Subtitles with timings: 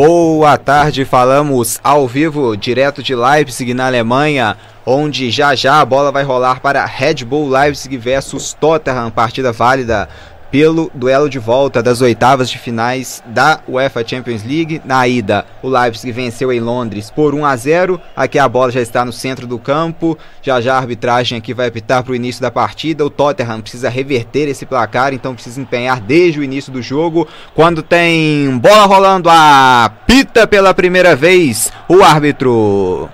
[0.00, 6.12] Boa tarde, falamos ao vivo, direto de Leipzig, na Alemanha, onde já já a bola
[6.12, 10.08] vai rolar para Red Bull Leipzig versus Tottenham, partida válida
[10.50, 14.80] pelo duelo de volta das oitavas de finais da UEFA Champions League.
[14.84, 18.00] Na ida, o Leipzig venceu em Londres por 1 a 0.
[18.16, 20.16] Aqui a bola já está no centro do campo.
[20.42, 23.04] Já já a arbitragem aqui vai apitar para o início da partida.
[23.04, 27.28] O Tottenham precisa reverter esse placar, então precisa empenhar desde o início do jogo.
[27.54, 33.08] Quando tem bola rolando, apita pela primeira vez o árbitro.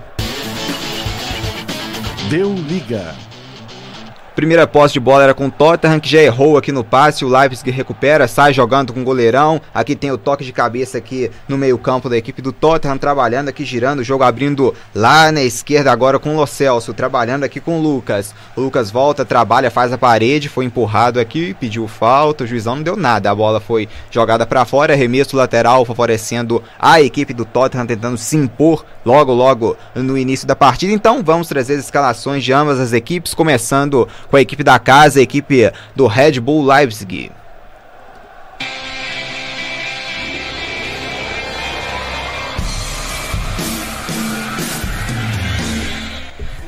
[2.29, 3.24] Deu liga.
[4.35, 7.23] Primeira posse de bola era com o Tottenham, que já errou aqui no passe.
[7.23, 9.61] O Leipzig recupera, sai jogando com o goleirão.
[9.73, 13.63] Aqui tem o toque de cabeça aqui no meio-campo da equipe do Tottenham, trabalhando aqui,
[13.63, 17.79] girando o jogo, abrindo lá na esquerda agora com o Lo Celso, trabalhando aqui com
[17.79, 18.35] o Lucas.
[18.57, 22.43] O Lucas volta, trabalha, faz a parede, foi empurrado aqui, pediu falta.
[22.43, 23.31] O juizão não deu nada.
[23.31, 28.35] A bola foi jogada para fora, arremesso lateral, favorecendo a equipe do Tottenham, tentando se
[28.35, 30.91] impor logo, logo no início da partida.
[30.91, 35.19] Então vamos trazer as escalações de ambas as equipes, começando com a equipe da casa,
[35.19, 37.31] a equipe do Red Bull Leipzig.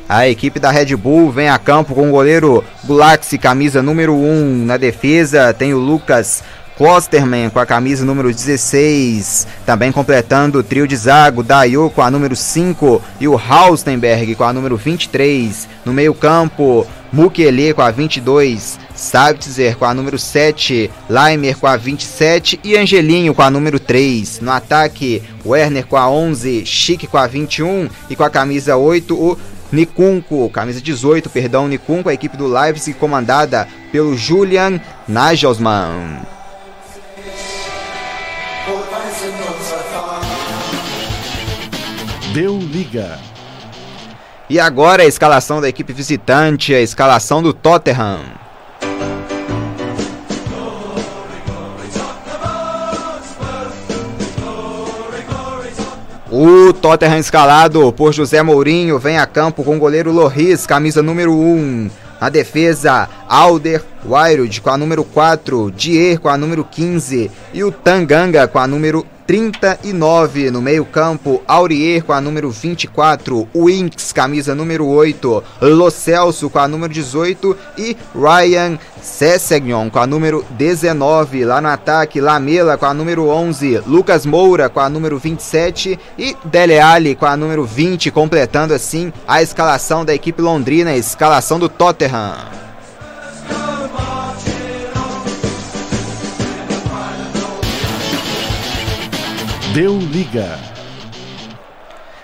[0.09, 4.63] A equipe da Red Bull vem a campo com o goleiro Gulaxi, camisa número 1
[4.66, 5.53] na defesa.
[5.53, 6.41] Tem o Lucas
[6.78, 12.11] Klosterman com a camisa número 16, também completando o trio de zago, Dayo com a
[12.11, 15.67] número 5 e o Haustenberg com a número 23.
[15.84, 22.59] No meio-campo, Mukele com a 22, Sabitzer com a número 7, Laimer com a 27
[22.63, 24.41] e Angelinho com a número 3.
[24.41, 29.16] No ataque, Werner com a 11, Chic com a 21 e com a camisa 8,
[29.16, 29.35] o
[29.72, 36.37] Nikunko, camisa 18, perdão, Nikunko, a equipe do Leipzig comandada pelo Julian Nagelsmann.
[42.38, 43.18] Deu liga.
[44.48, 48.20] E agora a escalação da equipe visitante, a escalação do Tottenham.
[56.30, 61.34] O Tottenham escalado por José Mourinho vem a campo com o goleiro Loris, camisa número
[61.34, 61.90] 1.
[62.22, 67.72] Na defesa, Alder Wild com a número 4, Dier com a número 15 e o
[67.72, 74.88] Tanganga com a número 39 no meio-campo, Aurier com a número 24, Winks, camisa número
[74.88, 81.44] 8, Lo Celso com a número 18 e Ryan Sessegnon com a número 19.
[81.44, 86.36] Lá no ataque, Lamela com a número 11, Lucas Moura com a número 27 e
[86.46, 91.59] Dele Alli com a número 20, completando assim a escalação da equipe londrina, a escalação
[91.59, 92.68] do Tottenham.
[99.73, 100.57] Deu liga.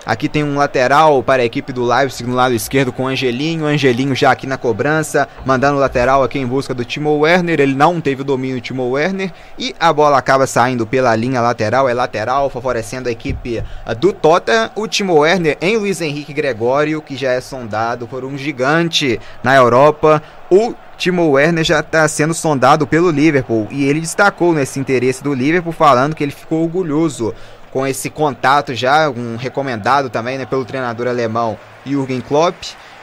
[0.04, 3.64] Aqui tem um lateral para a equipe do Leipzig no lado esquerdo com Angelinho.
[3.64, 7.60] Angelinho já aqui na cobrança, mandando o lateral aqui em busca do Timo Werner.
[7.60, 11.40] Ele não teve o domínio do Timo Werner e a bola acaba saindo pela linha
[11.40, 11.88] lateral.
[11.88, 13.62] É lateral, favorecendo a equipe
[13.98, 14.70] do Tottenham.
[14.74, 19.54] O Timo Werner em Luiz Henrique Gregório, que já é sondado por um gigante na
[19.54, 20.22] Europa.
[20.50, 25.34] O Timo Werner já está sendo sondado pelo Liverpool e ele destacou nesse interesse do
[25.34, 27.34] Liverpool, falando que ele ficou orgulhoso
[27.74, 32.54] com esse contato já, um recomendado também né, pelo treinador alemão Jürgen Klopp.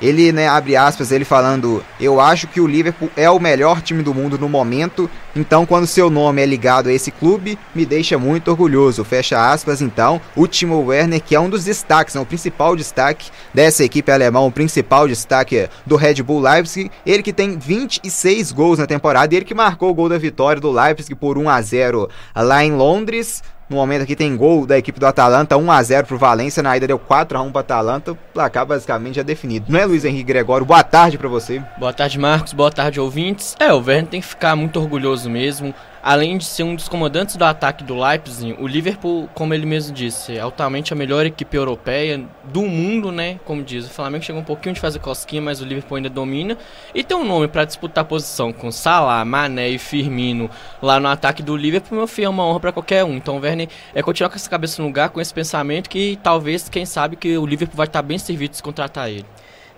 [0.02, 4.02] Ele, né, abre aspas, ele falando: Eu acho que o Liverpool é o melhor time
[4.02, 8.18] do mundo no momento, então quando seu nome é ligado a esse clube, me deixa
[8.18, 9.04] muito orgulhoso.
[9.04, 13.30] Fecha aspas, então, o Timo Werner, que é um dos destaques, né, o principal destaque
[13.54, 18.80] dessa equipe alemã, o principal destaque do Red Bull Leipzig, ele que tem 26 gols
[18.80, 22.10] na temporada, ele que marcou o gol da vitória do Leipzig por 1 a 0
[22.36, 23.44] lá em Londres.
[23.72, 26.76] No momento aqui tem gol da equipe do Atalanta, 1 a 0 pro Valência, na
[26.76, 29.68] ida deu 4 a 1 pro Atalanta, o placar basicamente já definido.
[29.70, 30.66] Não é Luiz Henrique Gregório?
[30.66, 31.64] Boa tarde para você.
[31.80, 32.52] Boa tarde, Marcos.
[32.52, 33.56] Boa tarde, ouvintes.
[33.62, 35.74] É, o Werner tem que ficar muito orgulhoso mesmo.
[36.04, 39.94] Além de ser um dos comandantes do ataque do Leipzig, o Liverpool, como ele mesmo
[39.94, 43.40] disse, é altamente a melhor equipe europeia do mundo, né?
[43.46, 46.58] Como diz, o Flamengo chegou um pouquinho de fazer cosquinha, mas o Liverpool ainda domina.
[46.96, 50.50] E tem um nome para disputar a posição com Salah, Mané e Firmino
[50.82, 53.16] lá no ataque do Liverpool, meu filho, é uma honra para qualquer um.
[53.16, 56.86] Então Werner é continuar com essa cabeça no lugar, com esse pensamento que talvez, quem
[56.86, 59.26] sabe, que o Liverpool vai estar bem servido se contratar ele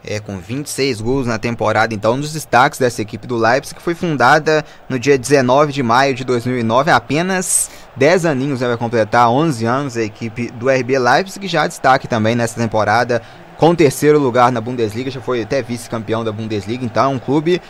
[0.06, 3.82] é, com 26 gols na temporada, então um dos destaques dessa equipe do Leipzig, que
[3.82, 9.30] foi fundada no dia 19 de maio de 2009, apenas 10 aninhos né, vai completar
[9.30, 13.22] 11 anos a equipe do RB Leipzig, já destaque também nessa temporada,
[13.58, 17.62] com terceiro lugar na Bundesliga, já foi até vice-campeão da Bundesliga, então um clube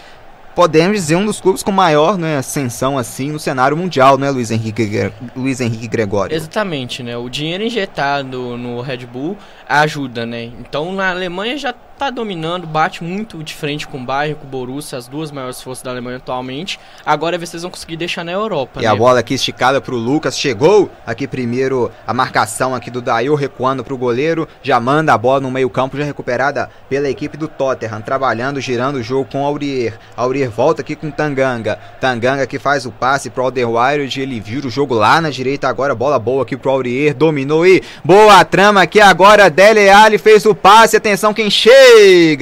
[0.56, 4.52] podemos dizer um dos clubes com maior né, ascensão assim no cenário mundial, né, Luiz
[4.52, 6.36] Henrique, Luiz Henrique Gregório?
[6.36, 7.18] Exatamente, né?
[7.18, 9.38] O dinheiro injetado no Red Bull
[9.68, 10.52] ajuda, né?
[10.60, 14.50] Então na Alemanha já tá dominando, bate muito de frente com o Bayern, com o
[14.50, 16.80] Borussia, as duas maiores forças da Alemanha atualmente.
[17.06, 18.90] Agora é ver se eles vão conseguir deixar na Europa, E né?
[18.90, 23.84] a bola aqui esticada pro Lucas, chegou aqui primeiro a marcação aqui do Dail recuando
[23.84, 28.60] pro goleiro, já manda a bola no meio-campo já recuperada pela equipe do Tottenham, trabalhando,
[28.60, 29.98] girando o jogo com Aurier.
[30.18, 31.80] Aurier volta aqui com Tanganga.
[32.00, 35.96] Tanganga que faz o passe pro Alderweireld, ele vira o jogo lá na direita agora,
[35.96, 40.56] bola boa aqui pro Aurier, dominou e boa trama aqui agora, Dele Alli fez o
[40.56, 41.83] passe, atenção quem chega,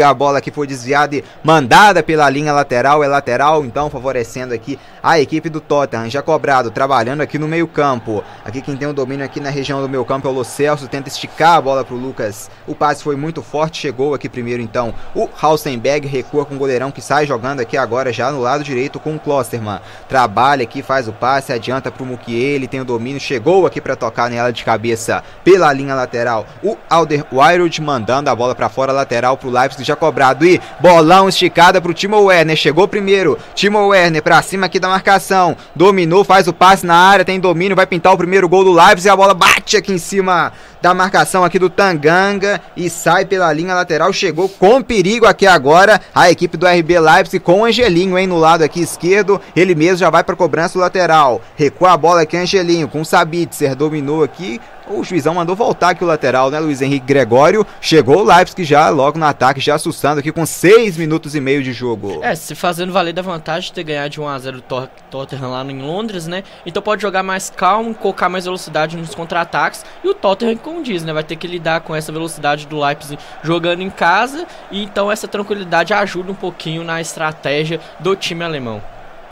[0.03, 4.79] a bola que foi desviada e mandada pela linha lateral, é lateral, então favorecendo aqui
[5.01, 8.93] a equipe do Tottenham, já cobrado, trabalhando aqui no meio campo, aqui quem tem o
[8.93, 11.83] domínio aqui na região do meio campo é o Lo Celso, tenta esticar a bola
[11.83, 14.93] pro Lucas, o passe foi muito forte, chegou aqui primeiro então.
[15.15, 18.99] O Hausenberg, recua com o goleirão que sai jogando aqui agora já no lado direito
[18.99, 23.19] com o Klosterman, trabalha aqui, faz o passe, adianta pro Mukiele, ele tem o domínio,
[23.19, 28.53] chegou aqui para tocar nela de cabeça pela linha lateral, o Alderweireld mandando a bola
[28.53, 30.45] para fora, lateral pro Leipzig já cobrado.
[30.45, 35.55] E bolão esticada pro Timo Werner, chegou primeiro, Timo Werner pra cima aqui da marcação,
[35.75, 39.09] dominou, faz o passe na área, tem domínio, vai pintar o primeiro gol do Leipzig,
[39.09, 40.51] a bola bate aqui em cima
[40.81, 46.01] da marcação aqui do Tanganga e sai pela linha lateral, chegou com perigo aqui agora
[46.13, 49.97] a equipe do RB Leipzig com o Angelinho, hein, no lado aqui esquerdo, ele mesmo
[49.97, 54.59] já vai para cobrança lateral, recua a bola aqui Angelinho com o Sabitzer, dominou aqui,
[54.99, 58.89] o juizão mandou voltar aqui o lateral, né, Luiz Henrique Gregório, chegou o Leipzig já
[58.89, 62.19] logo no ataque, já assustando aqui com 6 minutos e meio de jogo.
[62.23, 65.63] É, se fazendo valer da vantagem de ter ganhado de 1x0 do Tot- Tottenham lá
[65.63, 66.43] em Londres, né?
[66.65, 69.83] Então pode jogar mais calmo, colocar mais velocidade nos contra-ataques.
[70.03, 71.13] E o Tottenham, como diz, né?
[71.13, 74.45] Vai ter que lidar com essa velocidade do Leipzig jogando em casa.
[74.71, 78.81] E então essa tranquilidade ajuda um pouquinho na estratégia do time alemão.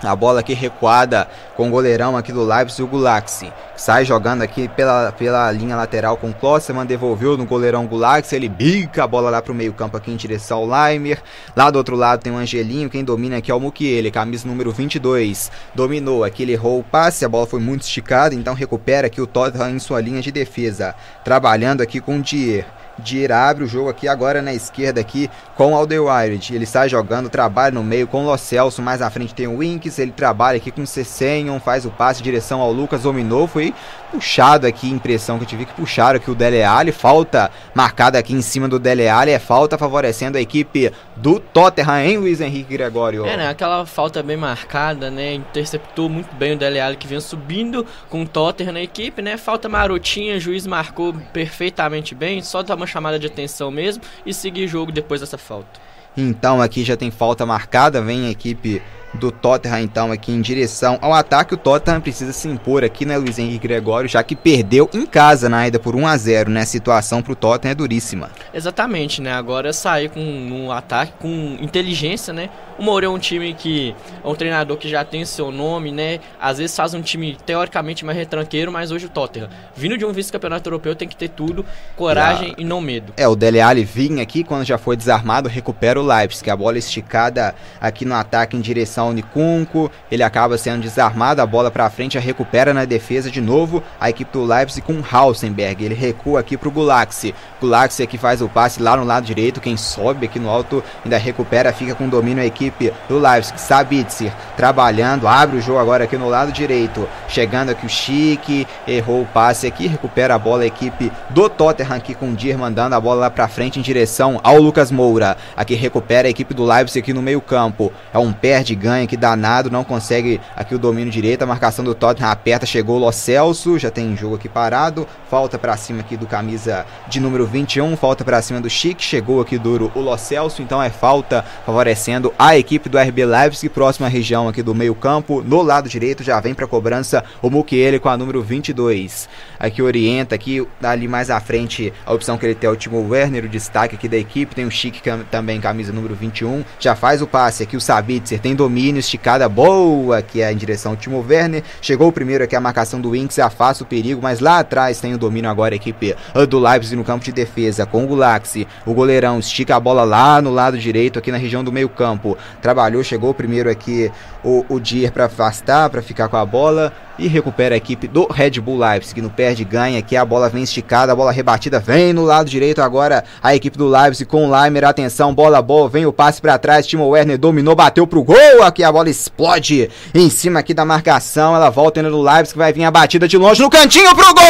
[0.01, 3.51] A bola aqui recuada com o goleirão aqui do Leipzig, o Gulaxi.
[3.75, 8.47] Sai jogando aqui pela, pela linha lateral com o Klosserman, devolveu no goleirão Gulaxi, ele
[8.47, 11.21] bica a bola lá pro meio campo aqui em direção ao Leimer.
[11.53, 14.71] Lá do outro lado tem o Angelinho, quem domina aqui é o Mukiele, camisa número
[14.71, 15.51] 22.
[15.75, 19.27] Dominou, aqui ele errou o passe, a bola foi muito esticada, então recupera aqui o
[19.27, 20.95] Tottenham em sua linha de defesa.
[21.25, 22.78] Trabalhando aqui com o Dier.
[22.99, 26.55] Dier abre o jogo aqui agora na esquerda aqui com Alderweireld.
[26.55, 28.81] Ele sai jogando, trabalha no meio com o Celso.
[28.81, 29.99] Mais à frente tem o Winks.
[29.99, 33.47] Ele trabalha aqui com o Cessenhon, faz o passe em direção ao Lucas Dominou.
[33.47, 33.73] Foi
[34.11, 36.91] puxado aqui, impressão que eu tive que puxaram aqui o Dele Alli.
[36.91, 39.31] Falta marcada aqui em cima do Dele Alli.
[39.31, 43.25] É falta favorecendo a equipe do Tottenham, hein, Luiz Henrique Gregório?
[43.25, 43.49] É, né?
[43.49, 45.33] Aquela falta bem marcada, né?
[45.33, 49.35] Interceptou muito bem o Dele Alli que vinha subindo com o Tottenham na equipe, né?
[49.35, 54.91] Falta marotinha, juiz marcou perfeitamente bem, só uma chamada de atenção mesmo e seguir jogo
[54.91, 55.79] depois dessa falta.
[56.17, 58.81] Então aqui já tem falta marcada, vem a equipe
[59.13, 61.53] do Tottenham então aqui em direção ao ataque.
[61.53, 65.49] O Tottenham precisa se impor aqui, né, Luiz Henrique Gregório, já que perdeu em casa
[65.49, 66.61] na ida por 1 a 0, né?
[66.61, 68.29] A situação pro Tottenham é duríssima.
[68.53, 69.33] Exatamente, né?
[69.33, 72.49] Agora sair com um ataque com inteligência, né?
[72.77, 76.19] O Mourinho é um time que é um treinador que já tem seu nome, né?
[76.39, 80.13] Às vezes faz um time teoricamente mais retranqueiro, mas hoje o Tottenham, vindo de um
[80.13, 83.13] vice-campeonato europeu, tem que ter tudo, coragem e não medo.
[83.17, 86.77] É, o Dele Alli vinha aqui quando já foi desarmado, recupera o Leipzig, a bola
[86.77, 91.89] esticada aqui no ataque em direção ao Nikunko, ele acaba sendo desarmado, a bola pra
[91.89, 96.39] frente, a recupera na defesa de novo, a equipe do Leipzig com Hausenberg, ele recua
[96.39, 100.39] aqui pro Gulaxi, Gulaxi aqui faz o passe lá no lado direito, quem sobe aqui
[100.39, 105.61] no alto ainda recupera, fica com domínio a equipe do Leipzig, Sabitzer trabalhando, abre o
[105.61, 110.35] jogo agora aqui no lado direito, chegando aqui o Chique, errou o passe aqui, recupera
[110.35, 113.47] a bola a equipe do Tottenham aqui com o Dier mandando a bola lá pra
[113.47, 117.41] frente em direção ao Lucas Moura, aqui recupera a equipe do Leipzig aqui no meio
[117.41, 121.85] campo, é um perde ganha aqui danado, não consegue aqui o domínio direito, a marcação
[121.85, 125.99] do Tottenham aperta, chegou o Lo Celso, já tem jogo aqui parado, falta pra cima
[125.99, 129.99] aqui do camisa de número 21, falta pra cima do Chique, chegou aqui duro o
[129.99, 134.73] Lo Celso, então é falta favorecendo a equipe do RB Leipzig, próxima região aqui do
[134.73, 139.29] meio campo, no lado direito já vem pra cobrança o Mukiele com a número 22,
[139.59, 143.07] aqui orienta aqui, ali mais à frente a opção que ele tem é o Timo
[143.07, 146.95] Werner, o destaque aqui da equipe, tem o Chique cam- também camisa número 21, já
[146.95, 150.97] faz o passe aqui o Sabitzer, tem domínio, esticada boa, que é em direção ao
[150.97, 154.59] Timo Werner, chegou o primeiro aqui a marcação do Winks, afasta o perigo, mas lá
[154.59, 158.03] atrás tem o domínio agora a equipe ah, do Leipzig no campo de defesa, com
[158.03, 161.71] o Gulaxi, o goleirão estica a bola lá no lado direito, aqui na região do
[161.71, 164.11] meio campo, trabalhou, chegou o primeiro aqui
[164.43, 168.25] o, o Dier para afastar, para ficar com a bola, e recupera a equipe do
[168.25, 169.21] Red Bull Leipzig.
[169.21, 172.81] No perde ganha aqui, a bola vem esticada, a bola rebatida vem no lado direito
[172.81, 174.85] agora a equipe do Leipzig com o Leimer.
[174.85, 176.87] Atenção, bola boa, vem o passe para trás.
[176.87, 178.63] Timo Werner dominou, bateu pro gol.
[178.63, 181.55] Aqui a bola explode em cima aqui da marcação.
[181.55, 184.43] Ela volta indo do Leipzig, vai vir a batida de longe no cantinho pro gol!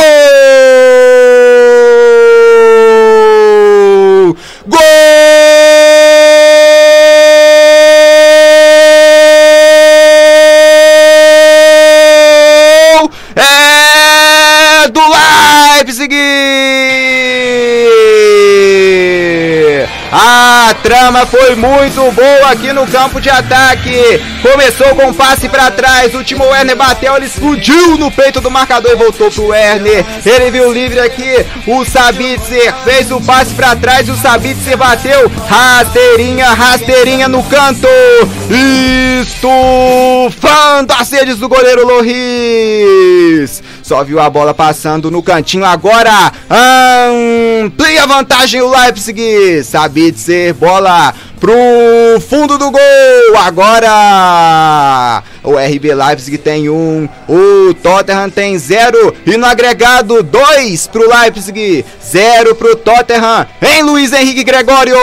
[4.67, 5.48] Gol!
[20.89, 23.93] Trama foi muito boa aqui no campo de ataque.
[24.41, 26.15] Começou com passe para trás.
[26.15, 30.03] O Timo Werner bateu, ele explodiu no peito do marcador e voltou pro Werner.
[30.25, 31.45] Ele viu livre aqui.
[31.67, 34.09] O Sabitzer fez o passe para trás.
[34.09, 35.31] O Sabitzer bateu.
[35.47, 37.87] Rasteirinha, rasteirinha no canto.
[39.21, 43.61] Estufando as redes do goleiro Loris.
[43.89, 46.31] Só viu a bola passando no cantinho agora.
[46.47, 49.63] Amplia vantagem o Leipzig.
[49.63, 53.37] Sabitzer, bola pro fundo do gol.
[53.37, 61.09] Agora o RB Leipzig tem um, o Tottenham tem zero e no agregado dois pro
[61.09, 64.95] Leipzig, zero pro Tottenham em Luiz Henrique Gregório.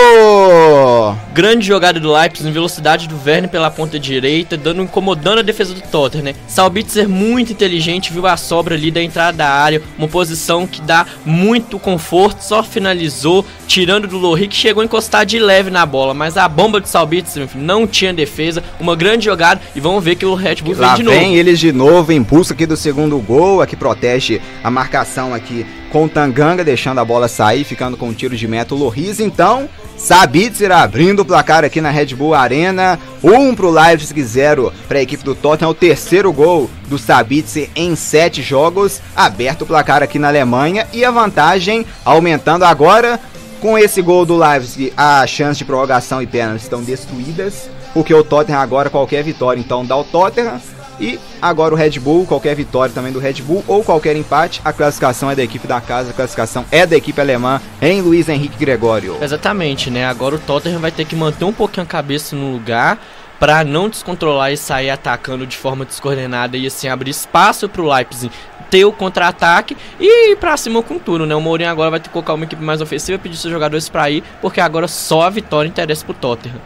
[1.32, 5.74] Grande jogada do Leipzig em velocidade do Verne pela ponta direita, dando incomodando a defesa
[5.74, 6.34] do Tottenham, né?
[6.48, 11.06] Salbitzer muito inteligente, viu a sobra ali da entrada da área, uma posição que dá
[11.24, 16.14] muito conforto, só finalizou, tirando do Lohri que chegou a encostar de leve na bola,
[16.14, 20.24] mas a bomba de Salbitzer não tinha defesa, uma grande jogada e vamos ver que
[20.24, 21.18] o Red Bull vem de novo.
[21.18, 25.66] vem eles de novo em busca aqui do segundo gol, aqui protege a marcação aqui
[25.90, 29.20] com o Tanganga, deixando a bola sair, ficando com um tiro de meta o Loris.
[29.20, 32.98] Então, Sabitzer abrindo o placar aqui na Red Bull Arena.
[33.22, 35.70] 1 um pro Leipzig, 0 para a equipe do Tottenham.
[35.70, 39.00] O terceiro gol do Sabitzer em sete jogos.
[39.16, 43.18] Aberto o placar aqui na Alemanha e a vantagem aumentando agora.
[43.60, 47.70] Com esse gol do Leipzig, a chance de prorrogação e pênalti estão destruídas.
[47.94, 50.60] Porque o Tottenham agora, qualquer vitória, então dá o Tottenham.
[51.00, 54.72] E agora o Red Bull, qualquer vitória também do Red Bull ou qualquer empate, a
[54.72, 58.56] classificação é da equipe da casa, a classificação é da equipe alemã em Luiz Henrique
[58.58, 59.16] Gregório.
[59.20, 60.06] Exatamente, né?
[60.06, 62.98] Agora o Tottenham vai ter que manter um pouquinho a cabeça no lugar
[63.38, 67.92] para não descontrolar e sair atacando de forma descoordenada e assim abrir espaço para o
[67.92, 68.32] Leipzig
[68.70, 71.34] ter o contra-ataque e ir pra cima com tudo, né?
[71.34, 74.10] O Mourinho agora vai ter que colocar uma equipe mais ofensiva, pedir seus jogadores para
[74.10, 76.60] ir, porque agora só a vitória interessa pro Tottenham.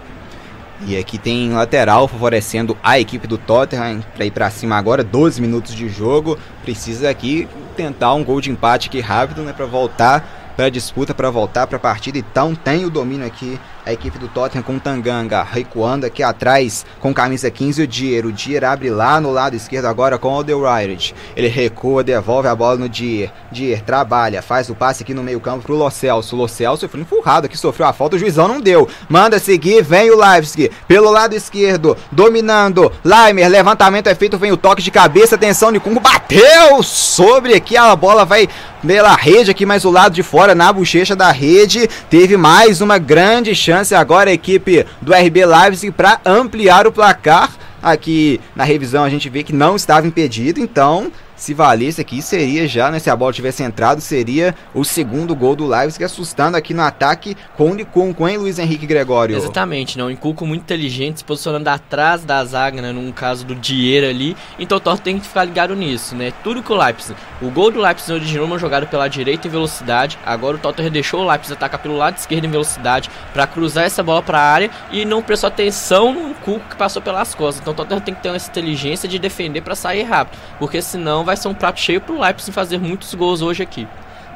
[0.86, 5.40] E aqui tem lateral favorecendo a equipe do Tottenham para ir para cima agora, 12
[5.40, 6.38] minutos de jogo.
[6.62, 11.14] Precisa aqui tentar um gol de empate aqui rápido, né, para voltar para a disputa,
[11.14, 12.18] para voltar para a partida.
[12.18, 16.84] Então tem o domínio aqui a equipe do Tottenham com o Tanganga recuando aqui atrás
[17.00, 18.26] com camisa 15 o Dier.
[18.26, 21.14] O Dier abre lá no lado esquerdo agora com o Alderweireld.
[21.34, 23.32] Ele recua, devolve a bola no Dier.
[23.50, 26.36] Dier trabalha, faz o passe aqui no meio campo pro Lo Celso.
[26.36, 28.88] Lo foi empurrado aqui, sofreu a falta, o juizão não deu.
[29.08, 32.92] Manda seguir, vem o Leipzig pelo lado esquerdo, dominando.
[33.04, 37.94] Leimer, levantamento é feito, vem o toque de cabeça, atenção, Nicungo bateu sobre aqui, a
[37.96, 38.48] bola vai
[38.86, 42.98] pela rede aqui, mas o lado de fora, na bochecha da rede, teve mais uma
[42.98, 47.50] grande chance agora a equipe do RB Leipzig para ampliar o placar.
[47.82, 51.10] Aqui na revisão a gente vê que não estava impedido, então
[51.40, 55.56] se valesse aqui seria já, né, se a bola tivesse entrado, seria o segundo gol
[55.56, 59.34] do Leipzig, assustando aqui no ataque com o Nicunco, hein, Luiz Henrique Gregório?
[59.34, 63.54] Exatamente, não, o Nicunco muito inteligente, se posicionando atrás da zaga, né, num caso do
[63.54, 67.18] Dier ali, então o Torto tem que ficar ligado nisso, né, tudo que o Leipzig,
[67.40, 71.22] o gol do Leipzig originou uma jogada pela direita em velocidade, agora o Tottenham deixou
[71.22, 74.70] o Leipzig atacar pelo lado esquerdo em velocidade, para cruzar essa bola para a área
[74.92, 78.20] e não prestou atenção no Cuco que passou pelas costas, então o Tottenham tem que
[78.20, 82.00] ter essa inteligência de defender para sair rápido, porque senão vai ser um prato cheio
[82.00, 83.86] pro Leipzig fazer muitos gols hoje aqui.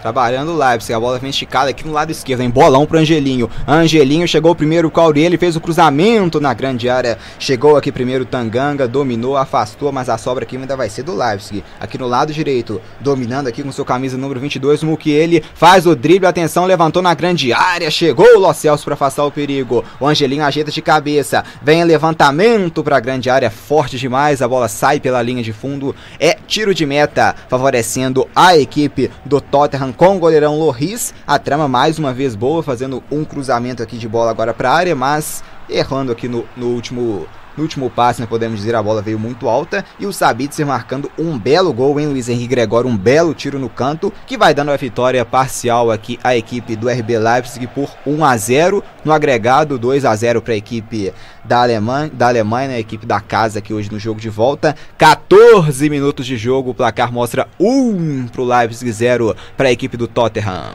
[0.04, 3.48] Trabalhando o Leipzig, a bola vem esticada aqui no lado esquerdo, em bolão pro Angelinho.
[3.66, 7.16] Angelinho chegou primeiro com o Aurieli, fez o cruzamento na grande área.
[7.38, 11.64] Chegou aqui primeiro Tanganga, dominou, afastou, mas a sobra aqui ainda vai ser do Leipzig.
[11.80, 15.96] Aqui no lado direito, dominando aqui com seu camisa número 22, o Mukiele faz o
[15.96, 17.90] drible, atenção, levantou na grande área.
[17.90, 19.82] Chegou o Lo Celso para afastar o perigo.
[19.98, 24.42] O Angelinho ajeita de cabeça, vem em levantamento pra grande área, forte demais.
[24.42, 25.96] A bola sai pela linha de fundo.
[26.20, 31.14] É tiro de meta, favorecendo a equipe do Tottenham com o goleirão Loris.
[31.26, 34.74] A trama mais uma vez boa, fazendo um cruzamento aqui de bola agora para a
[34.74, 39.00] área, mas errando aqui no, no último No último passe, né, podemos dizer, a bola
[39.00, 39.84] veio muito alta.
[39.98, 42.90] E o Sabitzer marcando um belo gol, hein, Luiz Henrique Gregório?
[42.90, 46.88] Um belo tiro no canto, que vai dando a vitória parcial aqui à equipe do
[46.88, 51.12] RB Leipzig por 1 a 0 No agregado, 2 a 0 para a equipe
[51.44, 54.74] da Alemanha, da Alemanha, né, a equipe da casa aqui hoje no jogo de volta.
[54.98, 59.96] 14 minutos de jogo, o placar mostra 1 para o Leipzig, 0 para a equipe
[59.96, 60.74] do Tottenham.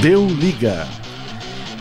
[0.00, 0.86] Deu liga.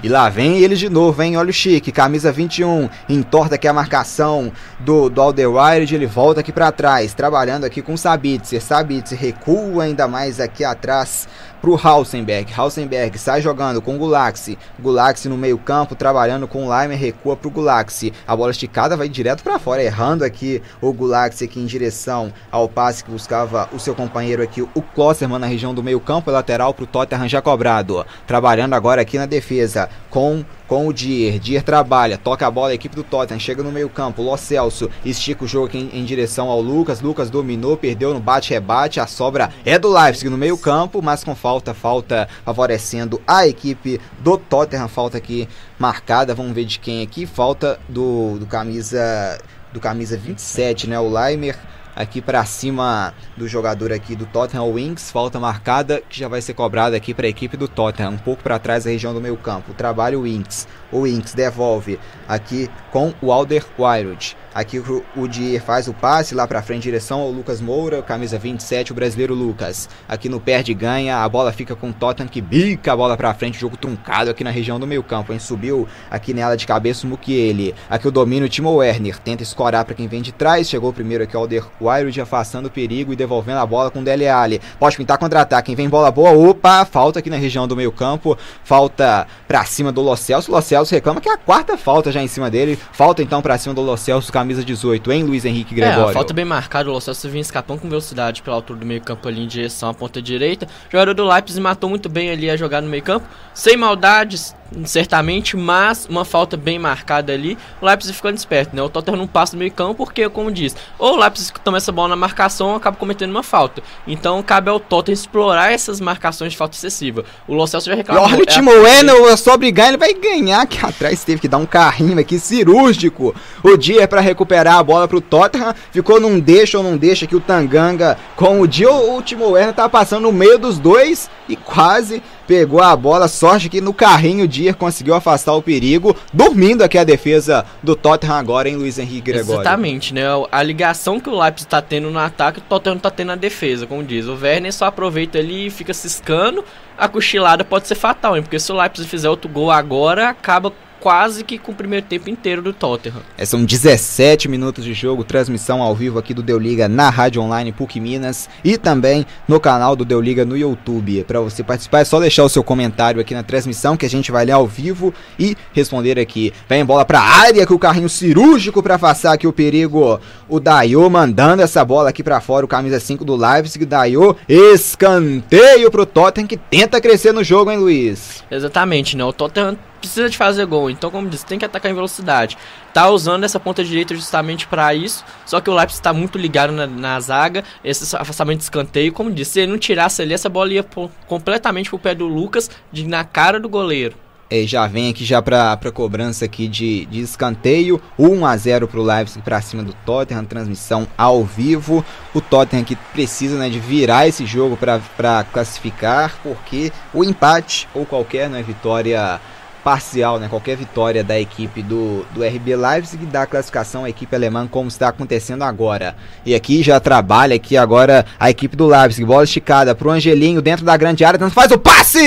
[0.07, 1.35] E lá vem eles de novo, hein?
[1.35, 6.49] Olha o Chique, camisa 21, entorta aqui a marcação do, do Alderweireld, ele volta aqui
[6.49, 8.63] para trás, trabalhando aqui com o Sabitzer.
[8.63, 11.27] Sabitzer recua ainda mais aqui atrás
[11.61, 12.51] pro Hausenberg.
[12.55, 14.57] Hausenberg sai jogando com o Gulaxi.
[14.79, 18.13] Gulaxi no meio-campo, trabalhando com o Leimer, recua pro Gulaxi.
[18.27, 22.67] A bola esticada vai direto para fora, errando aqui o Gulaxi aqui em direção ao
[22.67, 26.85] passe que buscava o seu companheiro aqui, o Klosserman na região do meio-campo, lateral pro
[26.85, 28.05] Tottenham já cobrado.
[28.25, 31.39] Trabalhando agora aqui na defesa com com o Dier.
[31.39, 34.21] Dier trabalha, toca a bola, a equipe do Tottenham chega no meio-campo.
[34.21, 37.01] Lo Celso estica o jogo em, em, direção ao Lucas.
[37.01, 38.99] Lucas dominou, perdeu no bate-rebate.
[38.99, 44.37] A sobra é do Leipzig no meio-campo, mas com falta, falta favorecendo a equipe do
[44.37, 44.87] Tottenham.
[44.87, 45.47] Falta aqui
[45.79, 47.25] marcada, vamos ver de quem aqui.
[47.25, 49.39] Falta do, do camisa
[49.71, 50.99] do camisa 27, né?
[50.99, 51.57] O Leimer
[51.97, 56.53] aqui para cima do jogador aqui do Tottenham Wings, falta marcada que já vai ser
[56.53, 59.35] cobrada aqui para a equipe do Tottenham, um pouco para trás da região do meio
[59.35, 59.73] campo.
[59.73, 64.37] Trabalho Wings, o Wings devolve aqui com o Alder Wild.
[64.57, 68.01] Aqui o, o Dier faz o passe lá para frente em direção ao Lucas Moura,
[68.01, 69.87] camisa 27, o brasileiro Lucas.
[70.09, 73.31] Aqui no perde ganha, a bola fica com o Tottenham que bica a bola para
[73.35, 75.31] frente, jogo truncado aqui na região do meio-campo.
[75.31, 75.37] Hein?
[75.37, 77.75] Subiu aqui nela de cabeça o Mukiele.
[77.87, 81.37] Aqui o domínio Timo Werner, tenta escorar para quem vem de trás, chegou primeiro aqui
[81.37, 84.59] o Alder Wild afastando o perigo e devolvendo a bola com o Dele Alli.
[84.79, 89.63] Pode pintar contra-ataque, vem bola boa, opa, falta aqui na região do meio-campo, falta para
[89.65, 90.51] cima do Lo Celso.
[90.95, 92.75] Reclama que é a quarta falta já em cima dele.
[92.91, 96.09] Falta então para cima do Lo Celso, camisa 18, hein, Luiz Henrique Gregório?
[96.09, 99.01] É, falta bem marcada, o Lo Celso vinha escapando com velocidade pela altura do meio
[99.01, 100.65] campo ali em direção à ponta direita.
[100.87, 104.55] O jogador do Leipzig matou muito bem ali a jogar no meio campo, sem maldades,
[104.85, 107.57] certamente, mas uma falta bem marcada ali.
[107.81, 108.81] O Leipzig ficando esperto, né?
[108.81, 111.91] O Tottenham não passa no meio campo porque, como diz, ou o Leipzig toma essa
[111.91, 113.81] bola na marcação acaba cometendo uma falta.
[114.05, 117.23] Então cabe ao Tottenham explorar essas marcações de falta excessiva.
[117.47, 118.25] O Lo Celso já reclamou.
[118.25, 120.61] Olha o Timo Werner, é só brigar, ele vai ganhar.
[120.61, 123.35] Aqui atrás teve que dar um carrinho aqui cirúrgico.
[123.63, 125.73] O dia é para recuperar a bola pro Tottenham.
[125.91, 128.91] Ficou num deixa ou não deixa aqui o Tanganga com o dia.
[128.91, 133.67] O Timo Werner tá passando no meio dos dois e quase pegou a bola, sorte
[133.67, 138.35] que no carrinho o Dier conseguiu afastar o perigo, dormindo aqui a defesa do Tottenham
[138.35, 139.61] agora, em Luiz Henrique Gregório.
[139.61, 140.23] Exatamente, né?
[140.51, 143.85] A ligação que o Leipzig está tendo no ataque, o Tottenham está tendo na defesa,
[143.85, 144.25] como diz.
[144.27, 146.63] O Werner só aproveita ali e fica ciscando,
[146.97, 148.41] a cochilada pode ser fatal, hein?
[148.41, 152.29] Porque se o Leipzig fizer outro gol agora, acaba quase que com o primeiro tempo
[152.29, 153.21] inteiro do Tottenham.
[153.37, 157.41] É, são 17 minutos de jogo, transmissão ao vivo aqui do Deu Liga na Rádio
[157.41, 161.23] Online PUC Minas e também no canal do Deu Liga no YouTube.
[161.23, 164.31] Para você participar é só deixar o seu comentário aqui na transmissão que a gente
[164.31, 166.53] vai ler ao vivo e responder aqui.
[166.67, 170.19] Vem bola para área que o carrinho cirúrgico para afastar aqui o perigo.
[170.49, 175.91] O Dayo mandando essa bola aqui para fora, o camisa 5 do Leipzig, Dayo escanteio
[175.91, 178.43] pro Tottenham que tenta crescer no jogo, hein, Luiz?
[178.49, 179.23] Exatamente, né?
[179.23, 180.89] O Tottenham precisa de fazer gol.
[180.89, 182.57] Então, como disse, tem que atacar em velocidade.
[182.93, 185.23] Tá usando essa ponta direita justamente para isso.
[185.45, 187.63] Só que o Leipzig está muito ligado na, na, zaga.
[187.83, 190.85] Esse afastamento de escanteio, como disse, se ele não tirasse ali, essa bola ia
[191.27, 194.15] completamente pro pé do Lucas, de, na cara do goleiro.
[194.49, 199.03] É, já vem aqui já para cobrança aqui de, de escanteio, 1 a 0 pro
[199.03, 202.03] Leipzig para cima do Tottenham, transmissão ao vivo.
[202.33, 208.05] O Tottenham que precisa né, de virar esse jogo para classificar, porque o empate ou
[208.05, 209.41] qualquer né, vitória
[209.87, 210.49] parcial, né?
[210.49, 214.89] Qualquer vitória da equipe do, do RB Leipzig dá a classificação à equipe alemã, como
[214.89, 216.13] está acontecendo agora.
[216.45, 220.83] E aqui já trabalha aqui agora a equipe do Leipzig, bola esticada pro Angelinho dentro
[220.83, 222.19] da grande área, então faz o passe!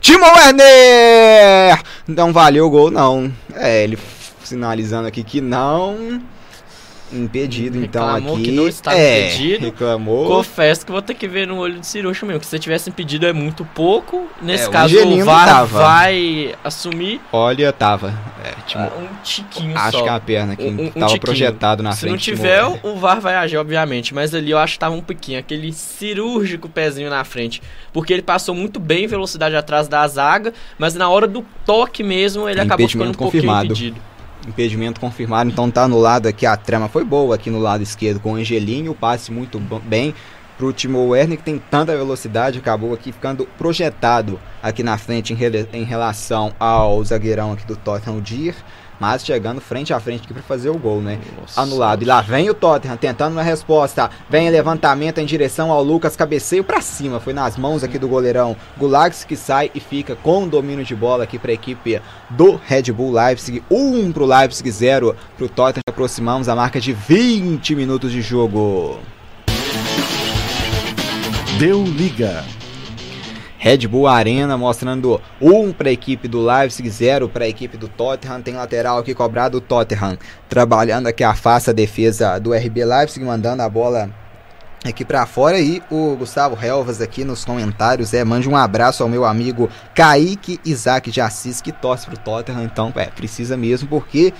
[0.00, 1.82] Timo Werner!
[2.08, 3.30] Não valeu o gol, não.
[3.54, 3.98] É, ele
[4.42, 6.18] sinalizando aqui que não
[7.12, 8.44] impedido, então reclamou aqui.
[8.44, 9.64] que não está é, impedido.
[9.66, 10.26] Reclamou.
[10.26, 13.26] Confesso que vou ter que ver no olho de cirúrgico mesmo, que se tivesse impedido
[13.26, 14.28] é muito pouco.
[14.40, 15.78] Nesse É, caso o VAR tava.
[15.82, 18.14] vai assumir Olha, tava.
[18.44, 20.02] É, Timo- ah, um tiquinho acho só.
[20.02, 21.20] que é a perna que Um- um tava tiquinho.
[21.20, 22.10] projetado na Se frente.
[22.12, 22.86] não Timo tiver, Werner.
[22.86, 24.14] o VAR vai agir, obviamente.
[24.14, 27.62] Mas ali eu acho que tava um pouquinho, aquele cirúrgico pezinho na frente.
[27.92, 32.48] Porque ele passou muito bem velocidade atrás da zaga, mas na hora do toque mesmo,
[32.48, 33.64] ele acabou ficando um pouquinho confirmado.
[33.66, 33.96] impedido.
[34.46, 36.46] Impedimento confirmado, então tá anulado aqui.
[36.46, 38.94] A trama foi boa aqui no lado esquerdo com o Angelinho.
[38.94, 40.14] Passe muito bem
[40.60, 45.38] pro Timo Werner, que tem tanta velocidade, acabou aqui ficando projetado aqui na frente em,
[45.72, 48.54] em relação ao zagueirão aqui do Tottenham, o Dier,
[49.00, 51.18] mas chegando frente a frente aqui para fazer o gol, né?
[51.40, 51.60] Nossa.
[51.60, 52.02] Anulado.
[52.02, 54.10] E lá vem o Tottenham tentando uma resposta.
[54.28, 57.18] Vem levantamento em direção ao Lucas, cabeceio para cima.
[57.18, 61.24] Foi nas mãos aqui do goleirão Gulags que sai e fica com domínio de bola
[61.24, 63.62] aqui para a equipe do Red Bull Leipzig.
[63.70, 65.82] 1 um pro Leipzig, 0 pro Tottenham.
[65.88, 69.00] Aproximamos a marca de 20 minutos de jogo.
[71.58, 72.44] Deu liga.
[73.62, 77.76] Red Bull Arena mostrando 1 um para a equipe do Leipzig, 0 para a equipe
[77.76, 78.40] do Tottenham.
[78.40, 80.16] Tem lateral aqui cobrado o Tottenham,
[80.48, 84.08] trabalhando aqui a face a defesa do RB Leipzig, mandando a bola
[84.82, 85.60] aqui para fora.
[85.60, 90.58] E o Gustavo Helvas aqui nos comentários é mande um abraço ao meu amigo Kaique
[90.64, 92.64] Isaac de Assis, que torce pro Tottenham.
[92.64, 94.32] Então, é, precisa mesmo, porque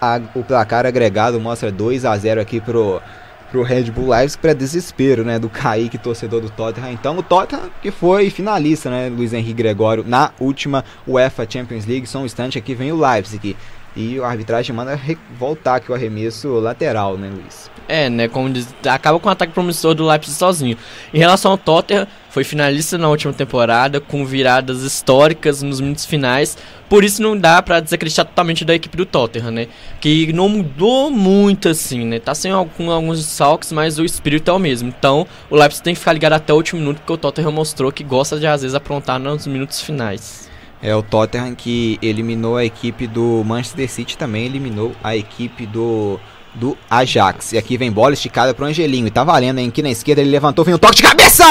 [0.00, 3.00] a- o placar agregado mostra 2 a 0 aqui pro
[3.50, 6.92] pro Red Bull Leipzig para desespero, né, do Kaique, torcedor do Tottenham.
[6.92, 12.06] Então, o Tottenham que foi finalista, né, Luiz Henrique Gregório, na última UEFA Champions League.
[12.06, 13.56] Só um instante aqui vem o Leipzig.
[13.96, 15.00] E a arbitragem manda
[15.38, 17.70] voltar aqui o arremesso lateral, né, Luiz?
[17.88, 20.76] É, né, como diz, acaba com o ataque promissor do Leipzig sozinho.
[21.14, 26.58] Em relação ao Tottenham, foi finalista na última temporada, com viradas históricas nos minutos finais,
[26.90, 29.68] por isso não dá pra desacreditar totalmente da equipe do Tottenham, né,
[30.00, 34.54] que não mudou muito assim, né, tá sem algum, alguns saltos, mas o espírito é
[34.54, 34.88] o mesmo.
[34.88, 37.90] Então, o Leipzig tem que ficar ligado até o último minuto, porque o Tottenham mostrou
[37.90, 40.45] que gosta de às vezes aprontar nos minutos finais.
[40.86, 46.20] É o Tottenham que eliminou a equipe do Manchester City, também eliminou a equipe do
[46.54, 47.52] do Ajax.
[47.54, 49.08] E aqui vem bola esticada pro Angelinho.
[49.08, 49.66] E tá valendo, hein?
[49.68, 51.42] Aqui na esquerda ele levantou, vem um toque de cabeça!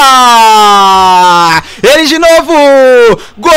[1.84, 2.54] Ele de novo!
[3.38, 3.52] Gol!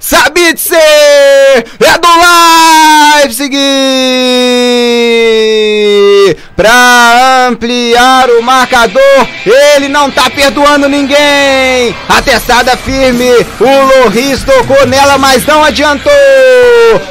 [0.00, 0.80] Sabitzer!
[1.78, 2.08] É do
[3.20, 3.56] Leipzig!
[6.62, 9.02] Pra ampliar o marcador,
[9.74, 11.92] ele não tá perdoando ninguém.
[12.08, 16.12] A testada firme, o Loris tocou nela, mas não adiantou.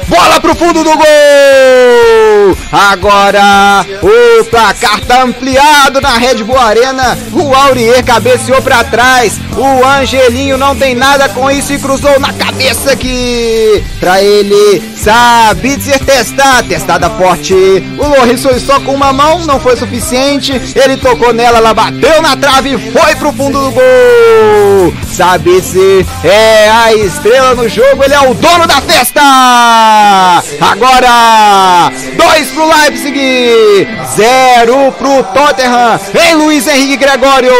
[0.08, 2.56] Bola pro fundo do gol.
[2.72, 7.18] Agora o placar tá ampliado na Red Bull Arena.
[7.34, 9.38] O Aurier cabeceou pra trás.
[9.54, 13.84] O Angelinho não tem nada com isso e cruzou na cabeça aqui.
[14.00, 16.62] Pra ele, Sabitzer testar.
[16.62, 17.54] Testada forte.
[17.98, 20.52] O Loris foi só com uma mão, não foi suficiente.
[20.74, 24.94] Ele tocou nela, ela bateu na trave e foi pro fundo do gol.
[25.06, 29.20] Sabitzer é a estrela no jogo, ele é o dono da festa.
[30.60, 36.00] Agora, dois pro Leipzig, zero pro Tottenham.
[36.14, 37.52] Em Luiz Henrique Gregório.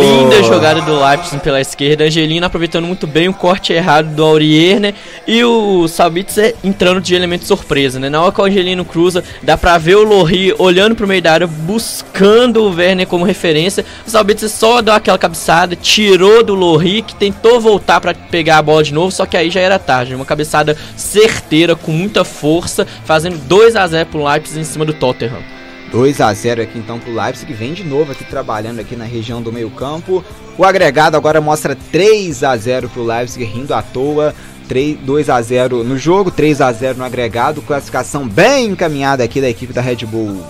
[0.00, 2.04] Linda jogada do Leipzig pela esquerda.
[2.04, 4.94] Angelina aproveitando muito bem o corte errado do Aurier, né?
[5.26, 8.08] E o Sabitzer entrando de elemento surpresa, né?
[8.08, 11.32] Na hora que o Angelino cruza, dá pra ver o Lohri olhando pro meio da
[11.32, 13.84] área, buscando o Werner como referência.
[14.06, 18.62] O Sabitzer só deu aquela cabeçada, tirou do Lohri, que tentou voltar pra pegar a
[18.62, 20.14] bola de novo, só que aí já era tarde.
[20.14, 24.92] Uma cabeçada certeira, com muita força, fazendo 2 a 0 pro Leipzig em cima do
[24.92, 25.42] Tottenham.
[25.90, 29.42] 2 a 0 aqui então pro Leipzig, vem de novo aqui trabalhando aqui na região
[29.42, 30.24] do meio-campo.
[30.56, 34.34] O agregado agora mostra 3 a 0 pro Leipzig, rindo à toa.
[34.70, 39.40] 3, 2 a 0 no jogo, 3 a 0 no agregado, classificação bem encaminhada aqui
[39.40, 40.40] da equipe da Red Bull.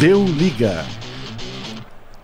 [0.00, 0.84] Deu liga.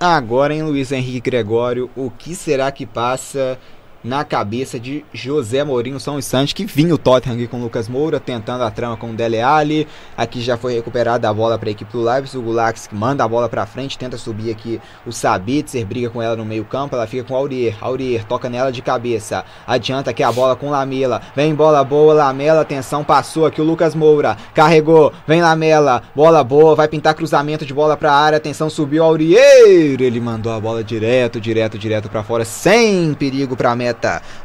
[0.00, 3.56] Agora em Luiz Henrique Gregório, o que será que passa
[4.02, 7.88] na cabeça de José Mourinho São Instante, que vinha o Tottenham aqui com o Lucas
[7.88, 9.86] Moura, tentando a trama com o Dele Alli.
[10.16, 12.38] Aqui já foi recuperada a bola para a equipe do Leipzig.
[12.38, 16.36] O Gulax manda a bola para frente, tenta subir aqui o Sabitzer, briga com ela
[16.36, 16.94] no meio-campo.
[16.94, 17.76] Ela fica com o Aurier.
[17.80, 19.44] Aurier toca nela de cabeça.
[19.66, 21.20] Adianta aqui a bola com Lamela.
[21.34, 22.62] Vem bola boa, Lamela.
[22.62, 24.36] Atenção, passou aqui o Lucas Moura.
[24.54, 26.02] Carregou, vem Lamela.
[26.14, 28.38] Bola boa, vai pintar cruzamento de bola para a área.
[28.38, 30.00] Atenção, subiu Aurier.
[30.00, 33.76] Ele mandou a bola direto, direto, direto para fora, sem perigo para a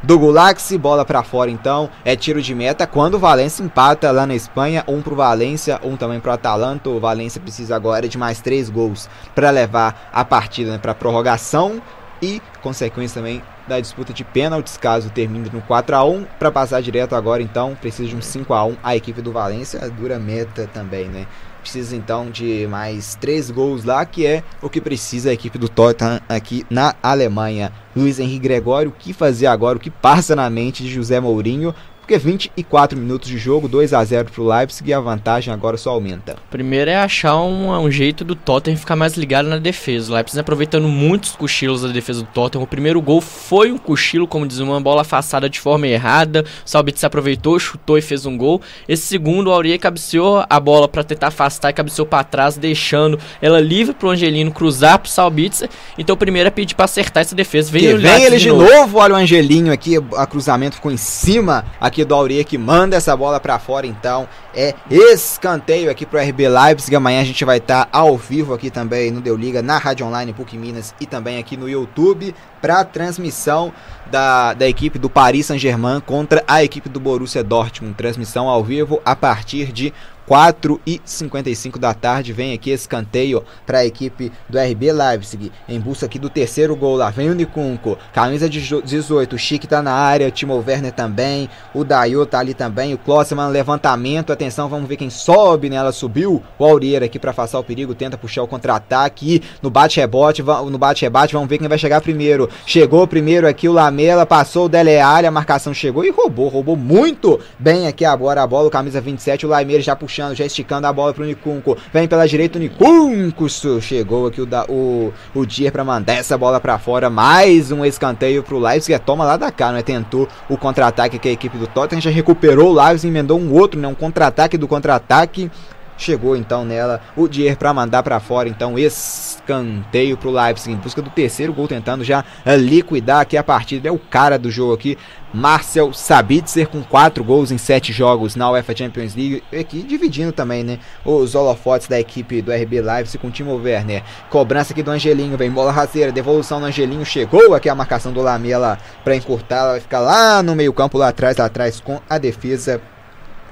[0.02, 2.86] do Gulaxi, bola para fora então, é tiro de meta.
[2.86, 7.00] Quando o Valência empata lá na Espanha, um pro Valência, um também pro Atalanta, o
[7.00, 11.82] Valência precisa agora de mais três gols para levar a partida né, para prorrogação
[12.20, 16.80] e consequência também da disputa de pênaltis, caso termine no 4 a 1 para passar
[16.80, 20.68] direto agora então, precisa de um 5 a 1 a equipe do Valência, dura meta
[20.72, 21.26] também, né?
[21.66, 25.68] Precisa então de mais três gols lá, que é o que precisa a equipe do
[25.68, 27.72] Tottenham aqui na Alemanha.
[27.94, 29.76] Luiz Henrique Gregório, o que fazer agora?
[29.76, 31.74] O que passa na mente de José Mourinho?
[32.06, 35.90] Porque 24 minutos de jogo, 2 a 0 pro Leipzig e a vantagem agora só
[35.90, 36.36] aumenta.
[36.48, 40.12] Primeiro é achar um, um jeito do Tottenham ficar mais ligado na defesa.
[40.12, 42.62] O Leipzig aproveitando muitos cochilos da defesa do Tottenham.
[42.62, 46.44] O primeiro gol foi um cochilo, como diz uma bola afastada de forma errada.
[46.64, 48.62] O Salbit se aproveitou, chutou e fez um gol.
[48.88, 53.18] Esse segundo, o Aurier cabeceou a bola para tentar afastar e cabeceou para trás, deixando
[53.42, 55.68] ela livre pro Angelino cruzar pro Salbitzer.
[55.98, 57.72] Então o primeiro é pedir para acertar essa defesa.
[57.72, 58.62] Vem, vem ele de novo.
[58.62, 58.98] novo.
[58.98, 63.16] olha o Angelinho aqui, a cruzamento ficou em cima aqui do Aurier que manda essa
[63.16, 66.94] bola para fora, então é escanteio aqui pro RB Leipzig.
[66.94, 70.06] Amanhã a gente vai estar tá ao vivo aqui também no Deu Liga, na Rádio
[70.06, 73.72] Online PUC Minas e também aqui no YouTube para transmissão
[74.10, 77.94] da, da equipe do Paris Saint-Germain contra a equipe do Borussia Dortmund.
[77.94, 79.92] Transmissão ao vivo a partir de
[80.26, 82.32] 4 e 55 da tarde.
[82.32, 86.96] Vem aqui escanteio para a equipe do RB Leipzig em busca aqui do terceiro gol.
[86.96, 91.48] Lá vem o Nikunko camisa de 18 o Chique tá na área Timo Werner também
[91.72, 95.92] o Dayo tá ali também o Klossman levantamento atenção vamos ver quem sobe nela.
[95.92, 100.42] Subiu o Aurier aqui para afastar o perigo tenta puxar o contra-ataque no bate rebote
[100.42, 102.50] no bate rebate vamos ver quem vai chegar primeiro.
[102.66, 106.76] Chegou primeiro aqui o Lamela passou o Dele Alli a marcação chegou e roubou roubou
[106.76, 110.46] muito bem aqui agora a bola o camisa 27 o Laimeira já puxou puxando, já
[110.46, 111.76] esticando a bola pro Nicunco.
[111.92, 113.46] Vem pela direita o Nicunco.
[113.80, 117.10] Chegou aqui o, da, o, o Dier pra mandar essa bola pra fora.
[117.10, 118.94] Mais um escanteio pro Leipzig.
[118.94, 119.82] É toma lá da cá, né?
[119.82, 123.78] Tentou o contra-ataque que a equipe do Tottenham já recuperou o Leipzig, emendou um outro,
[123.78, 123.86] né?
[123.86, 125.50] Um contra-ataque do contra-ataque.
[125.98, 131.00] Chegou então nela o Dier para mandar para fora, então escanteio pro Leipzig em busca
[131.00, 132.24] do terceiro gol, tentando já
[132.58, 133.88] liquidar aqui a partida.
[133.88, 134.98] É o cara do jogo aqui,
[135.32, 139.42] Marcel Sabitzer, com quatro gols em sete jogos na UEFA Champions League.
[139.58, 140.78] Aqui dividindo também, né?
[141.04, 144.02] Os holofotes da equipe do RB Leipzig com o Timo Werner.
[144.28, 147.04] Cobrança aqui do Angelinho, vem bola rasteira, devolução do Angelinho.
[147.04, 149.56] Chegou aqui a marcação do Lamela para encurtar.
[149.56, 152.80] Ela vai ficar lá no meio-campo, lá atrás, lá atrás com a defesa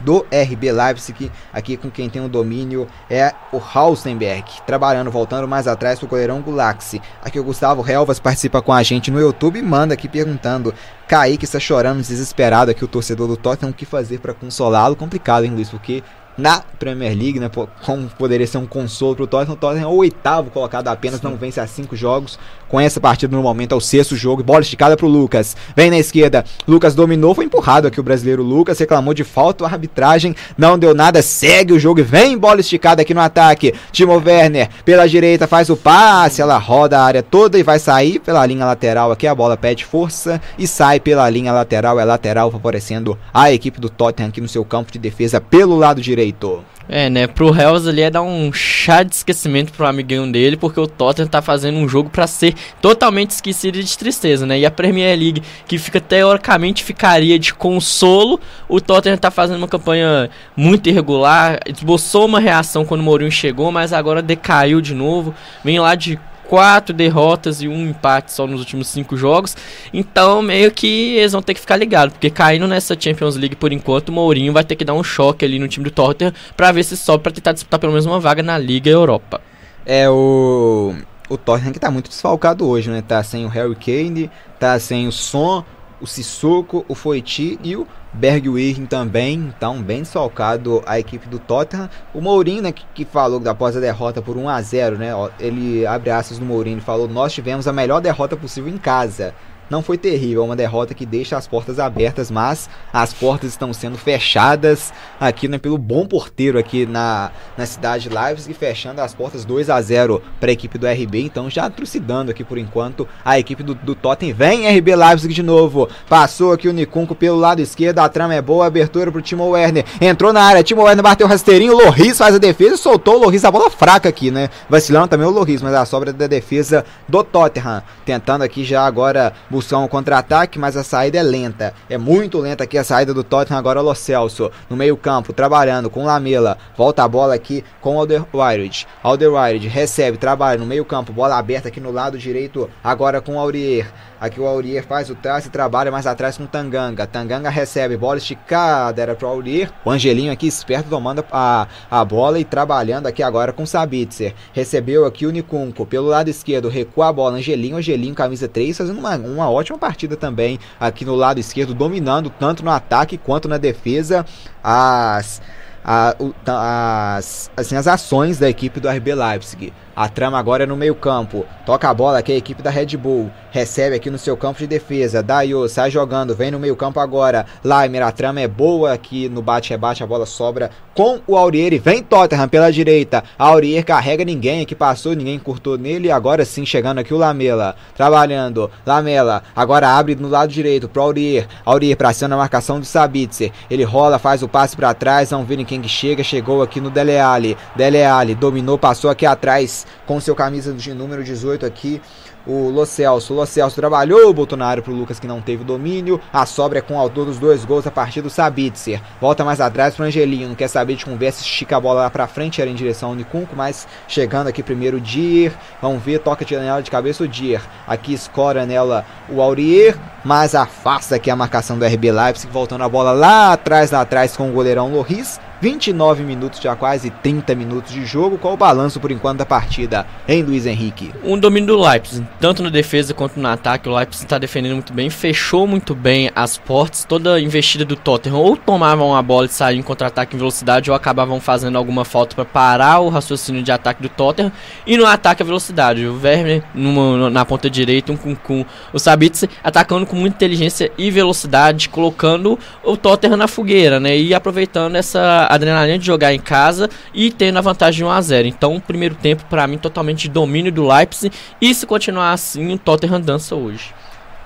[0.04, 5.66] do RB Leipzig, aqui com quem tem o domínio é o Hausenberg, trabalhando, voltando mais
[5.66, 7.00] atrás pro goleirão Gulaxi.
[7.22, 10.74] Aqui o Gustavo Relvas participa com a gente no YouTube e manda aqui perguntando,
[11.08, 14.94] Kaique está chorando desesperado aqui o torcedor do Tottenham, o que fazer para consolá-lo?
[14.94, 16.02] Complicado, hein, Luiz, porque
[16.36, 17.50] na Premier League, né?
[17.84, 19.54] Como poderia ser um consolo para o Tottenham.
[19.54, 21.28] O Tottenham é o oitavo colocado apenas, Sim.
[21.28, 22.38] não vence há cinco jogos.
[22.68, 24.42] Com essa partida no momento é o sexto jogo.
[24.42, 25.56] Bola esticada para o Lucas.
[25.76, 26.44] Vem na esquerda.
[26.66, 28.78] Lucas dominou, foi empurrado aqui o brasileiro Lucas.
[28.78, 31.22] Reclamou de falta, a arbitragem não deu nada.
[31.22, 33.74] Segue o jogo e vem bola esticada aqui no ataque.
[33.92, 36.42] Timo Werner pela direita faz o passe.
[36.42, 39.26] Ela roda a área toda e vai sair pela linha lateral aqui.
[39.26, 42.00] A bola pede força e sai pela linha lateral.
[42.00, 46.00] É lateral favorecendo a equipe do Tottenham aqui no seu campo de defesa pelo lado
[46.00, 46.64] direito.
[46.88, 47.26] É, né?
[47.26, 51.28] Pro Hells ali é dar um chá de esquecimento pro amiguinho dele, porque o Tottenham
[51.28, 54.58] tá fazendo um jogo para ser totalmente esquecido de tristeza, né?
[54.58, 59.68] E a Premier League, que fica teoricamente ficaria de consolo, o Tottenham tá fazendo uma
[59.68, 65.34] campanha muito irregular, esboçou uma reação quando o Mourinho chegou, mas agora decaiu de novo,
[65.64, 66.18] vem lá de
[66.54, 69.56] quatro derrotas e um empate só nos últimos cinco jogos.
[69.92, 73.72] Então, meio que eles vão ter que ficar ligados, porque caindo nessa Champions League por
[73.72, 76.70] enquanto, o Mourinho vai ter que dar um choque ali no time do Tottenham para
[76.70, 79.40] ver se sobe para tentar disputar pelo menos uma vaga na Liga Europa.
[79.84, 80.94] É o
[81.28, 83.02] o Tottenham que tá muito desfalcado hoje, né?
[83.02, 85.64] Tá sem o Harry Kane, tá sem o Son,
[86.00, 91.90] o Sissoko, o Foiti e o Bergwijn também, então bem desfalcado a equipe do Tottenham.
[92.14, 95.84] O Mourinho, né, que, que falou após a derrota por 1 a 0 né, ele
[95.84, 99.34] abre aspas no Mourinho e falou: Nós tivemos a melhor derrota possível em casa.
[99.70, 103.72] Não foi terrível, é uma derrota que deixa as portas abertas, mas as portas estão
[103.72, 109.14] sendo fechadas aqui né, pelo bom porteiro aqui na, na cidade de Leipzig, fechando as
[109.14, 113.08] portas 2 a 0 para a equipe do RB, então já trucidando aqui por enquanto
[113.24, 114.36] a equipe do, do Tottenham.
[114.36, 118.42] Vem RB Leipzig de novo, passou aqui o Nikunko pelo lado esquerdo, a trama é
[118.42, 121.76] boa, abertura para o Timo Werner, entrou na área, Timo Werner bateu o rasteirinho, o
[121.76, 124.50] Loris faz a defesa e soltou o Loris, a bola fraca aqui, né?
[124.68, 129.32] Vacilando também o Loris, mas a sobra da defesa do Tottenham, tentando aqui já agora
[129.54, 131.72] buscar um contra-ataque, mas a saída é lenta.
[131.88, 134.50] É muito lenta aqui a saída do Tottenham agora o Celso.
[134.68, 136.58] No meio campo, trabalhando com Lamela.
[136.76, 138.84] Volta a bola aqui com Alderweireld.
[139.00, 141.12] Alderweireld recebe, trabalha no meio campo.
[141.12, 143.86] Bola aberta aqui no lado direito agora com Aurier.
[144.24, 147.06] Aqui o Aurier faz o traço e trabalha mais atrás com Tanganga.
[147.06, 149.70] Tanganga recebe, bola esticada, era pro Aurier.
[149.84, 154.34] O Angelinho aqui esperto tomando a, a bola e trabalhando aqui agora com Sabitzer.
[154.54, 157.36] Recebeu aqui o Nikunko pelo lado esquerdo, recua a bola.
[157.36, 162.30] Angelinho, Angelinho, camisa 3, fazendo uma, uma ótima partida também aqui no lado esquerdo, dominando
[162.30, 164.24] tanto no ataque quanto na defesa.
[164.62, 165.40] As
[165.84, 169.72] a, as, assim, as ações da equipe do RB Leipzig.
[169.96, 171.46] A trama agora é no meio campo.
[171.64, 173.30] Toca a bola aqui a equipe da Red Bull.
[173.52, 175.22] Recebe aqui no seu campo de defesa.
[175.22, 176.34] Daio sai jogando.
[176.34, 177.46] Vem no meio campo agora.
[177.62, 180.02] Laimer, a trama é boa aqui no bate-rebate.
[180.02, 181.72] A bola sobra com o Aurier.
[181.72, 183.22] E vem Tottenham pela direita.
[183.38, 185.14] Aurier carrega ninguém aqui passou.
[185.14, 186.10] Ninguém curtou nele.
[186.10, 187.76] Agora sim chegando aqui o Lamela.
[187.96, 188.68] Trabalhando.
[188.84, 191.46] Lamela agora abre no lado direito pro Aurier.
[191.64, 193.52] Aurier pra cima na marcação do Sabitzer.
[193.70, 195.30] Ele rola, faz o passe para trás.
[195.30, 196.24] Vamos ver quem que chega.
[196.24, 197.56] Chegou aqui no Dele Alli.
[197.76, 202.00] Dele Alli dominou, passou aqui atrás com seu camisa de número 18 aqui,
[202.46, 203.34] o Lo Celso.
[203.34, 206.20] Lo Celso trabalhou, botou na área pro Lucas que não teve domínio.
[206.32, 209.00] A sobra é com o autor dos dois gols a partir do Sabitzer.
[209.20, 210.48] Volta mais atrás pro Angelinho.
[210.48, 213.14] Não quer saber de conversa, estica a bola lá pra frente, era em direção ao
[213.14, 215.52] Nicunco, mas chegando aqui primeiro o Dier.
[215.80, 217.62] Vamos ver, toca de nela de cabeça o Dier.
[217.86, 222.88] Aqui escora nela o Aurier, mas afasta aqui a marcação do RB Leipzig, voltando a
[222.88, 225.40] bola lá atrás, lá atrás com o goleirão Loris.
[225.64, 228.36] 29 minutos, já quase 30 minutos de jogo.
[228.36, 231.10] Qual o balanço por enquanto da partida, hein, Luiz Henrique?
[231.24, 233.88] Um domínio do Leipzig, tanto na defesa quanto no ataque.
[233.88, 237.06] O Leipzig está defendendo muito bem, fechou muito bem as portas.
[237.06, 240.90] Toda a investida do Tottenham ou tomavam a bola e saíam em contra-ataque em velocidade
[240.90, 244.52] ou acabavam fazendo alguma falta para parar o raciocínio de ataque do Tottenham.
[244.86, 248.98] E no ataque a velocidade, o Werner numa, na ponta direita, um com, com o
[248.98, 254.14] Sabitzer atacando com muita inteligência e velocidade, colocando o Tottenham na fogueira, né?
[254.18, 258.20] E aproveitando essa adrenalina de jogar em casa e tendo a vantagem de 1 a
[258.20, 258.48] 0.
[258.48, 262.72] Então, o primeiro tempo para mim totalmente de domínio do Leipzig e se continuar assim,
[262.72, 263.94] o Tottenham dança hoje.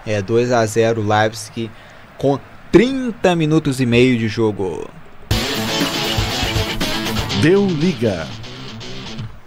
[0.07, 1.71] É 2 a 0 Leipzig
[2.17, 2.39] com
[2.73, 4.89] 30 minutos e meio de jogo.
[7.41, 8.27] Deu liga.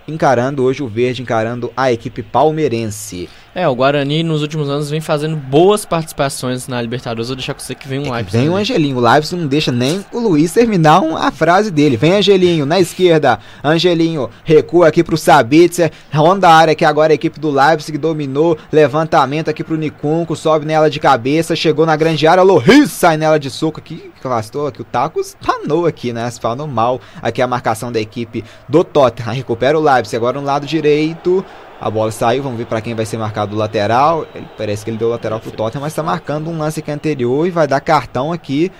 [0.08, 3.28] encarando hoje o Verde, encarando a equipe palmeirense.
[3.52, 7.28] É, o Guarani nos últimos anos vem fazendo boas participações na Libertadores.
[7.28, 8.96] Vou deixar com você que vem um é Vem o Angelinho.
[8.96, 11.96] O Leipzig não deixa nem o Luiz terminar a frase dele.
[11.96, 13.40] Vem Angelinho na esquerda.
[13.64, 15.90] Angelinho recua aqui pro Sabitzer.
[16.14, 18.56] Ronda a área que agora a equipe do Leipzig dominou.
[18.70, 20.36] Levantamento aqui pro Nicunco.
[20.36, 21.56] Sobe nela de cabeça.
[21.56, 22.44] Chegou na grande área.
[22.44, 24.12] Loris sai nela de soco aqui.
[24.20, 24.80] Afastou aqui.
[24.80, 26.30] O Tacos panou aqui, né?
[26.30, 27.00] Se falou mal.
[27.20, 29.34] Aqui a marcação da equipe do Tottenham.
[29.34, 30.14] Recupera o Leipzig.
[30.14, 31.44] Agora no lado direito.
[31.80, 34.26] A bola saiu, vamos ver para quem vai ser marcado o lateral.
[34.34, 36.90] Ele, parece que ele deu o lateral pro Tottenham, mas está marcando um lance aqui
[36.90, 38.70] anterior e vai dar cartão aqui.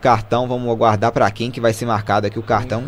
[0.00, 2.84] Cartão, vamos aguardar para quem que vai ser marcado aqui o cartão.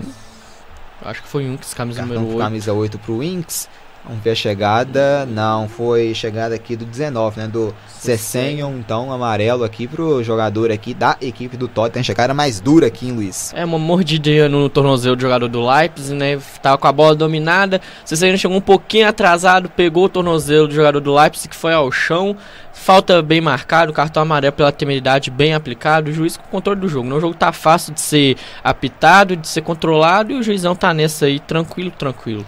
[1.04, 2.44] Acho que foi o Inks, camisa cartão número 8.
[2.44, 3.68] Camisa 8 pro Inks.
[4.04, 5.26] Vamos ver a chegada.
[5.26, 7.46] Não, foi chegada aqui do 19, né?
[7.46, 12.02] Do Cessenhon, então amarelo aqui pro jogador aqui da equipe do Tottenham.
[12.02, 13.52] Chegada mais dura aqui, hein, Luiz?
[13.54, 16.36] É uma mordidinha no tornozelo do jogador do Leipzig, né?
[16.60, 17.80] Tava com a bola dominada.
[18.04, 21.92] Cessenhon chegou um pouquinho atrasado, pegou o tornozelo do jogador do Leipzig que foi ao
[21.92, 22.36] chão.
[22.72, 26.10] Falta bem marcado, cartão amarelo pela temeridade bem aplicado.
[26.10, 27.08] O juiz com o controle do jogo.
[27.08, 27.14] Né?
[27.14, 31.26] O jogo tá fácil de ser apitado, de ser controlado e o juizão tá nessa
[31.26, 32.44] aí, tranquilo, tranquilo.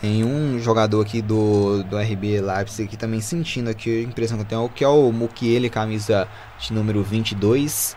[0.00, 4.44] Tem um jogador aqui do, do RB Leipzig que também sentindo aqui a impressão que
[4.44, 6.26] eu tenho, que é o Mukiele, camisa
[6.58, 7.94] de número 22.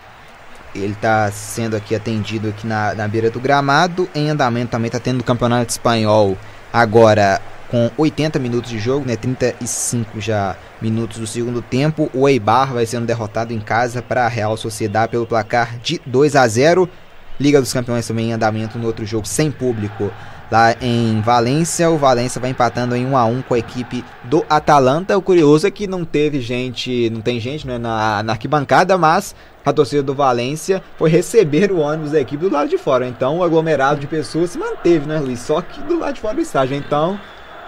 [0.75, 4.09] Ele está sendo aqui atendido aqui na, na beira do gramado.
[4.13, 6.37] Em andamento também está tendo o campeonato espanhol
[6.73, 9.15] agora com 80 minutos de jogo, né?
[9.15, 12.09] 35 já minutos do segundo tempo.
[12.13, 16.35] O Eibar vai sendo derrotado em casa para a Real Sociedade pelo placar de 2
[16.35, 16.89] a 0.
[17.39, 20.11] Liga dos Campeões também em andamento no outro jogo sem público
[20.53, 21.89] lá em Valência.
[21.89, 25.17] O Valência vai empatando em 1 a 1 com a equipe do Atalanta.
[25.17, 29.35] O curioso é que não teve gente, não tem gente né, na, na arquibancada, mas
[29.65, 33.07] a torcida do Valência foi receber o ônibus da equipe do lado de fora.
[33.07, 35.39] Então o aglomerado de pessoas se manteve, né, Luiz?
[35.39, 36.77] Só que do lado de fora do estádio.
[36.77, 37.19] Então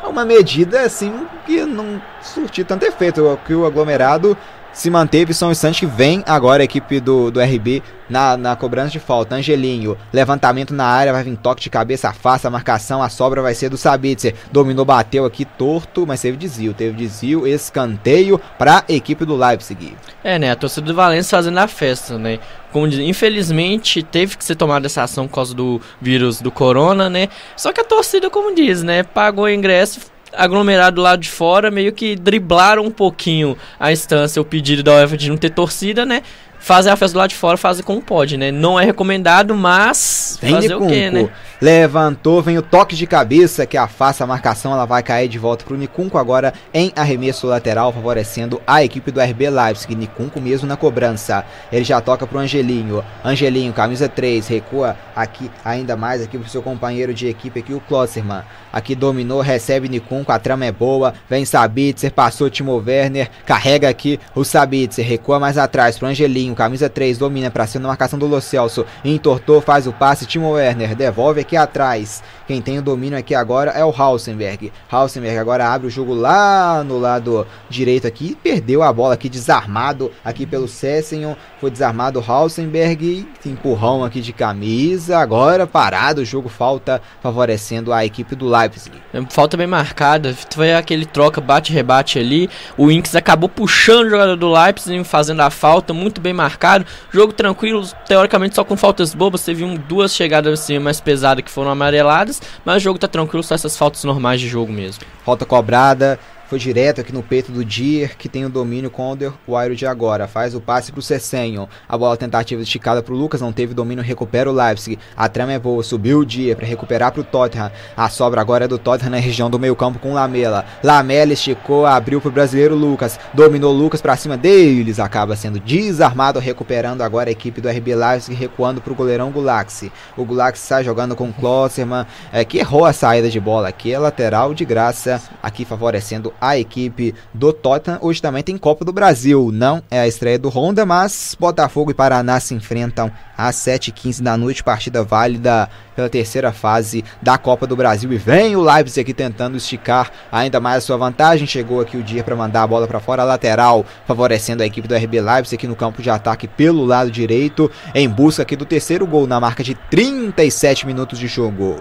[0.03, 4.37] é uma medida assim que não surtiu tanto efeito, que o aglomerado
[4.75, 8.91] se manteve são instantes que vem agora a equipe do, do RB na, na cobrança
[8.91, 9.33] de falta.
[9.33, 13.55] Angelinho, levantamento na área, vai vir toque de cabeça, afasta a marcação, a sobra vai
[13.55, 14.35] ser do Sabitzer.
[14.51, 16.73] Dominou, bateu aqui torto, mas teve desvio.
[16.73, 19.95] Teve desvio, escanteio para a equipe do Leipzig.
[20.21, 20.51] É, né?
[20.51, 22.39] A torcida do Valência fazendo a festa, né?
[22.73, 27.09] Como diz, infelizmente teve que ser tomada essa ação por causa do vírus do corona,
[27.09, 27.29] né?
[27.55, 29.03] Só que a torcida, como diz, né?
[29.03, 30.01] Pagou o ingresso,
[30.37, 35.17] aglomerado lá de fora, meio que driblaram um pouquinho a instância, o pedido da UEFA
[35.17, 36.21] de não ter torcida, né?
[36.59, 38.51] Fazem a festa do lado de fora, fazem como pode, né?
[38.51, 41.29] Não é recomendado, mas vem fazer o quê, né?
[41.61, 45.63] Levantou, vem o toque de cabeça que afasta a marcação, ela vai cair de volta
[45.63, 49.95] pro Nicunco agora em arremesso lateral, favorecendo a equipe do RB Leipzig.
[49.95, 51.45] Nicunco mesmo na cobrança.
[51.71, 53.01] Ele já toca pro Angelinho.
[53.23, 57.79] Angelinho, camisa 3, recua aqui ainda mais aqui pro seu companheiro de equipe aqui, o
[57.79, 58.43] Klosserman.
[58.73, 61.13] Aqui dominou, recebe Nicunco, a trama é boa.
[61.29, 66.89] Vem Sabitzer, passou Timo Werner, carrega aqui o Sabitzer, recua mais atrás pro Angelinho, camisa
[66.89, 68.85] 3, domina pra cima na marcação do Lo Celso.
[69.05, 72.23] Entortou, faz o passe, Timo Werner, devolve aqui atrás.
[72.47, 74.71] Quem tem o domínio aqui agora é o Hausenberg.
[74.91, 78.37] Hausenberg agora abre o jogo lá no lado direito aqui.
[78.43, 81.35] Perdeu a bola aqui, desarmado aqui pelo Sessenhon.
[81.59, 83.27] Foi desarmado o Hausenberg.
[83.45, 85.17] Empurrão aqui de camisa.
[85.17, 86.49] Agora parado o jogo.
[86.49, 88.95] Falta favorecendo a equipe do Leipzig.
[89.29, 90.35] Falta bem marcada.
[90.51, 92.49] Foi aquele troca, bate-rebate ali.
[92.77, 95.93] O Inks acabou puxando o jogador do Leipzig, fazendo a falta.
[95.93, 96.85] Muito bem marcado.
[97.11, 99.43] Jogo tranquilo, teoricamente só com faltas bobas.
[99.43, 103.43] Teve um, duas chegadas assim mais pesadas que foram amareladas, mas o jogo tá tranquilo,
[103.43, 105.03] só essas faltas normais de jogo mesmo.
[105.23, 109.57] Falta cobrada, foi direto aqui no peito do Dier, que tem o domínio contra o
[109.57, 110.27] Airo de agora.
[110.27, 111.67] Faz o passe pro Cessenho.
[111.89, 114.99] A bola tentativa esticada pro Lucas, não teve domínio, recupera o Leipzig.
[115.17, 117.71] A trama é boa, subiu o Dier para recuperar pro Tottenham.
[117.97, 120.65] A sobra agora é do Tottenham na região do meio-campo com Lamela.
[120.83, 123.19] Lamela esticou, abriu pro brasileiro Lucas.
[123.33, 128.35] Dominou Lucas para cima deles, acaba sendo desarmado, recuperando agora a equipe do RB Leipzig,
[128.35, 129.91] recuando pro goleirão Gulaxi.
[130.15, 133.91] O Gulaxi sai jogando com o Klosserman, é, que errou a saída de bola aqui,
[133.91, 137.99] é lateral de graça, aqui favorecendo a equipe do Tottenham.
[138.01, 139.49] Hoje também tem Copa do Brasil.
[139.53, 144.37] Não é a estreia do Honda, mas Botafogo e Paraná se enfrentam às 7h15 da
[144.37, 144.63] noite.
[144.63, 148.11] Partida válida pela terceira fase da Copa do Brasil.
[148.11, 151.47] E vem o Leipzig aqui tentando esticar ainda mais a sua vantagem.
[151.47, 154.95] Chegou aqui o dia para mandar a bola para fora, lateral, favorecendo a equipe do
[154.95, 159.05] RB Leipzig aqui no campo de ataque pelo lado direito, em busca aqui do terceiro
[159.07, 161.77] gol na marca de 37 minutos de jogo.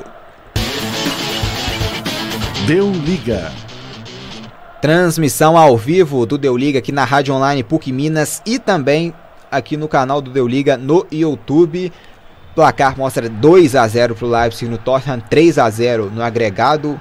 [2.67, 3.53] Deu liga.
[4.85, 9.15] Transmissão ao vivo do Deu Liga aqui na Rádio Online PUC Minas e também
[9.51, 11.91] aqui no canal do Deu Liga no YouTube.
[12.55, 17.01] Placar mostra 2 a 0 para o Leipzig no Tottenham, 3 a 0 no agregado.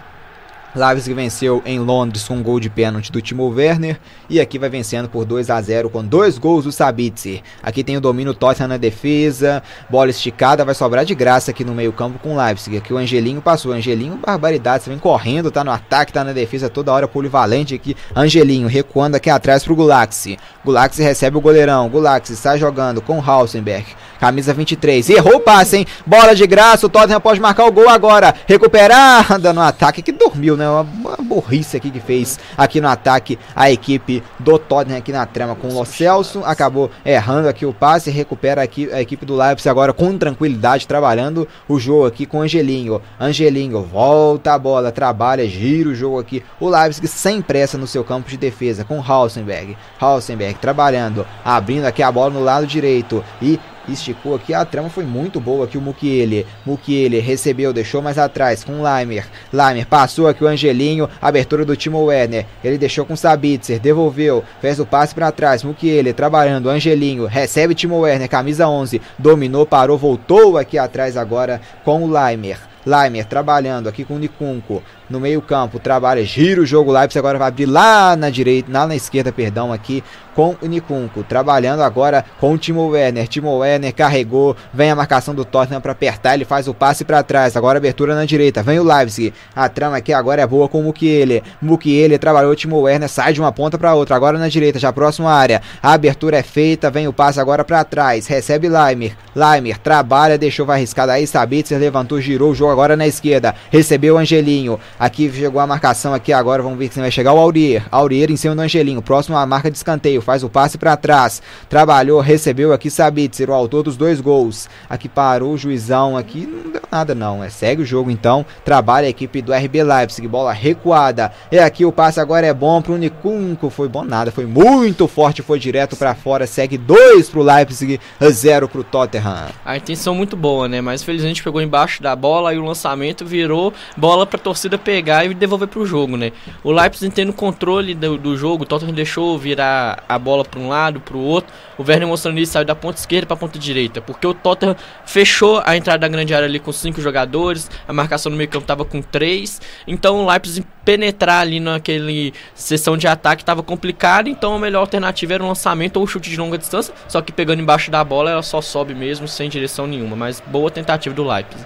[0.75, 4.69] Leipzig venceu em Londres com um gol de pênalti do Timo Werner e aqui vai
[4.69, 7.41] vencendo por 2 a 0 com dois gols do Sabitzer.
[7.61, 11.75] Aqui tem o domínio Tottenham na defesa, bola esticada, vai sobrar de graça aqui no
[11.75, 12.77] meio-campo com o Leipzig.
[12.77, 16.69] Aqui o Angelinho passou, Angelinho, barbaridade, você vem correndo, tá no ataque, tá na defesa
[16.69, 17.95] toda hora polivalente aqui.
[18.15, 20.39] Angelinho recuando aqui atrás pro Gulaxi.
[20.65, 23.85] Gulaxi recebe o goleirão, Gulaxi está jogando com Hausenberg.
[24.23, 25.09] Camisa 23.
[25.09, 25.87] Errou o passe, hein?
[26.05, 26.85] Bola de graça.
[26.85, 28.33] O Tottenham pode marcar o gol agora.
[28.47, 30.62] Recuperada no ataque que dormiu, né?
[30.63, 30.69] Né?
[30.69, 35.55] Uma, burrice aqui que fez aqui no ataque a equipe do Tottenham aqui na trama
[35.55, 36.43] com o Lo Celso.
[36.45, 41.47] Acabou errando aqui o passe, recupera aqui a equipe do Leipzig agora com tranquilidade, trabalhando
[41.67, 43.01] o jogo aqui com Angelinho.
[43.19, 46.43] Angelinho volta a bola, trabalha, gira o jogo aqui.
[46.59, 49.77] O Leipzig sem pressa no seu campo de defesa com Hausenberg.
[49.99, 54.53] Hausenberg trabalhando, abrindo aqui a bola no lado direito e esticou aqui.
[54.53, 56.45] A trama foi muito boa aqui o Mukiele.
[56.65, 59.25] Mukiele recebeu, deixou mais atrás com o Leimer.
[59.51, 62.45] Leimer passou aqui o Angelinho, abertura do Timo Werner.
[62.63, 65.63] Ele deixou com o Sabitzer, devolveu, fez o passe para trás.
[65.63, 72.03] Mukiele trabalhando, Angelinho recebe Timo Werner, camisa 11, dominou, parou, voltou aqui atrás agora com
[72.03, 72.59] o Leimer.
[72.85, 77.37] Leimer trabalhando aqui com o Nikunko no meio campo, trabalha, gira o jogo, Leipzig agora
[77.37, 80.03] vai abrir lá na direita, lá na esquerda, perdão, aqui
[80.35, 85.35] com o Nikunko, trabalhando agora com o Timo Werner, Timo Werner carregou, vem a marcação
[85.35, 88.79] do Tottenham para apertar, ele faz o passe para trás, agora abertura na direita, vem
[88.79, 92.81] o Leipzig, a trama aqui agora é boa com o Mukiele, Mukiele trabalhou o Timo
[92.81, 96.37] Werner, sai de uma ponta para outra, agora na direita, já próxima área, a abertura
[96.37, 101.11] é feita, vem o passe agora para trás, recebe Leimer, Leimer trabalha, deixou vai arriscado
[101.11, 105.67] aí, Sabitzer levantou, girou o jogo agora na esquerda, recebeu o Angelinho, Aqui chegou a
[105.67, 107.85] marcação aqui agora, vamos ver se vai chegar o Aurier.
[107.91, 111.41] Aurier em cima do Angelinho, próximo à marca de escanteio, faz o passe para trás.
[111.67, 114.69] Trabalhou, recebeu aqui Sabitzer, o autor dos dois gols.
[114.89, 118.45] Aqui parou o juizão aqui, não deu nada não, é segue o jogo então.
[118.63, 121.33] Trabalha a equipe do RB Leipzig, bola recuada.
[121.51, 125.41] E aqui o passe agora é bom pro Nikunko, foi bom nada, foi muito forte,
[125.41, 129.49] foi direto para fora, segue 2 pro Leipzig, 0 pro Tottenham.
[129.65, 130.79] A intenção muito boa, né?
[130.79, 135.33] Mas felizmente pegou embaixo da bola e o lançamento virou bola pra torcida pegar e
[135.33, 136.31] devolver pro jogo, né?
[136.63, 140.67] O Leipzig tendo controle do, do jogo, o Tottenham deixou virar a bola para um
[140.67, 141.51] lado, para o outro.
[141.77, 144.75] O Werner mostrando isso saiu da ponta esquerda para a ponta direita, porque o Tottenham
[145.05, 148.63] fechou a entrada da grande área ali com cinco jogadores, a marcação no meio campo
[148.63, 149.61] estava com três.
[149.87, 155.33] Então o Leipzig penetrar ali naquele sessão de ataque estava complicado, então a melhor alternativa
[155.33, 158.31] era o lançamento ou o chute de longa distância, só que pegando embaixo da bola
[158.31, 161.65] ela só sobe mesmo sem direção nenhuma, mas boa tentativa do Leipzig.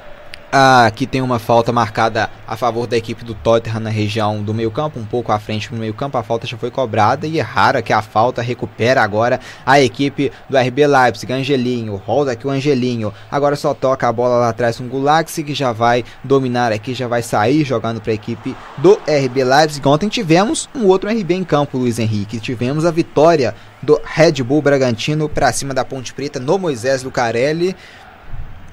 [0.50, 4.54] Ah, aqui tem uma falta marcada a favor da equipe do Tottenham na região do
[4.54, 6.18] meio-campo, um pouco à frente do meio-campo.
[6.18, 10.32] A falta já foi cobrada e é rara que a falta recupera agora a equipe
[10.50, 11.34] do RB Leipzig.
[11.34, 13.14] Angelinho, roda aqui o Angelinho.
[13.30, 16.94] Agora só toca a bola lá atrás com o Gulaxi que já vai dominar aqui,
[16.94, 19.86] já vai sair jogando para a equipe do RB Leipzig.
[19.86, 22.40] Ontem tivemos um outro RB em campo, Luiz Henrique.
[22.40, 27.76] Tivemos a vitória do Red Bull Bragantino para cima da Ponte Preta no Moisés Lucarelli.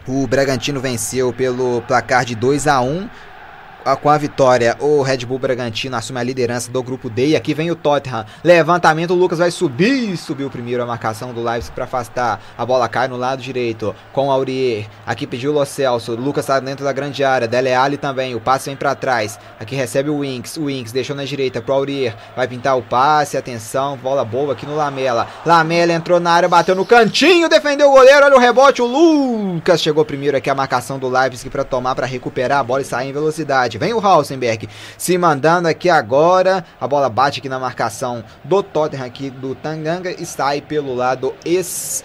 [0.07, 3.09] O Bragantino venceu pelo placar de 2 a 1
[4.01, 7.29] com a vitória, o Red Bull Bragantino assume a liderança do grupo D.
[7.29, 8.25] E aqui vem o Tottenham.
[8.43, 10.17] Levantamento, o Lucas vai subir.
[10.17, 12.41] Subiu primeiro a marcação do Leipzig para afastar.
[12.57, 14.87] A bola cai no lado direito com o Aurier.
[15.07, 16.15] Aqui pediu o Lo Celso.
[16.15, 17.47] Lucas está dentro da grande área.
[17.47, 18.35] Dele também.
[18.35, 19.39] O passe vem para trás.
[19.61, 20.57] Aqui recebe o Winks.
[20.57, 22.17] O Winks deixou na direita pro Aurier.
[22.35, 23.37] Vai pintar o passe.
[23.37, 23.99] Atenção.
[23.99, 25.29] Bola boa aqui no Lamela.
[25.45, 27.51] Lamela entrou na área, bateu no cantinho.
[27.51, 28.25] Defendeu o goleiro.
[28.25, 28.81] Olha o rebote.
[28.81, 32.81] O Lucas chegou primeiro aqui a marcação do Leipzig para tomar, para recuperar a bola
[32.81, 33.74] e sair em velocidade.
[33.79, 36.65] Vem o Hausenberg se mandando aqui agora.
[36.81, 41.35] A bola bate aqui na marcação do Tottenham aqui do Tanganga e sai pelo lado
[41.45, 42.05] esquerdo,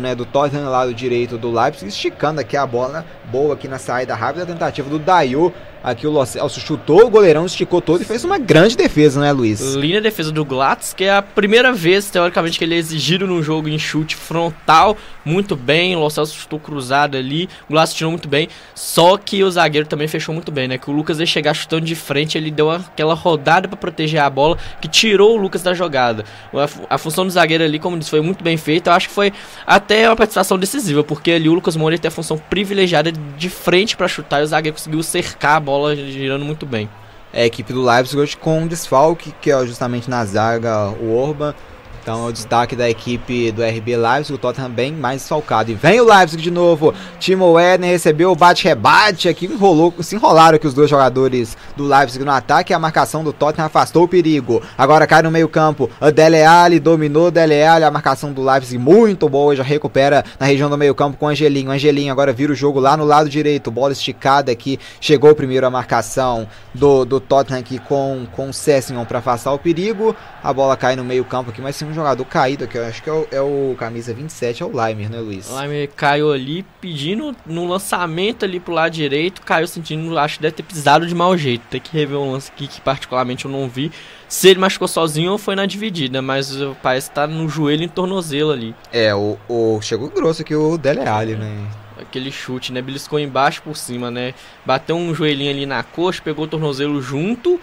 [0.00, 4.14] né, do Tottenham, lado direito do Leipzig, esticando aqui a bola boa aqui na saída
[4.14, 5.52] rápida, tentativa do Dayo
[5.82, 9.32] Aqui o Lo Celso chutou, o goleirão esticou todo e fez uma grande defesa, né,
[9.32, 9.74] Luiz?
[9.74, 13.42] Linda defesa do Glatz, que é a primeira vez, teoricamente, que ele é exigido no
[13.42, 14.96] jogo em chute frontal.
[15.24, 18.48] Muito bem, o Lo Celso chutou cruzado ali, o Glatz tirou muito bem.
[18.76, 20.78] Só que o zagueiro também fechou muito bem, né?
[20.78, 24.30] Que o Lucas ia chegar chutando de frente, ele deu aquela rodada para proteger a
[24.30, 26.24] bola, que tirou o Lucas da jogada.
[26.54, 28.90] A, a, função do zagueiro ali, como disse, foi muito bem feita.
[28.90, 29.32] Eu acho que foi
[29.66, 33.96] até uma participação decisiva, porque ali o Lucas Moura tem a função privilegiada de frente
[33.96, 36.88] para chutar e o zagueiro conseguiu cercar a bola girando muito bem.
[37.32, 41.16] É, a equipe do Leipzig hoje com um desfalque, que é justamente na zaga o
[41.16, 41.54] Orban,
[42.02, 45.70] então, o destaque da equipe do RB Leipzig, o Tottenham bem mais salcado.
[45.70, 46.92] E vem o Leipzig de novo.
[47.20, 52.24] Timo Werner recebeu o bate-rebate aqui, enrolou, se enrolaram aqui os dois jogadores do Leipzig
[52.24, 52.74] no ataque.
[52.74, 54.60] A marcação do Tottenham afastou o perigo.
[54.76, 55.88] Agora cai no meio-campo.
[56.12, 57.84] Dele Alli dominou Dele Alli.
[57.84, 61.70] A marcação do Leipzig muito boa, já recupera na região do meio-campo com Angelinho.
[61.70, 63.70] Angelinho agora vira o jogo lá no lado direito.
[63.70, 64.76] Bola esticada aqui.
[65.00, 69.58] Chegou primeiro a marcação do, do Tottenham aqui com, com o Sessignon para afastar o
[69.58, 70.16] perigo.
[70.42, 73.08] A bola cai no meio-campo aqui, mas sim um jogador caído aqui, eu acho que
[73.08, 75.48] é o, é o camisa 27, é o Limer, né, Luiz?
[75.50, 80.42] O Limer caiu ali pedindo no lançamento ali pro lado direito, caiu sentindo, acho que
[80.42, 81.62] deve ter pisado de mau jeito.
[81.70, 83.92] Tem que rever um lance aqui que particularmente eu não vi.
[84.28, 87.88] Se ele machucou sozinho ou foi na dividida, mas parece que tá no joelho e
[87.88, 88.74] tornozelo ali.
[88.90, 91.68] É, o, o chegou grosso aqui o Dele Alli, né?
[92.00, 92.82] aquele chute, né?
[92.82, 94.34] Beliscou embaixo por cima, né?
[94.64, 97.60] Bateu um joelhinho ali na coxa, pegou o tornozelo junto,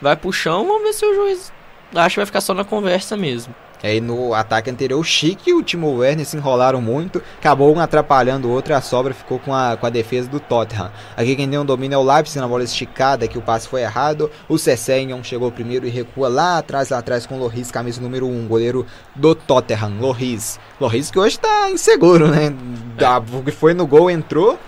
[0.00, 1.52] vai pro chão, vamos ver se o juiz
[1.94, 3.54] acha que vai ficar só na conversa mesmo.
[3.82, 7.80] Aí no ataque anterior, o Chique e o Timo Werner se enrolaram muito, acabou um
[7.80, 10.90] atrapalhando o outro e a sobra ficou com a, com a defesa do Tottenham.
[11.16, 13.82] Aqui quem deu um domínio é o Leipzig na bola esticada, que o passe foi
[13.82, 14.30] errado.
[14.48, 18.26] O Cessenhon chegou primeiro e recua lá atrás, lá atrás com o Loris, camisa número
[18.26, 20.60] 1, um, goleiro do Tottenham, Loris.
[20.80, 22.54] Loris que hoje tá inseguro, né?
[22.96, 23.20] Da,
[23.52, 24.58] foi no gol, entrou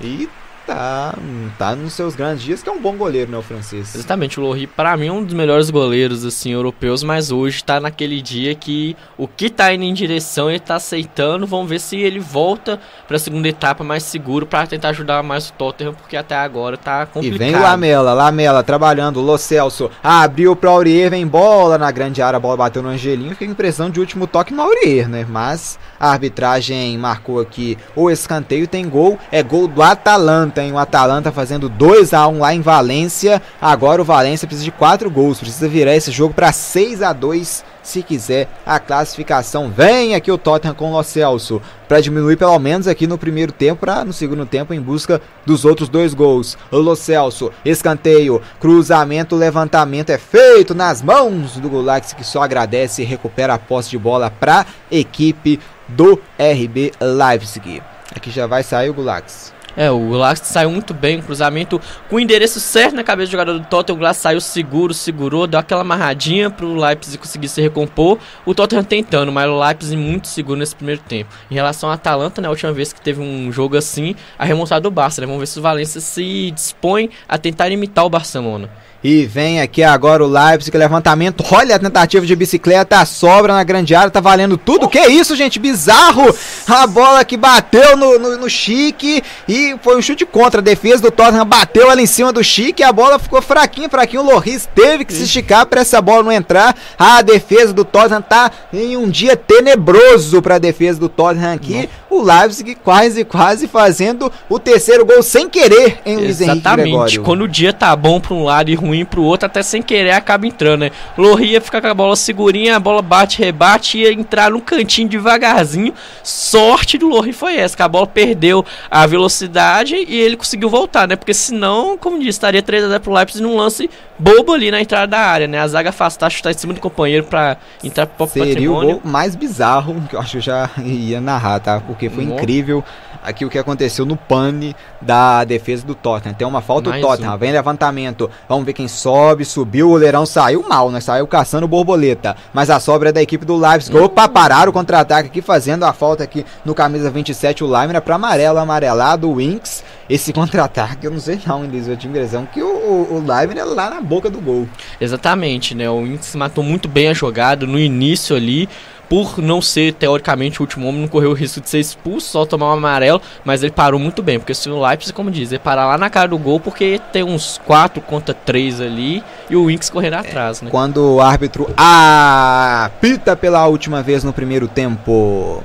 [0.00, 0.28] e
[0.68, 1.14] tá,
[1.56, 3.94] tá nos seus grandes dias, que é um bom goleiro, né, o francês.
[3.94, 7.80] Exatamente, o Lohri para mim é um dos melhores goleiros assim europeus, mas hoje tá
[7.80, 11.96] naquele dia que o que tá indo em direção ele tá aceitando, vamos ver se
[11.96, 16.16] ele volta para a segunda etapa mais seguro para tentar ajudar mais o Tottenham, porque
[16.16, 17.34] até agora tá complicado.
[17.34, 22.20] E vem o Lamela, Lamela trabalhando, Lo Celso abriu para Aurier, vem bola na grande
[22.20, 25.24] área, a bola bateu no Angelinho, fica a impressão de último toque no Aurier, né?
[25.26, 30.78] Mas a arbitragem marcou aqui o escanteio, tem gol, é gol do Atalanta tem o
[30.78, 33.40] Atalanta fazendo 2 a 1 lá em Valência.
[33.62, 37.64] Agora o Valência precisa de 4 gols, precisa virar esse jogo para 6 a 2
[37.80, 39.70] se quiser a classificação.
[39.70, 43.52] Vem aqui o Tottenham com o Lo Celso para diminuir pelo menos aqui no primeiro
[43.52, 46.58] tempo, para no segundo tempo em busca dos outros dois gols.
[46.72, 53.02] O Lo Celso, escanteio, cruzamento, levantamento é feito nas mãos do Gulax que só agradece
[53.02, 57.80] e recupera a posse de bola para equipe do RB Leipzig.
[58.12, 59.56] Aqui já vai sair o Gulax.
[59.78, 63.60] É, o Glass saiu muito bem, cruzamento com o endereço certo na cabeça do jogador
[63.60, 63.96] do Tottenham.
[63.96, 68.18] O Glass saiu seguro, segurou, deu aquela amarradinha pro Leipzig conseguir se recompor.
[68.44, 71.32] O Tottenham tentando, mas o Leipzig muito seguro nesse primeiro tempo.
[71.48, 74.80] Em relação ao Atalanta, né, a última vez que teve um jogo assim, a remontada
[74.80, 75.28] do Barça, né?
[75.28, 78.68] Vamos ver se o Valência se dispõe a tentar imitar o Barcelona.
[79.02, 81.44] E vem aqui agora o Leipzig, levantamento.
[81.52, 84.88] Olha a tentativa de bicicleta, sobra na grande área, tá valendo tudo.
[84.88, 85.56] Que isso, gente?
[85.60, 86.34] Bizarro!
[86.66, 90.60] A bola que bateu no, no, no Chique e foi um chute contra.
[90.60, 92.82] A defesa do Tottenham bateu ali em cima do Chique.
[92.82, 94.22] A bola ficou fraquinha, fraquinho.
[94.22, 96.76] O Loris teve que se esticar para essa bola não entrar.
[96.98, 101.88] A defesa do Tottenham tá em um dia tenebroso para a defesa do Tottenham aqui.
[102.10, 102.18] Não.
[102.18, 107.20] O Leipzig quase, quase fazendo o terceiro gol sem querer em Luiz Henrique Exatamente.
[107.20, 109.80] Quando o dia tá bom para um lado e ruim ruim pro outro, até sem
[109.80, 110.90] querer acaba entrando, né?
[111.16, 115.08] Lohri ia ficar com a bola segurinha, a bola bate, rebate, ia entrar num cantinho
[115.08, 115.94] devagarzinho.
[116.22, 121.06] Sorte do Lohri foi essa, que a bola perdeu a velocidade e ele conseguiu voltar,
[121.06, 121.16] né?
[121.16, 124.80] Porque senão, como disse, estaria 3 a 0 pro Leipzig num lance bobo ali na
[124.80, 125.58] entrada da área, né?
[125.58, 128.96] A zaga afastar, chutar em cima do companheiro para entrar pro Seria patrimônio.
[128.96, 131.80] o gol mais bizarro que eu acho que eu já ia narrar, tá?
[131.80, 132.84] Porque foi incrível
[133.28, 136.34] aqui o que aconteceu no pane da defesa do Tottenham.
[136.34, 137.38] Tem uma falta Mais do Tottenham, um.
[137.38, 138.30] vem levantamento.
[138.48, 141.00] Vamos ver quem sobe, subiu, o goleirão saiu mal, né?
[141.00, 142.36] Saiu caçando borboleta.
[142.52, 143.96] Mas a sobra é da equipe do Leipzig.
[143.96, 144.04] Hum.
[144.04, 148.14] Opa, pararam o contra-ataque aqui, fazendo a falta aqui no camisa 27, o Leimner para
[148.14, 149.84] amarelo, amarelado, o Winks.
[150.08, 154.00] Esse contra-ataque, eu não sei não, eu tinha impressão que o, o, é lá na
[154.00, 154.66] boca do gol.
[155.00, 155.88] Exatamente, né?
[155.90, 158.68] O Winks matou muito bem a jogada no início ali
[159.08, 162.44] por não ser teoricamente o último homem, não correu o risco de ser expulso, só
[162.44, 165.58] tomar um amarelo, mas ele parou muito bem, porque se o Leipzig, como diz, ele
[165.58, 169.66] parar lá na cara do gol, porque tem uns 4 contra 3 ali e o
[169.66, 170.70] Winks correndo é, atrás, né?
[170.70, 175.62] Quando o árbitro apita pela última vez no primeiro tempo.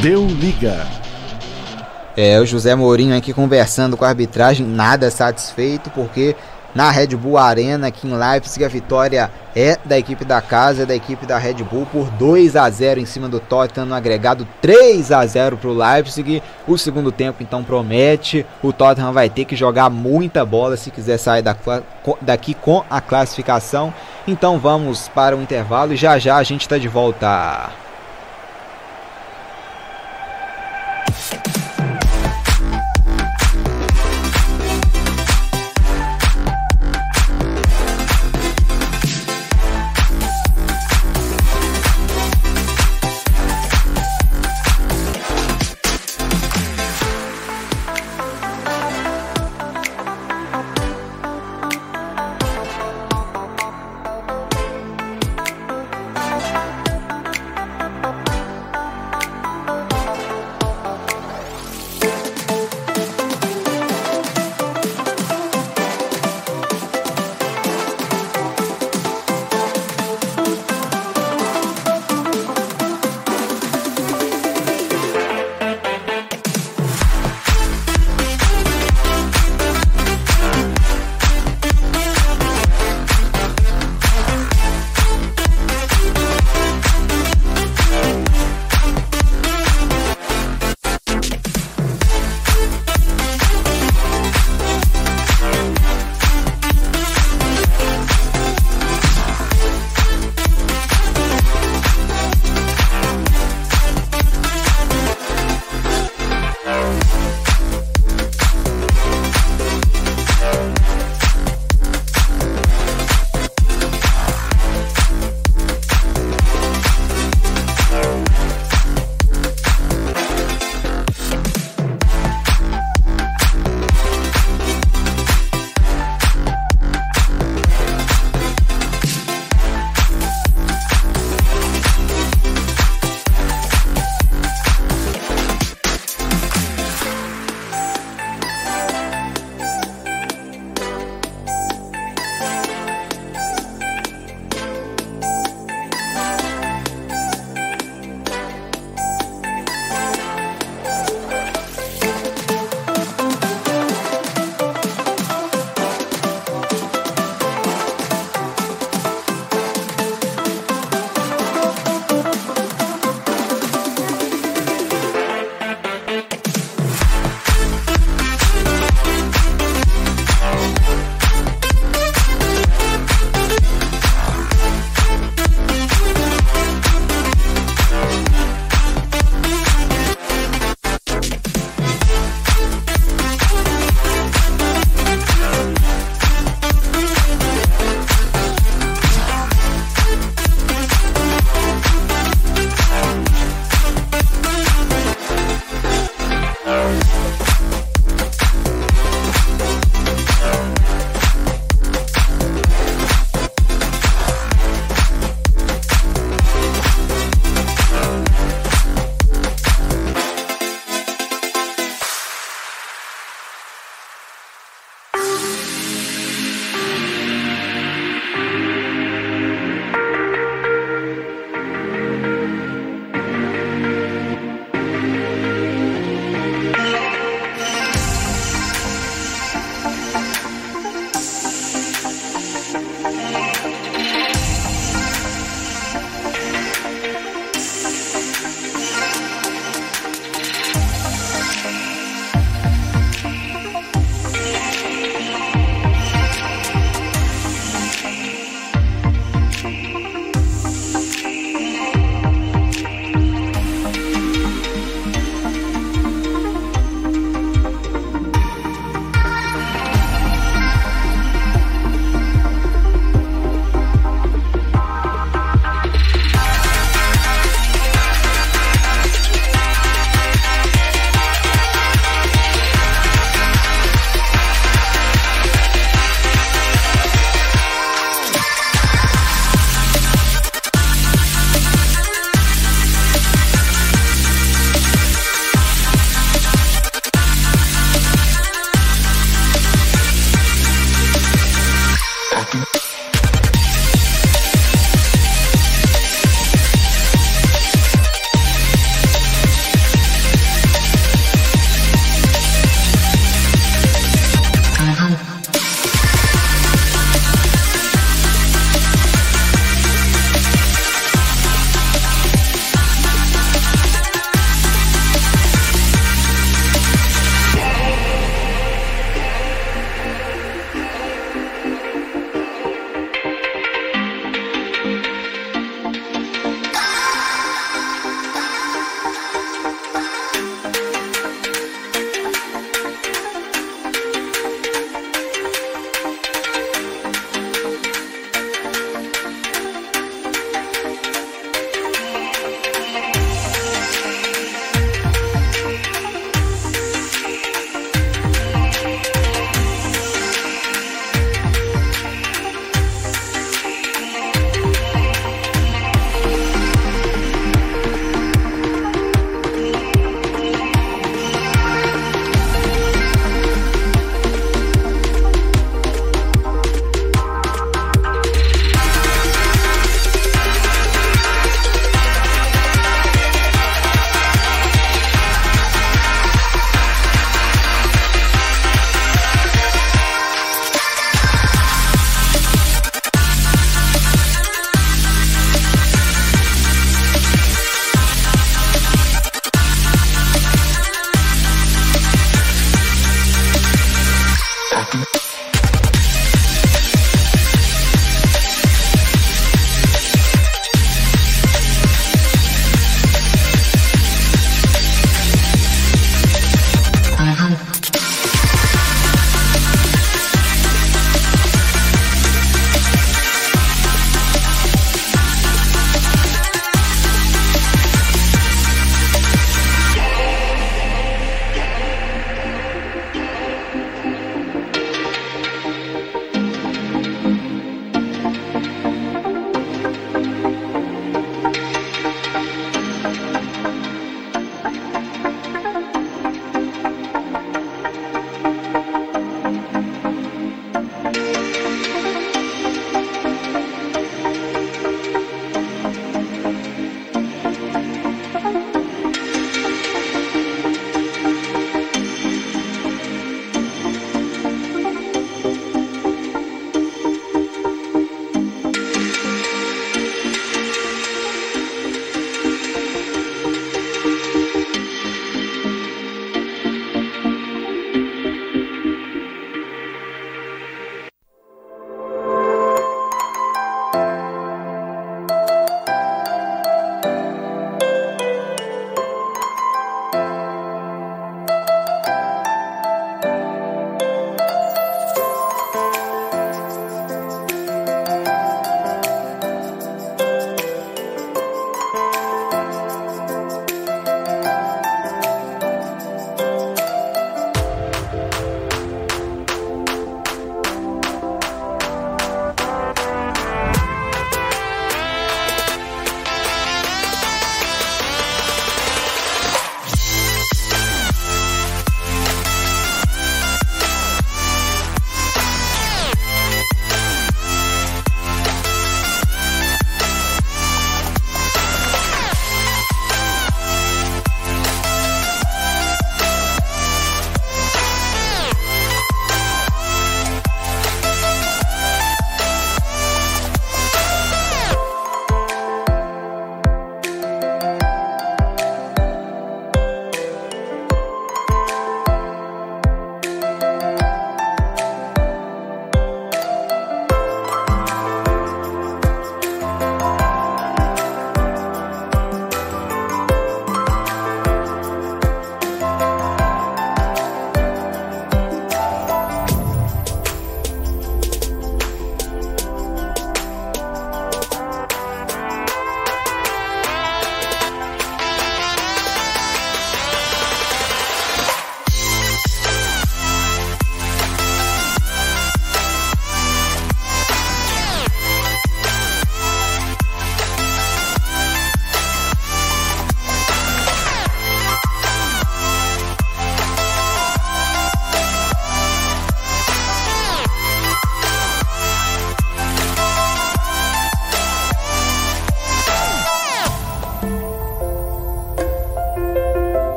[0.00, 0.86] Deu liga.
[2.16, 6.36] É, o José Mourinho aqui conversando com a arbitragem, nada satisfeito, porque
[6.74, 8.64] na Red Bull Arena aqui em Leipzig.
[8.64, 12.56] A vitória é da equipe da casa, é da equipe da Red Bull por 2
[12.56, 16.42] a 0 em cima do Tottenham, no agregado 3 a 0 para o Leipzig.
[16.66, 18.44] O segundo tempo então promete.
[18.62, 21.56] O Tottenham vai ter que jogar muita bola se quiser sair da,
[22.20, 23.94] daqui com a classificação.
[24.26, 27.70] Então vamos para o intervalo e já já a gente está de volta.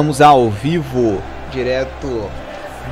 [0.00, 1.20] Voltamos ao vivo,
[1.52, 2.30] direto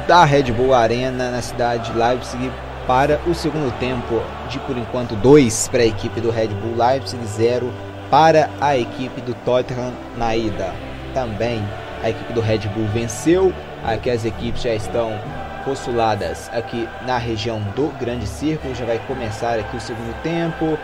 [0.06, 2.52] da Red Bull Arena na cidade de Leipzig
[2.86, 7.18] para o segundo tempo de por enquanto 2 para a equipe do Red Bull Leipzig,
[7.24, 7.72] 0
[8.11, 10.70] para a equipe do Tottenham na ida.
[11.14, 11.64] Também
[12.04, 15.18] a equipe do Red Bull venceu, aqui as equipes já estão
[15.64, 20.78] postuladas aqui na região do Grande Círculo, já vai começar aqui o segundo tempo.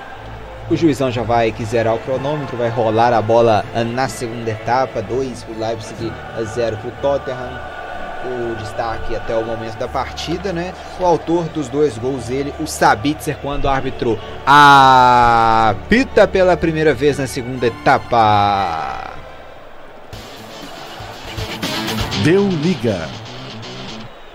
[0.71, 5.03] O juizão já vai que zerar o cronômetro, vai rolar a bola na segunda etapa,
[5.03, 6.13] 2 para o Leipzig,
[6.43, 7.75] 0 para o Tottenham
[8.27, 10.73] o destaque até o momento da partida, né?
[10.99, 17.19] O autor dos dois gols, ele, o Sabitzer, quando o árbitro apita pela primeira vez
[17.19, 19.13] na segunda etapa.
[22.23, 23.24] Deu liga.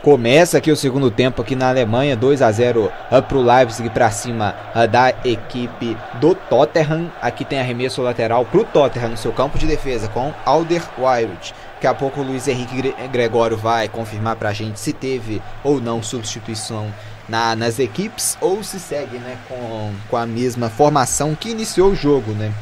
[0.02, 4.10] Começa aqui o segundo tempo aqui na Alemanha, 2 a 0 para o Leipzig para
[4.10, 7.12] cima uh, da equipe do Tottenham.
[7.22, 11.54] Aqui tem arremesso lateral para o Tottenham no seu campo de defesa com Alderweireld.
[11.74, 15.82] Daqui a pouco o Luiz Henrique Gregório vai confirmar para a gente se teve ou
[15.82, 16.94] não substituição
[17.28, 21.96] na, nas equipes ou se segue né, com, com a mesma formação que iniciou o
[21.96, 22.32] jogo.
[22.32, 22.54] Né?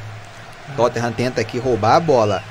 [0.76, 2.42] Tottenham tenta aqui roubar a bola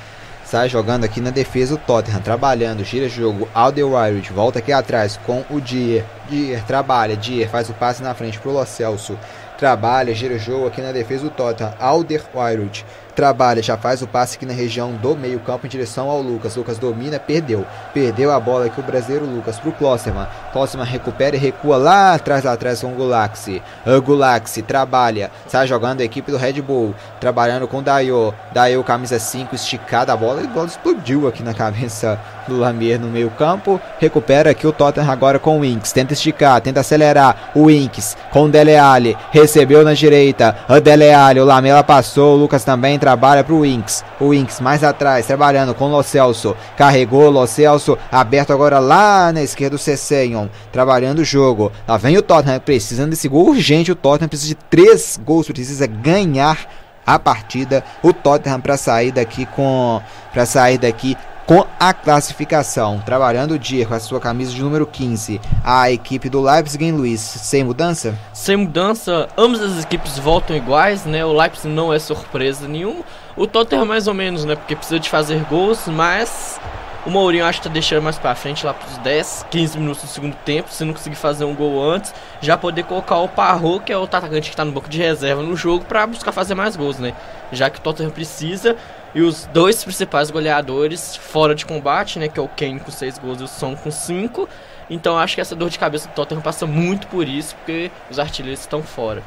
[0.47, 5.43] Sai jogando aqui na defesa o Tottenham, trabalhando, gira jogo, Alderweireld, volta aqui atrás com
[5.49, 6.05] o Dier.
[6.29, 9.19] Dier trabalha, Dier faz o passe na frente pro Lo Celso.
[9.57, 12.85] Trabalha, gira jogo aqui na defesa do Tottenham, Alderweireld
[13.17, 16.55] trabalha, já faz o passe aqui na região do meio campo em direção ao Lucas.
[16.55, 17.65] Lucas domina, perdeu.
[17.91, 20.27] Perdeu a bola aqui o brasileiro Lucas pro Klosserman.
[20.53, 23.59] Klosserman recupera e recua lá atrás, lá atrás com o Gulaxi.
[23.83, 28.35] O Gulaxi trabalha, sai jogando a equipe do Red Bull, trabalhando com o Dayo.
[28.53, 32.99] Dayo camisa 5 esticada a bola e a bola explodiu aqui na cabeça do Lamier
[32.99, 33.81] no meio campo.
[33.99, 35.91] Recupera aqui o Tottenham agora com o Winks.
[35.91, 37.51] Tenta esticar, tenta acelerar.
[37.55, 39.17] O Winks com o Dele Alli.
[39.31, 40.55] Recebeu na direita.
[40.69, 42.35] O Dele Alli, o Lamela passou.
[42.35, 44.03] O Lucas também trabalha para o Winks.
[44.19, 46.53] O Winks mais atrás, trabalhando com o Lo Celso.
[46.75, 47.97] Carregou o Lo Celso.
[48.11, 50.47] Aberto agora lá na esquerda o Cessenhon.
[50.73, 51.71] Trabalhando o jogo.
[51.87, 52.59] Lá vem o Tottenham.
[52.59, 53.93] Precisando desse gol urgente.
[53.93, 55.47] O Tottenham precisa de três gols.
[55.47, 56.67] Precisa ganhar
[57.05, 57.81] a partida.
[58.03, 60.01] O Tottenham para sair daqui com
[60.33, 61.15] para sair daqui
[61.47, 62.99] com a classificação.
[62.99, 65.39] Trabalhando o dia com a sua camisa de número 15.
[65.63, 68.13] A equipe do Leipzig em Luiz, sem mudança?
[68.33, 71.23] Sem mudança, ambas as equipes voltam iguais, né?
[71.23, 73.01] O Leipzig não é surpresa nenhuma.
[73.37, 74.55] O Tottenham mais ou menos, né?
[74.55, 76.59] Porque precisa de fazer gols, mas
[77.05, 80.09] o Mourinho acho que tá deixando mais pra frente, lá pros 10, 15 minutos do
[80.09, 80.69] segundo tempo.
[80.69, 84.03] Se não conseguir fazer um gol antes, já poder colocar o Parro, que é o
[84.03, 87.13] atacante que tá no banco de reserva no jogo, para buscar fazer mais gols, né?
[87.53, 88.75] Já que o Tottenham precisa.
[89.15, 92.27] E os dois principais goleadores fora de combate, né?
[92.27, 94.47] Que é o Kane com 6 gols e o Son com 5.
[94.89, 98.19] Então acho que essa dor de cabeça do Tottenham passa muito por isso, porque os
[98.19, 99.23] artilheiros estão fora.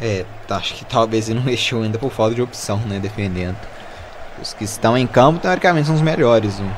[0.00, 2.98] É, acho que talvez ele não mexeu ainda por falta de opção, né?
[2.98, 3.56] Defendendo.
[4.40, 6.58] Os que estão em campo, teoricamente, são os melhores.
[6.58, 6.76] Né?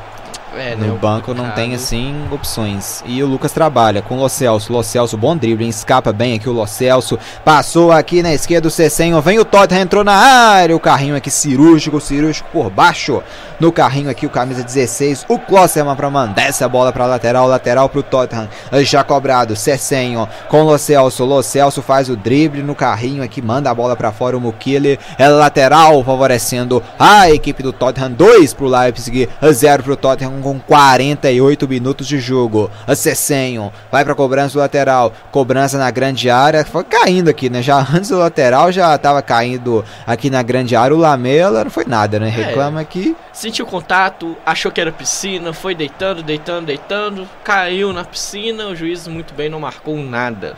[0.58, 3.04] É, no né, banco não tem assim opções.
[3.06, 4.72] E o Lucas trabalha com o Lo Celso.
[4.72, 7.16] Lo Celso, bom drible, escapa bem aqui o Lo Celso.
[7.44, 9.20] Passou aqui na esquerda o Cecenho.
[9.20, 10.74] Vem o Tottenham, entrou na área.
[10.74, 13.22] O carrinho aqui cirúrgico, cirúrgico por baixo.
[13.60, 15.26] No carrinho aqui o camisa 16.
[15.28, 17.46] O Klosserman para mandar essa bola para lateral.
[17.46, 18.48] Lateral para o Tottenham.
[18.82, 19.54] Já cobrado.
[19.54, 21.24] Cecenho com o Lo Celso.
[21.24, 23.40] Lo Celso faz o drible no carrinho aqui.
[23.40, 24.36] Manda a bola para fora.
[24.36, 28.10] O Mukile é lateral, favorecendo a equipe do Tottenham.
[28.10, 32.70] 2 para o Leipzig, 0 para o Tottenham com 48 minutos de jogo.
[32.86, 37.60] A Cessenho vai para cobrança do lateral, cobrança na grande área, foi caindo aqui, né?
[37.60, 40.96] Já antes do lateral já estava caindo aqui na grande área.
[40.96, 42.30] O Lamela não foi nada, né?
[42.30, 48.04] Reclama é, que sentiu contato, achou que era piscina, foi deitando, deitando, deitando, caiu na
[48.04, 48.68] piscina.
[48.68, 50.56] O juiz muito bem não marcou nada.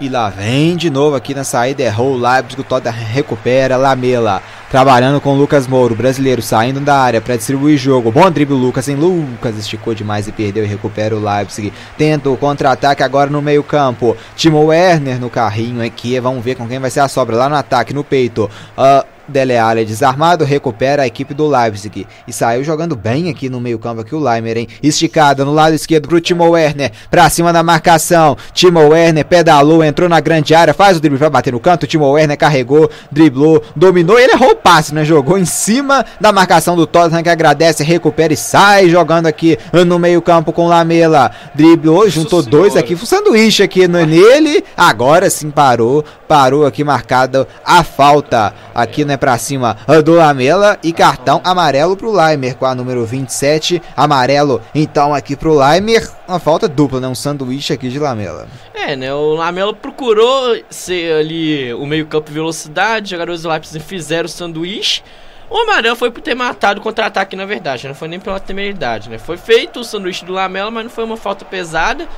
[0.00, 4.42] E lá vem de novo aqui na saída, errou o Leipzig, o Tottenham recupera, Lamela
[4.68, 8.88] trabalhando com o Lucas Mouro, brasileiro, saindo da área para distribuir jogo, bom drible Lucas,
[8.88, 13.40] em Lucas esticou demais e perdeu e recupera o Leipzig, tenta o contra-ataque agora no
[13.40, 17.36] meio campo, Timo Werner no carrinho aqui, vamos ver com quem vai ser a sobra,
[17.36, 22.32] lá no ataque, no peito, uh, Dele Alli desarmado, recupera a equipe do Leipzig e
[22.32, 24.68] saiu jogando bem aqui no meio campo aqui o Leimer, hein?
[24.82, 30.08] Esticada no lado esquerdo pro Timo Werner, pra cima da marcação, Timo Werner pedalou, entrou
[30.08, 34.18] na grande área, faz o drible pra bater no canto, Timo Werner carregou, driblou, dominou
[34.18, 35.04] ele errou o passe, né?
[35.04, 39.98] Jogou em cima da marcação do Tottenham que agradece, recupera e sai jogando aqui no
[39.98, 42.80] meio campo com Lamela, driblou, juntou Nossa dois senhora.
[42.80, 49.04] aqui, um sanduíche aqui no, nele, agora sim parou, parou aqui marcada a falta aqui,
[49.04, 49.13] né?
[49.14, 54.60] Né, para cima do Lamela e cartão amarelo pro Laimer com a número 27, amarelo
[54.74, 58.48] então aqui pro Laimer, uma falta dupla, né, um sanduíche aqui de Lamela.
[58.74, 64.28] É, né, o Lamela procurou ser ali o meio-campo velocidade, jogadores do Leipzig fizeram o
[64.28, 65.02] sanduíche,
[65.48, 67.86] O amarelo foi por ter matado o contra-ataque, na verdade.
[67.86, 69.18] Não foi nem pela temeridade, né?
[69.18, 72.08] Foi feito o sanduíche do Lamela, mas não foi uma falta pesada.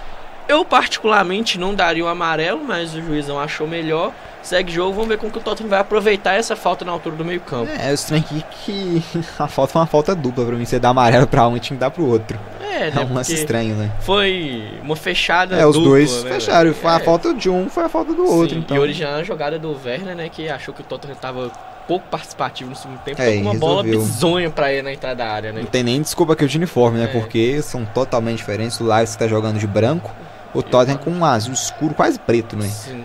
[0.49, 4.12] Eu, particularmente, não daria o amarelo, mas o juizão achou melhor.
[4.47, 7.24] Segue jogo, vamos ver como que o Tottenham vai aproveitar essa falta na altura do
[7.24, 7.68] meio campo.
[7.78, 9.03] É, eu estranho aqui que
[9.38, 10.64] a falta foi uma falta dupla pra mim.
[10.64, 12.38] Você dá amarelo pra um e tinha que dar pro outro.
[12.61, 13.08] É, É né?
[13.11, 13.91] um lance estranho, né?
[14.03, 16.72] Foi uma fechada É, os dupla, dois né, fecharam.
[16.75, 18.50] Foi a É, falta de um, foi a falta do outro.
[18.54, 18.76] sim, então.
[18.76, 20.29] E original a jogada do Werner, né?
[20.29, 21.50] Que achou que o Tottenham tava
[21.88, 23.21] pouco participativo no segundo tempo.
[23.21, 24.00] É, É, com uma e bola resolveu.
[24.07, 25.61] bizonha pra ele na entrada da área, né?
[25.62, 27.04] Não tem nem desculpa aqui o de uniforme, né?
[27.04, 27.07] É.
[27.08, 28.79] Porque são totalmente diferentes.
[28.79, 30.11] O Leipzig tá jogando de branco,
[30.54, 32.66] o Tottenham com um azul escuro, quase preto, né?
[32.68, 33.04] Sim.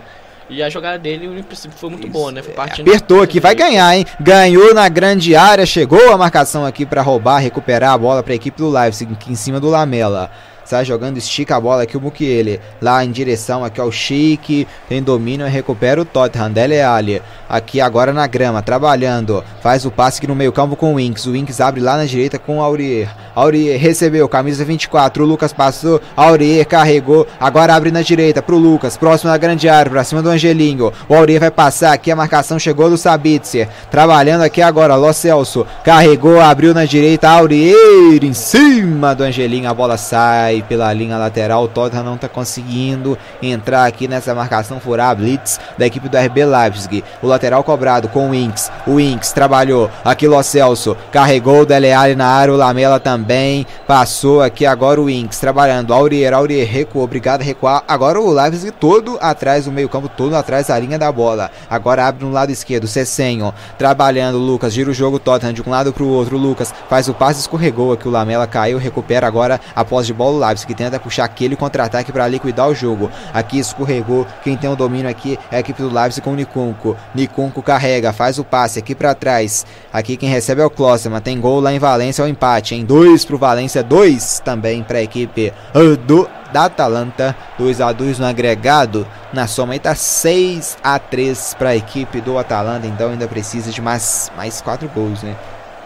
[0.52, 2.42] E a jogada dele, no princípio, foi muito Isso, boa, né?
[2.42, 4.04] Foi é, partindo Apertou aqui, vai ganhar, hein?
[4.20, 8.58] Ganhou na grande área, chegou a marcação aqui pra roubar, recuperar a bola pra equipe
[8.58, 10.30] do Leipzig, em cima do Lamela.
[10.72, 12.58] Sai jogando, estica a bola aqui o Mukiele.
[12.80, 14.66] Lá em direção aqui ao Chique.
[14.88, 16.50] Tem domínio e recupera o Tottenham.
[16.50, 17.20] Dele Alli.
[17.46, 19.44] Aqui agora na grama, trabalhando.
[19.62, 21.26] Faz o passe aqui no meio campo com o Winks.
[21.26, 23.14] O Winks abre lá na direita com o Aurier.
[23.34, 25.22] Aurier recebeu, camisa 24.
[25.22, 26.00] O Lucas passou.
[26.16, 27.26] Aurier carregou.
[27.38, 28.96] Agora abre na direita pro Lucas.
[28.96, 30.90] Próximo da grande área, pra cima do Angelinho.
[31.06, 32.10] O Aurier vai passar aqui.
[32.10, 33.68] A marcação chegou do Sabitzer.
[33.90, 34.96] Trabalhando aqui agora.
[34.96, 35.66] Lo Celso.
[35.84, 37.28] Carregou, abriu na direita.
[37.28, 39.68] Aurier em cima do Angelinho.
[39.68, 41.64] A bola sai pela linha lateral.
[41.64, 46.44] O Tottenham não tá conseguindo entrar aqui nessa marcação furar blitz da equipe do RB
[46.44, 47.04] Leipzig.
[47.22, 48.70] O lateral cobrado com o Winks.
[48.86, 50.96] O Winks trabalhou aqui Lo Celso.
[51.10, 52.52] Carregou o Dele Alli na área.
[52.52, 55.94] O Lamela também passou aqui agora o Winks trabalhando.
[55.94, 57.04] Aurier, Aurier recuou.
[57.04, 57.84] Obrigado a recuar.
[57.86, 61.50] Agora o Leipzig todo atrás do meio campo, todo atrás da linha da bola.
[61.68, 62.86] Agora abre no lado esquerdo.
[62.86, 64.38] Cecenho trabalhando.
[64.38, 65.18] Lucas gira o jogo.
[65.18, 66.36] Tottenham de um lado pro outro.
[66.36, 68.08] Lucas faz o passe, escorregou aqui.
[68.08, 68.78] O Lamela caiu.
[68.78, 70.51] Recupera agora a posse de bola.
[70.52, 73.10] Leipzig que tenta puxar aquele contra-ataque para liquidar o jogo.
[73.32, 74.26] Aqui escorregou.
[74.44, 76.96] Quem tem o domínio aqui é a equipe do Leipzig com o Nikunko.
[77.14, 79.66] Nikunko carrega, faz o passe aqui para trás.
[79.92, 81.20] Aqui quem recebe é o Klosterman.
[81.20, 82.74] Tem gol lá em Valência, é o empate.
[82.74, 87.92] Em 2 pro Valência, 2 também para a equipe uh, do da Atalanta, 2 a
[87.92, 89.06] 2 no agregado.
[89.32, 93.70] Na soma aí tá 6 a 3 para a equipe do Atalanta, então ainda precisa
[93.70, 95.34] de mais mais 4 gols, né?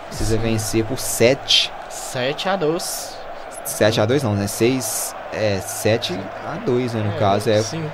[0.08, 3.15] Precisa vencer por 7 7 a 2
[3.66, 4.46] 7 a 2 não, né?
[4.46, 7.60] 6 é 7 a 2, né, no caso, é.
[7.62, 7.84] Sim.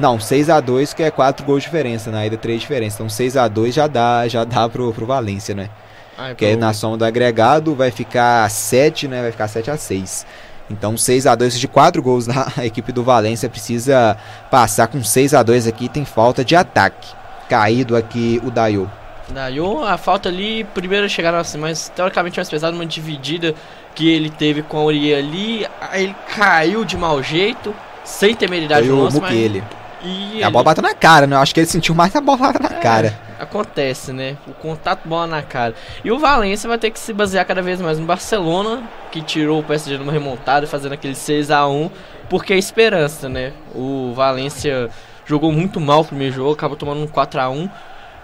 [0.00, 2.96] Não, 6 a 2 que é 4 gols de diferença, na ida 3 de diferença.
[2.96, 5.68] Então 6 a 2 já dá, já dá pro, pro Valência, né?
[6.16, 9.22] Ai, Que aí pro- na soma do agregado vai ficar 7, né?
[9.22, 10.24] Vai ficar 7 a 6.
[10.70, 14.16] Então 6 a 2 de 4 gols na equipe do Valência precisa
[14.50, 17.08] passar com 6 a 2 aqui, tem falta de ataque.
[17.48, 18.88] Caído aqui o Dayo.
[19.30, 23.54] Daí a falta ali, primeiro chegaram assim, mas teoricamente mais pesado, uma dividida
[23.94, 25.66] que ele teve com a Uriel ali.
[25.90, 27.74] Aí ele caiu de mau jeito,
[28.04, 29.30] sem temeridade Foi no lance, mas.
[29.30, 29.62] Mukiele.
[30.02, 31.34] E E a ele- bola bateu na cara, né?
[31.36, 33.18] Eu acho que ele sentiu mais a bola na É, cara.
[33.38, 34.36] Acontece, né?
[34.46, 35.74] O contato bola na cara.
[36.04, 38.82] E o Valência vai ter que se basear cada vez mais no Barcelona,
[39.12, 41.90] que tirou o PSG numa remontada, fazendo aquele 6 a 1
[42.30, 43.52] porque é esperança, né?
[43.74, 44.88] O Valência
[45.26, 47.68] jogou muito mal o primeiro jogo, acabou tomando um 4 a 1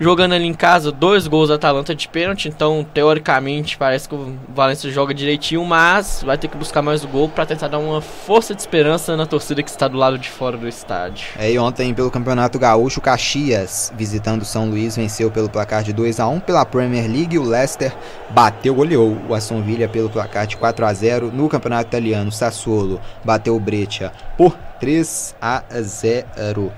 [0.01, 4.37] Jogando ali em casa, dois gols da Atalanta de pênalti, então teoricamente parece que o
[4.49, 8.01] Valência joga direitinho, mas vai ter que buscar mais o gol para tentar dar uma
[8.01, 11.29] força de esperança na torcida que está do lado de fora do estádio.
[11.39, 15.85] É, e ontem, pelo Campeonato Gaúcho, o Caxias, visitando o São Luís, venceu pelo placar
[15.85, 17.39] de 2 a 1 pela Premier League.
[17.39, 17.95] O Leicester
[18.31, 23.01] bateu, goleou o Aston Villa pelo placar de 4 a 0 No Campeonato Italiano, Sassuolo
[23.25, 26.73] bateu o Breccia por 3 a 0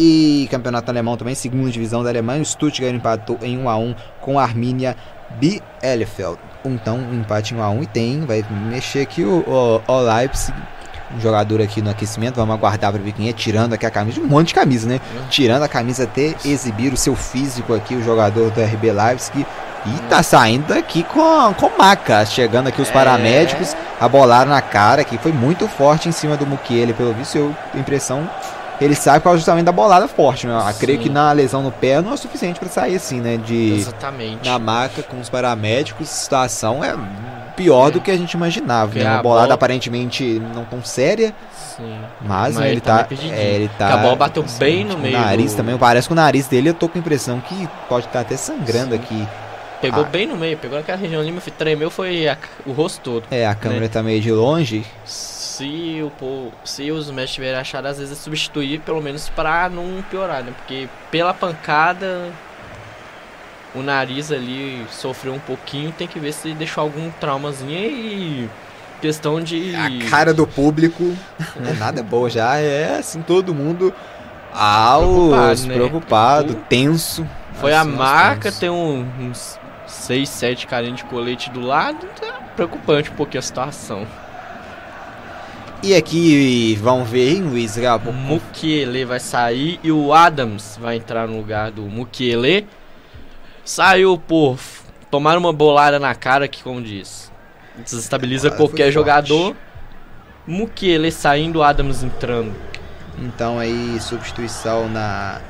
[0.00, 3.94] E Campeonato Alemão também, segunda divisão da Alemanha, o Stuttgart empatou em 1 a 1
[4.20, 4.96] com a Arminia
[5.40, 6.38] Bielefeld.
[6.64, 10.00] Então, um empate em 1 a 1 e tem, vai mexer aqui o, o, o
[10.00, 10.56] Leipzig.
[11.12, 14.20] Um jogador aqui no aquecimento, vamos aguardar para ver quem é, tirando aqui a camisa,
[14.20, 15.00] um monte de camisa, né?
[15.30, 19.44] Tirando a camisa até exibir o seu físico aqui, o jogador do RB Leipzig.
[19.86, 22.92] E tá saindo aqui com, com maca, chegando aqui os É.
[22.92, 27.54] paramédicos, abolaram na cara aqui, foi muito forte em cima do Mukiele, pelo visto, eu
[27.72, 28.28] tenho a impressão
[28.80, 30.54] ele sai por causa justamente da bolada forte, né?
[30.68, 31.04] Eu creio Sim.
[31.04, 33.36] que na lesão no pé não é o suficiente para sair assim, né?
[33.36, 34.48] De Exatamente.
[34.48, 36.94] na maca com os paramédicos, a situação é
[37.56, 38.86] pior do que a gente imaginava.
[38.92, 39.10] Porque Né?
[39.10, 41.34] Uma bolada bola- aparentemente não tão séria,
[41.76, 41.98] Sim.
[42.20, 43.94] mas, Mas né, ele, ele tá tá, é, ele tá.
[43.94, 46.68] A bola bateu bem no o meio nariz do- também, parece que o nariz dele
[46.70, 49.00] eu tô com a impressão que pode estar até sangrando Sim.
[49.02, 49.28] aqui.
[49.80, 50.08] Pegou Ah.
[50.08, 52.36] bem no meio, pegou naquela região ali, tremeu, foi a-
[52.66, 53.24] o rosto todo.
[53.30, 53.88] É, a câmera Né?
[53.88, 54.84] tá meio de longe.
[55.58, 59.68] Se, o, po- se os médicos tiverem achado, às vezes, é substituir, pelo menos pra
[59.68, 60.52] não piorar, né?
[60.56, 62.30] Porque pela pancada,
[63.74, 68.48] o nariz ali sofreu um pouquinho, tem que ver se deixou algum traumazinho e
[69.00, 69.74] questão de...
[69.74, 71.14] A cara do público
[71.66, 73.92] é nada boa já, é assim, todo mundo
[74.52, 75.74] aos Preocupado, né?
[75.74, 77.26] preocupado, tenso.
[77.54, 79.58] Foi Assim, a marca, tem um- uns
[79.88, 84.06] 6, 7 carinhos de colete do lado, tá preocupante um pouquinho a situação.
[85.80, 87.40] E aqui vão ver?
[88.06, 92.66] O Mukiele vai sair e o Adams vai entrar no lugar do Mukiele.
[93.64, 94.58] Saiu por
[95.08, 97.30] tomar uma bolada na cara que, como diz,
[97.76, 99.54] desestabiliza qualquer jogador.
[100.44, 102.54] Mukiele saindo, Adams entrando.
[103.16, 105.40] Então aí substituição na,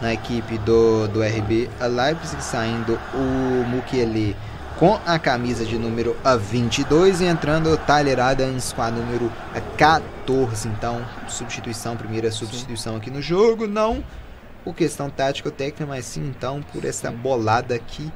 [0.00, 4.34] na equipe do, do RB a Leipzig saindo o Mukiele
[4.78, 9.32] com a camisa de número 22 e entrando Tyler Adams com a número
[9.76, 10.68] 14.
[10.68, 12.98] Então, substituição, primeira substituição sim.
[12.98, 14.04] aqui no jogo, não
[14.66, 18.12] por questão tática ou técnica, mas sim então por essa bolada aqui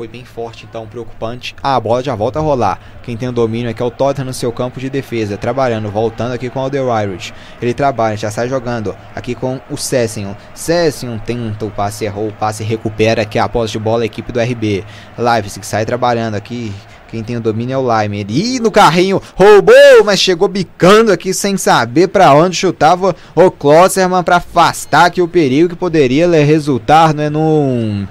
[0.00, 1.54] foi bem forte, então preocupante.
[1.62, 2.80] Ah, a bola já volta a rolar.
[3.02, 6.32] Quem tem o domínio aqui é o Tottenham no seu campo de defesa, trabalhando, voltando
[6.32, 7.34] aqui com o Alderweireld.
[7.60, 10.34] Ele trabalha, já sai jogando aqui com o Session.
[10.54, 14.32] Session tenta o passe, errou o passe, recupera aqui a posse de bola a equipe
[14.32, 14.86] do RB.
[15.18, 16.72] Leipzig sai trabalhando aqui.
[17.08, 18.20] Quem tem o domínio é o Lime.
[18.20, 24.22] Ele no carrinho roubou, mas chegou bicando aqui sem saber para onde chutava o Klosserman
[24.22, 28.08] para afastar aqui o perigo que poderia resultar né, num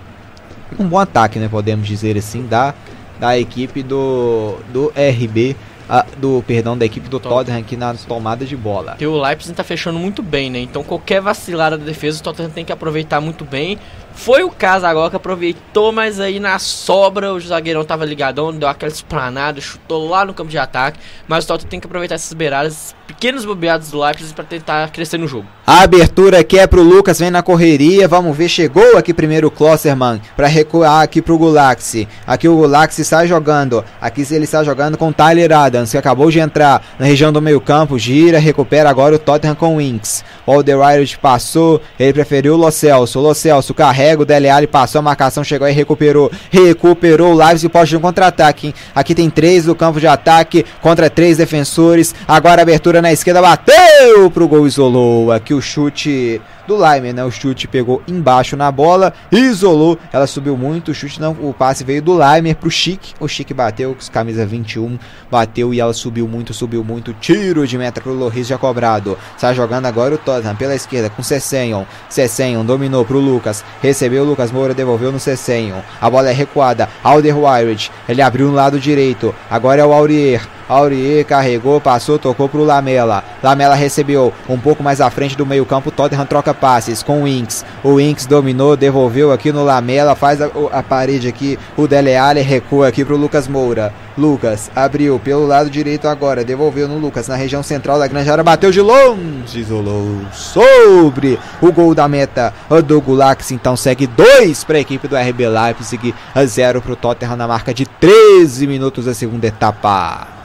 [0.78, 2.74] um bom ataque, né, podemos dizer assim, da,
[3.20, 5.56] da equipe do, do RB,
[5.90, 8.96] a, do perdão, da equipe do Tottenham aqui na tomada de bola.
[9.00, 10.60] E o Leipzig está fechando muito bem, né?
[10.60, 13.80] Então qualquer vacilada da defesa o Tottenham tem que aproveitar muito bem.
[14.14, 18.68] Foi o caso agora que aproveitou, mas aí na sobra o zagueirão tava ligadão, deu
[18.68, 21.00] aquela esplanada, chutou lá no campo de ataque.
[21.28, 25.18] Mas o Tottenham tem que aproveitar essas beiradas, pequenos bobeados do Leipzig para tentar crescer
[25.18, 25.48] no jogo.
[25.66, 29.52] A abertura aqui é pro Lucas, vem na correria, vamos ver, chegou aqui primeiro o
[29.52, 32.08] Klosserman para recuar aqui pro Gulaxi.
[32.28, 36.40] Aqui o Gulaxi está jogando, aqui ele está jogando com Tyler Adams, que acabou de
[36.40, 40.26] entrar na região do meio campo, gira, recupera agora o Tottenham com o Winks.
[40.46, 44.50] O Alderweireld passou, ele preferiu o Lo Celso, o Lo Celso carrega carrega, o Dele
[44.50, 46.32] Alli passou a marcação, chegou e recuperou.
[46.50, 48.74] Recuperou o Lives e pode um contra-ataque.
[48.96, 52.16] Aqui tem três do campo de ataque contra três defensores.
[52.26, 55.32] Agora abertura na esquerda, bateu pro gol, isolou.
[55.32, 57.26] Aqui o chute do Lime, né?
[57.26, 61.84] O chute pegou embaixo na bola, isolou, ela subiu muito, o chute não, o passe
[61.84, 65.00] veio do Limer pro Chique, o Chique bateu, camisa 21,
[65.32, 69.52] bateu e ela subiu muito, subiu muito, tiro de meta pro Loris já cobrado, está
[69.52, 74.52] jogando agora o Tottenham pela esquerda com Cessenhon, Cessenhon dominou pro Lucas, recebeu o Lucas
[74.52, 79.82] Moura, devolveu no Cessenhon, a bola é recuada, Alderweireld, ele abriu no lado direito, agora
[79.82, 83.24] é o Aurier, Aurier carregou, passou, tocou pro Lamela.
[83.42, 85.90] Lamela recebeu um pouco mais à frente do meio-campo.
[85.90, 87.66] Tottenham troca passes com o Inks.
[87.84, 91.58] O Inks dominou, devolveu aqui no Lamela, faz a, a parede aqui.
[91.76, 93.92] O Dele Alli recua aqui pro Lucas Moura.
[94.16, 98.44] Lucas abriu pelo lado direito agora, devolveu no Lucas na região central da grande área,
[98.44, 102.54] bateu de longe, isolou sobre o gol da meta
[102.86, 103.52] do Gulax.
[103.52, 106.14] Então segue 2 para a equipe do RB Leipzig,
[106.46, 110.39] 0 para o Tottenham na marca de 13 minutos da segunda etapa.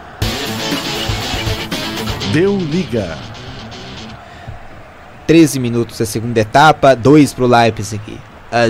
[2.35, 3.17] Deu liga.
[5.25, 8.21] 13 minutos da segunda etapa, 2 para o Leipzig,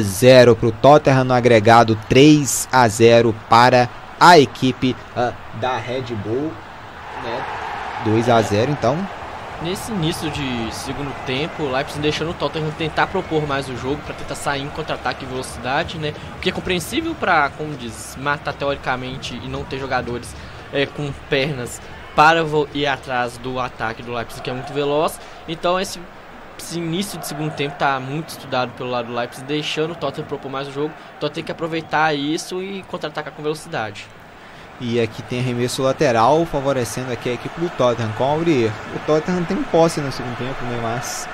[0.02, 3.88] 0 para o Tottenham no agregado, 3 a 0 para
[4.20, 5.32] a equipe uh,
[5.62, 6.52] da Red Bull.
[7.22, 7.44] Né?
[8.04, 8.98] 2 a 0 então.
[9.62, 13.96] Nesse início de segundo tempo, o Leipzig deixando o Tottenham tentar propor mais o jogo,
[14.04, 16.12] para tentar sair em contra-ataque e velocidade, né?
[16.36, 20.36] O que é compreensível para, como diz, matar teoricamente e não ter jogadores
[20.70, 21.80] é, com pernas
[22.14, 25.20] para ir atrás do ataque do Leipzig, que é muito veloz.
[25.48, 26.00] Então esse,
[26.58, 30.26] esse início de segundo tempo está muito estudado pelo lado do Leipzig, deixando o Tottenham
[30.26, 30.92] propor mais o jogo.
[31.16, 34.06] Então tem que aproveitar isso e contra-atacar com velocidade.
[34.80, 38.72] E aqui tem arremesso lateral, favorecendo aqui a equipe do Tottenham com a Aurier.
[38.94, 41.28] O Tottenham tem posse no segundo tempo, né, mas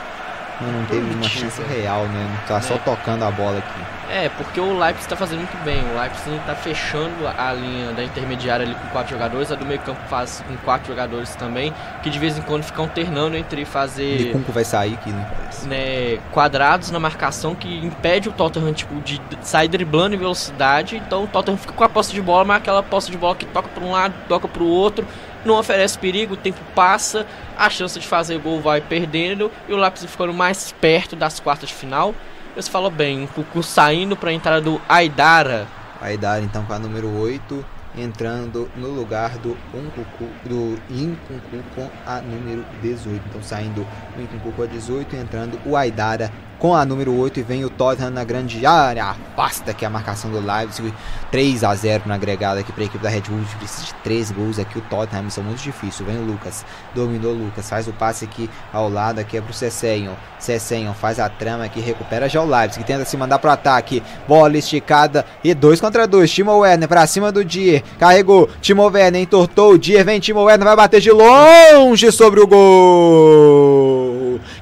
[0.60, 2.38] não, teve uma chance real, né?
[2.46, 2.60] Tá é.
[2.60, 4.00] só tocando a bola aqui.
[4.10, 5.80] É, porque o Leipzig está fazendo muito bem.
[5.92, 9.52] O Leipzig está fechando a linha da intermediária ali com quatro jogadores.
[9.52, 11.72] A do meio campo faz com quatro jogadores também,
[12.02, 14.18] que de vez em quando ficam alternando entre fazer...
[14.18, 15.68] Licunco vai sair aqui, não parece.
[15.68, 20.96] Né, quadrados na marcação que impede o Tottenham tipo, de sair driblando em velocidade.
[20.96, 23.46] Então o Tottenham fica com a posse de bola, mas aquela posse de bola que
[23.46, 25.06] toca para um lado, toca para o outro
[25.44, 27.26] não oferece perigo, o tempo passa,
[27.56, 31.68] a chance de fazer gol vai perdendo e o Leipzig ficando mais perto das quartas
[31.68, 32.14] de final.
[32.54, 35.66] Você falou bem, um Cucu saindo para a entrada do Aidara.
[36.00, 37.64] Aidara então com a número 8,
[37.96, 43.22] entrando no lugar do Uncucu, do Incuncu com a número 18.
[43.28, 43.86] Então saindo
[44.16, 46.30] o Incuncu com a 18 entrando o Aidara
[46.60, 49.06] com a número 8 e vem o Tottenham na grande área.
[49.06, 50.92] Afasta aqui a marcação do Leipzig.
[51.30, 53.40] 3 a 0 no agregado aqui para a equipe da Red Bull.
[53.58, 54.78] Precisa de 3 gols aqui.
[54.78, 56.04] O Tottenham, missão muito difícil.
[56.04, 56.64] Vem o Lucas,
[56.94, 59.18] dominou o Lucas, faz o passe aqui ao lado.
[59.18, 60.14] Aqui é pro Cessenho.
[60.38, 62.84] Cessenho faz a trama aqui, recupera já o Leipzig.
[62.84, 64.02] Tenta se mandar pro ataque.
[64.28, 66.30] Bola esticada e 2 contra 2.
[66.30, 67.82] Timo Werner para cima do Dier.
[67.98, 68.50] Carregou.
[68.60, 70.04] Timo Werner entortou o Dier.
[70.04, 74.10] Vem Timo Werner, vai bater de longe sobre o gol.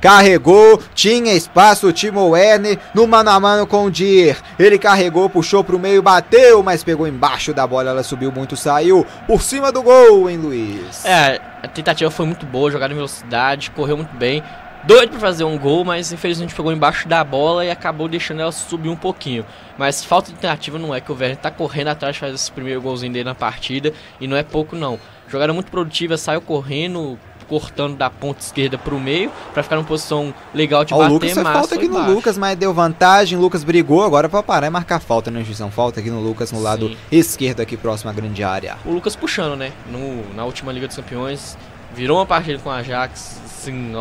[0.01, 4.37] Carregou, tinha espaço o Timo Werner no mano a mano com o Dier.
[4.59, 7.91] Ele carregou, puxou pro meio, bateu, mas pegou embaixo da bola.
[7.91, 11.05] Ela subiu muito, saiu por cima do gol, hein, Luiz?
[11.05, 14.43] É, a tentativa foi muito boa, jogada em velocidade, correu muito bem.
[14.89, 18.51] Doido para fazer um gol, mas infelizmente pegou embaixo da bola e acabou deixando ela
[18.51, 19.45] subir um pouquinho.
[19.77, 22.81] Mas falta de tentativa não é que o Werner tá correndo atrás, faz esse primeiro
[22.81, 24.99] golzinho dele na partida e não é pouco não.
[25.29, 30.33] Jogada muito produtiva, saiu correndo, cortando da ponta esquerda pro meio, para ficar numa posição
[30.55, 32.11] legal de Ó, bater, o Lucas mas falta aqui no.
[32.11, 33.39] Lucas, mas deu vantagem.
[33.39, 35.71] Lucas brigou agora pra parar e marcar falta, né, Juizão?
[35.71, 36.97] Falta aqui no Lucas, no lado Sim.
[37.13, 38.79] esquerdo, aqui próximo à grande área.
[38.87, 39.71] O Lucas puxando, né?
[39.93, 41.59] No, na última Liga dos Campeões,
[41.95, 43.48] virou uma partida com o Ajax,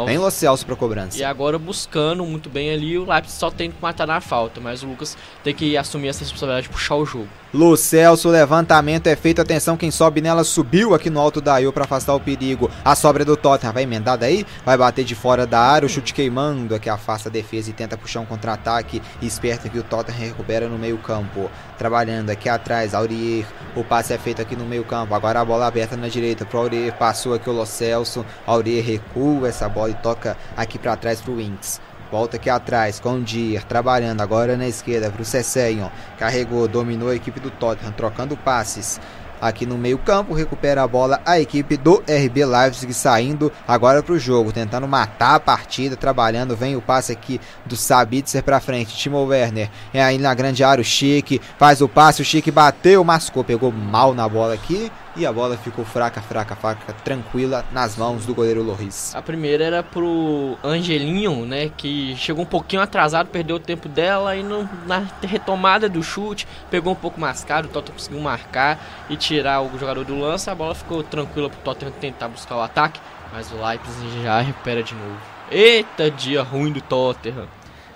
[0.06, 1.18] Vem Lo Celso pra cobrança.
[1.18, 4.84] E agora buscando muito bem ali, o Leipzig só tem que matar na falta, mas
[4.84, 7.28] o Lucas tem que assumir essa responsabilidade de puxar o jogo.
[7.54, 9.42] Lu Celso, o levantamento é feito.
[9.42, 12.70] Atenção, quem sobe nela subiu aqui no alto da Io para afastar o perigo.
[12.84, 15.86] A sobra do Tottenham vai emendada aí, vai bater de fora da área.
[15.86, 19.02] O chute queimando aqui afasta a defesa e tenta puxar um contra-ataque.
[19.22, 21.50] Esperto que o Tottenham recupera no meio-campo.
[21.78, 23.46] Trabalhando aqui atrás, Aurier.
[23.76, 25.16] O passe é feito aqui no meio-campo.
[25.16, 26.94] Agora a bola aberta na direita pro Aurier.
[26.98, 28.26] Passou aqui o Lo Celso.
[28.46, 31.82] Aurier recua essa bola e toca aqui para trás pro Winks.
[32.12, 35.92] Volta aqui atrás com o Dier, trabalhando agora na esquerda para o Cessenho.
[36.18, 39.00] Carregou, dominou a equipe do Tottenham, trocando passes.
[39.40, 44.14] Aqui no meio campo, recupera a bola a equipe do RB Leipzig saindo agora para
[44.14, 46.56] o jogo, tentando matar a partida, trabalhando.
[46.56, 48.98] Vem o passe aqui do Sabitzer para frente.
[48.98, 50.82] Timo Werner é aí na grande área.
[50.82, 52.22] O Chique faz o passe.
[52.22, 54.92] O Chique bateu, mascou, pegou mal na bola aqui.
[55.18, 59.16] E a bola ficou fraca, fraca, fraca, tranquila nas mãos do goleiro Loris.
[59.16, 64.36] A primeira era pro Angelinho, né, que chegou um pouquinho atrasado, perdeu o tempo dela
[64.36, 68.80] e no- na retomada do chute pegou um pouco mais caro, o Tottenham conseguiu marcar
[69.10, 72.62] e tirar o jogador do lance, a bola ficou tranquila pro Tottenham tentar buscar o
[72.62, 73.00] ataque,
[73.34, 75.18] mas o Leipzig já recupera de novo.
[75.50, 77.48] Eita dia ruim do Tottenham.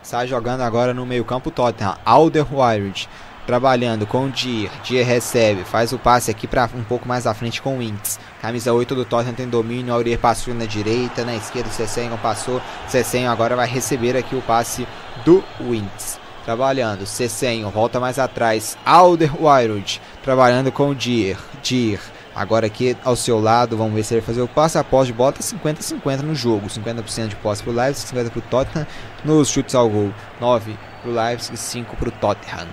[0.01, 1.95] Sai jogando agora no meio-campo Tottenham.
[2.03, 3.07] Alderweireld
[3.45, 4.71] trabalhando com o Dier.
[4.83, 8.19] Dier recebe, faz o passe aqui para um pouco mais à frente com o Winks.
[8.41, 9.93] Camisa 8 do Tottenham tem domínio.
[9.93, 12.61] Aurier passou na direita, na esquerda o Cessenho passou.
[12.87, 14.87] Cessenho agora vai receber aqui o passe
[15.25, 16.19] do Winks.
[16.45, 18.77] Trabalhando, Cessenho volta mais atrás.
[18.85, 21.37] Alderweireld trabalhando com o Dier.
[21.61, 21.99] Dier
[22.33, 25.13] Agora aqui ao seu lado, vamos ver se ele vai fazer o passe após de
[25.13, 26.67] bola, tá 50-50 no jogo.
[26.67, 28.87] 50% de posse pro Leipzig, 50% pro Tottenham.
[29.25, 32.67] Nos chutes ao gol, 9 pro Leipzig, 5 pro Tottenham.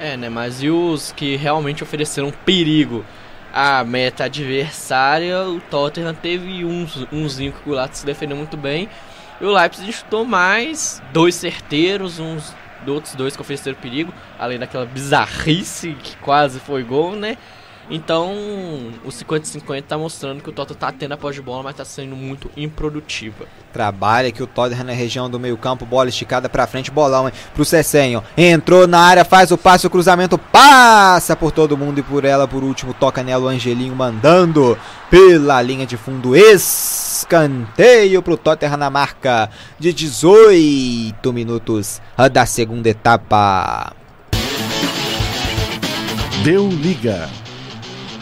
[0.00, 0.28] É, né?
[0.28, 3.04] Mas e os que realmente ofereceram perigo
[3.52, 5.42] à meta adversária?
[5.42, 8.88] O Tottenham teve uns, umzinho que o Gulart se defendeu muito bem.
[9.40, 12.54] E o Leipzig chutou mais, dois certeiros, uns
[12.86, 17.36] outros dois que ofereceram perigo, além daquela bizarrice que quase foi gol, né?
[17.90, 18.34] Então,
[19.02, 21.84] o 50-50 tá mostrando que o Tottenham tá tendo a pós de bola, mas tá
[21.84, 23.46] sendo muito improdutiva.
[23.72, 27.34] Trabalha aqui o Tottenham na região do meio campo, bola esticada pra frente, bolão hein,
[27.54, 28.22] pro Cessenho.
[28.36, 32.46] Entrou na área, faz o passe, o cruzamento passa por todo mundo e por ela,
[32.46, 34.76] por último, toca nela o Angelinho mandando
[35.10, 36.36] pela linha de fundo.
[36.36, 39.48] Escanteio pro Tottenham na marca
[39.78, 42.02] de 18 minutos
[42.32, 43.94] da segunda etapa.
[46.44, 47.47] Deu liga.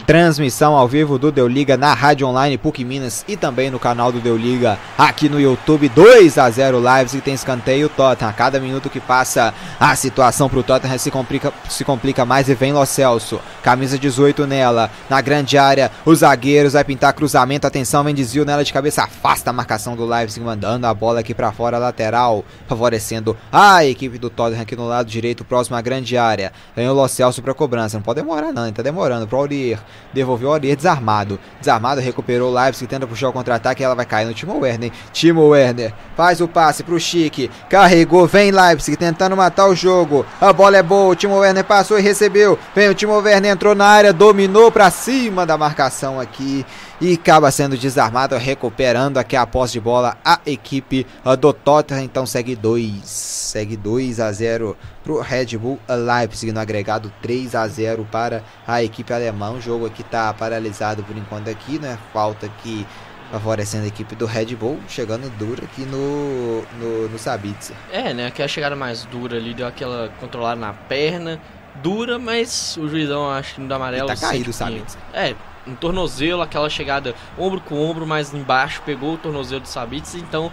[0.07, 4.09] Transmissão ao vivo do Deu Liga na Rádio Online PUC Minas e também no canal
[4.09, 8.29] do Deu Liga aqui no YouTube 2 a 0 lives e tem escanteio Tottenham.
[8.29, 12.55] A cada minuto que passa a situação pro Tottenham se complica, se complica mais e
[12.55, 13.41] vem Lo Celso.
[13.61, 18.63] Camisa 18 nela, na grande área, os zagueiros vai pintar cruzamento, atenção, vem desvio nela
[18.63, 23.35] de cabeça, afasta a marcação do Leipzig, mandando a bola aqui para fora lateral, favorecendo
[23.51, 26.53] a equipe do Tottenham aqui no lado direito, próximo à grande área.
[26.73, 29.77] Vem o Lo Celso pra cobrança, não pode demorar não, ele tá demorando pro Aurier
[30.13, 31.39] devolveu o Aurier desarmado.
[31.59, 34.91] Desarmado, recuperou o Leipzig, tenta puxar o contra-ataque ela vai cair no Timo Werner.
[35.11, 40.25] Timo Werner faz o passe pro Chique, carregou, vem Leipzig tentando matar o jogo.
[40.39, 42.57] A bola é boa, o Timo Werner passou e recebeu.
[42.75, 46.65] Vem o Timo Werner, entrou na área, dominou pra cima da marcação aqui
[46.99, 51.05] e acaba sendo desarmado, recuperando aqui a posse de bola a equipe
[51.39, 52.03] do Tottenham.
[52.03, 54.75] Então segue 2, segue 2 a 0
[55.07, 59.51] pro Red Bull Leipzig no agregado 3 a 0 para a equipe alemã.
[59.51, 61.97] O jogo aqui tá paralisado por enquanto aqui, né?
[62.11, 62.85] Falta aqui
[63.31, 67.75] favorecendo a equipe do Red Bull, chegando dura aqui no, no, no Sabitzer.
[67.89, 68.27] É, né?
[68.27, 71.39] Aquela chegada mais dura ali, deu aquela controlada na perna.
[71.75, 74.11] Dura, mas o juizão, acho que no amarelo...
[74.11, 74.99] E tá caído o Sabitzer.
[75.13, 75.35] É,
[75.65, 80.51] um tornozelo, aquela chegada ombro com ombro, mas embaixo pegou o tornozelo do Sabitzer, então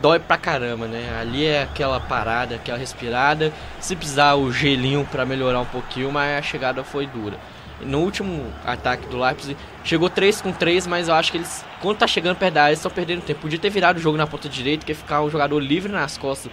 [0.00, 1.16] dói pra caramba, né?
[1.20, 3.52] Ali é aquela parada, aquela respirada.
[3.80, 7.38] Se precisar o gelinho pra melhorar um pouquinho, mas a chegada foi dura.
[7.80, 11.98] No último ataque do Leipzig, chegou 3 com 3, mas eu acho que eles, quando
[11.98, 13.40] tá chegando perto da área, estão perdendo tempo.
[13.40, 16.52] Podia ter virado o jogo na ponta direita, que ficar o jogador livre nas costas.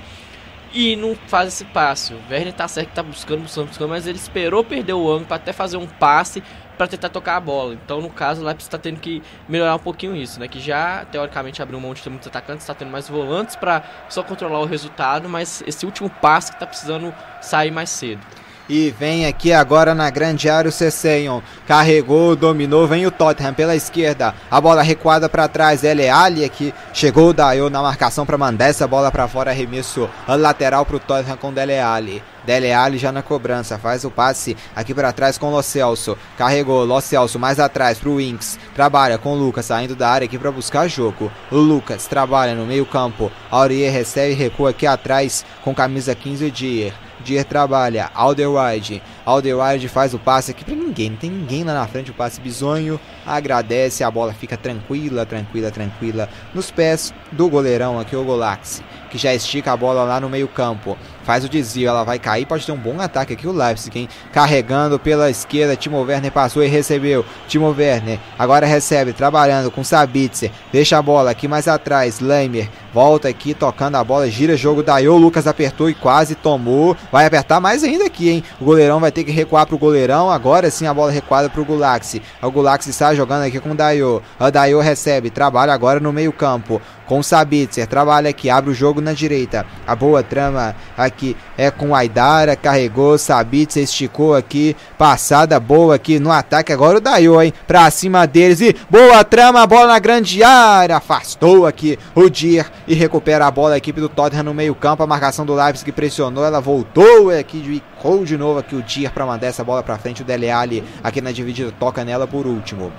[0.74, 2.14] E não faz esse passe.
[2.14, 5.26] O Werner tá certo que tá buscando, buscando, buscando, mas ele esperou perder o ângulo
[5.26, 6.44] pra até fazer um passe
[6.80, 7.73] para tentar tocar a bola.
[7.73, 10.47] Então, no caso, o Leipzig está tendo que melhorar um pouquinho isso, né?
[10.47, 14.23] Que já, teoricamente, abriu um monte de muitos atacantes, está tendo mais volantes para só
[14.23, 18.22] controlar o resultado, mas esse último passe que está precisando sair mais cedo.
[18.69, 21.41] E vem aqui agora na grande área o Cessenhon.
[21.68, 24.34] Carregou, dominou, vem o Tottenham pela esquerda.
[24.49, 25.84] A bola recuada para trás.
[25.84, 26.72] Ele é Ali aqui.
[26.93, 29.49] Chegou o Dayo na marcação para mandar essa bola para fora.
[29.49, 32.23] Arremesso lateral para o Tottenham com Dele Alli.
[32.49, 33.77] Dele Alli já na cobrança.
[33.77, 36.17] Faz o passe aqui para trás com o Lo Celso.
[36.35, 38.57] Carregou, Lo Celso mais atrás para o Winks.
[38.73, 41.31] Trabalha com o Lucas saindo da área aqui para buscar jogo.
[41.51, 43.31] O Lucas trabalha no meio campo.
[43.51, 46.93] Aurier recebe e recua aqui atrás com camisa 15 Dier.
[47.23, 51.85] Dier trabalha, Alderweireld, Alderweireld faz o passe aqui para ninguém, não tem ninguém lá na
[51.85, 52.97] frente, o passe bizonho,
[53.30, 59.18] agradece, a bola fica tranquila, tranquila, tranquila, nos pés do goleirão aqui, o Golaxi, que
[59.18, 62.65] já estica a bola lá no meio campo, faz o desvio, ela vai cair, pode
[62.65, 64.10] ter um bom ataque aqui o Leipzig, hein?
[64.31, 70.51] carregando pela esquerda, Timo Werner passou e recebeu, Timo Werner, agora recebe, trabalhando com Sabitzer,
[70.72, 75.18] deixa a bola aqui mais atrás, Leimer, volta aqui, tocando a bola, gira jogo, Dayo,
[75.18, 79.23] Lucas apertou e quase tomou, vai apertar mais ainda aqui, hein, o goleirão vai ter
[79.23, 83.43] que recuar pro goleirão, agora sim a bola recuada pro Gulaxi, o Gulaxi está jogando
[83.43, 88.30] aqui com o Dayo, o Dayo recebe, trabalha agora no meio campo, com Sabitzer, trabalha
[88.30, 93.81] aqui, abre o jogo na direita, a boa trama aqui é com Aidara, carregou, Sabitzer
[93.81, 98.76] esticou aqui, passada boa aqui no ataque, agora o Dayo, hein, pra cima deles e
[98.88, 103.73] boa trama, bola na grande área, afastou aqui o Dier e recupera a bola.
[103.73, 107.57] A equipe do Tottenham no meio campo, a marcação do Leipzig pressionou, ela voltou aqui
[107.57, 110.52] e ficou de novo aqui o Dier para mandar essa bola para frente, o Dele
[110.52, 112.91] Alli aqui na dividida toca nela por último.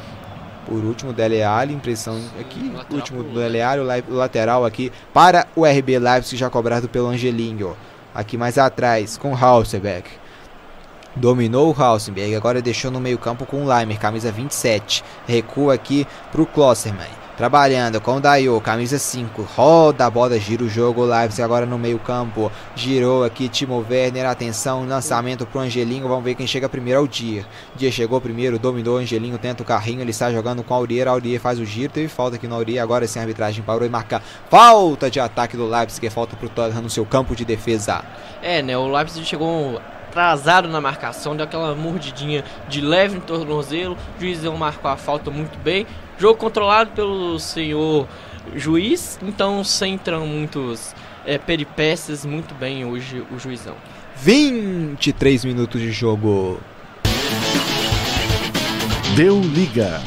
[0.67, 5.47] Por último, Dele Alli, impressão aqui, último do Dele Alli, o o lateral aqui para
[5.57, 7.77] o RB Leipzig já cobrado pelo Angelinho.
[8.15, 10.05] Aqui mais atrás com Hausberg.
[11.17, 15.03] Dominou o Hausenberg, agora deixou no meio campo com o Leimer, camisa 27.
[15.27, 17.20] Recua aqui pro Klosserman.
[17.41, 19.49] Trabalhando com o Dayo, camisa 5.
[19.57, 21.07] Roda a bola, gira o jogo.
[21.07, 22.53] Leipzig agora no meio campo.
[22.77, 24.27] Girou aqui Timo Werner.
[24.27, 26.07] Atenção, lançamento pro Angelinho.
[26.07, 27.47] Vamos ver quem chega primeiro é o Dia.
[27.75, 30.03] Dia chegou primeiro, dominou Angelinho, tenta o carrinho.
[30.03, 31.09] Ele está jogando com a Aurier.
[31.09, 31.91] A Aurier faz o giro.
[31.91, 32.83] Teve falta aqui no Aurier.
[32.83, 36.07] Agora sim a arbitragem parou e marca falta de ataque do Leipzig.
[36.07, 38.05] É falta pro Tottenham no seu campo de defesa.
[38.43, 38.77] É, né?
[38.77, 39.81] O Leipzig chegou
[40.11, 43.97] atrasado na marcação, deu aquela mordidinha de leve no tornozelo.
[44.19, 45.87] O juizão marcou a falta muito bem.
[46.21, 48.07] Jogo controlado pelo senhor
[48.55, 50.95] juiz, então sem entram muitos
[51.25, 53.75] é, peripécias, muito bem hoje o juizão.
[54.17, 56.61] 23 minutos de jogo.
[59.17, 59.99] Deu liga.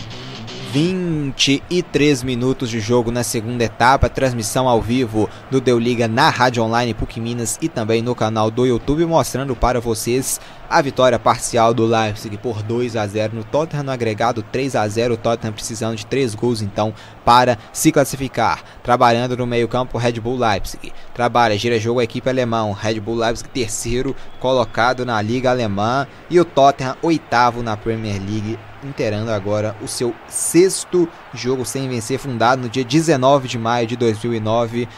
[0.72, 6.64] 23 minutos de jogo na segunda etapa, transmissão ao vivo do Deu Liga na Rádio
[6.64, 10.42] Online PUC Minas e também no canal do YouTube, mostrando para vocês
[10.74, 14.88] a vitória parcial do Leipzig por 2 a 0 no Tottenham, no agregado 3 a
[14.88, 18.64] 0 o Tottenham precisando de 3 gols então para se classificar.
[18.82, 20.92] Trabalhando no meio-campo, Red Bull Leipzig.
[21.14, 26.40] Trabalha, gira jogo a equipe alemã, Red Bull Leipzig terceiro colocado na Liga Alemã e
[26.40, 32.64] o Tottenham oitavo na Premier League inteirando agora o seu sexto jogo sem vencer, fundado
[32.64, 34.90] no dia 19 de maio de 2009.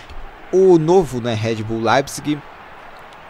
[0.54, 2.40] O novo né, Red Bull Leipzig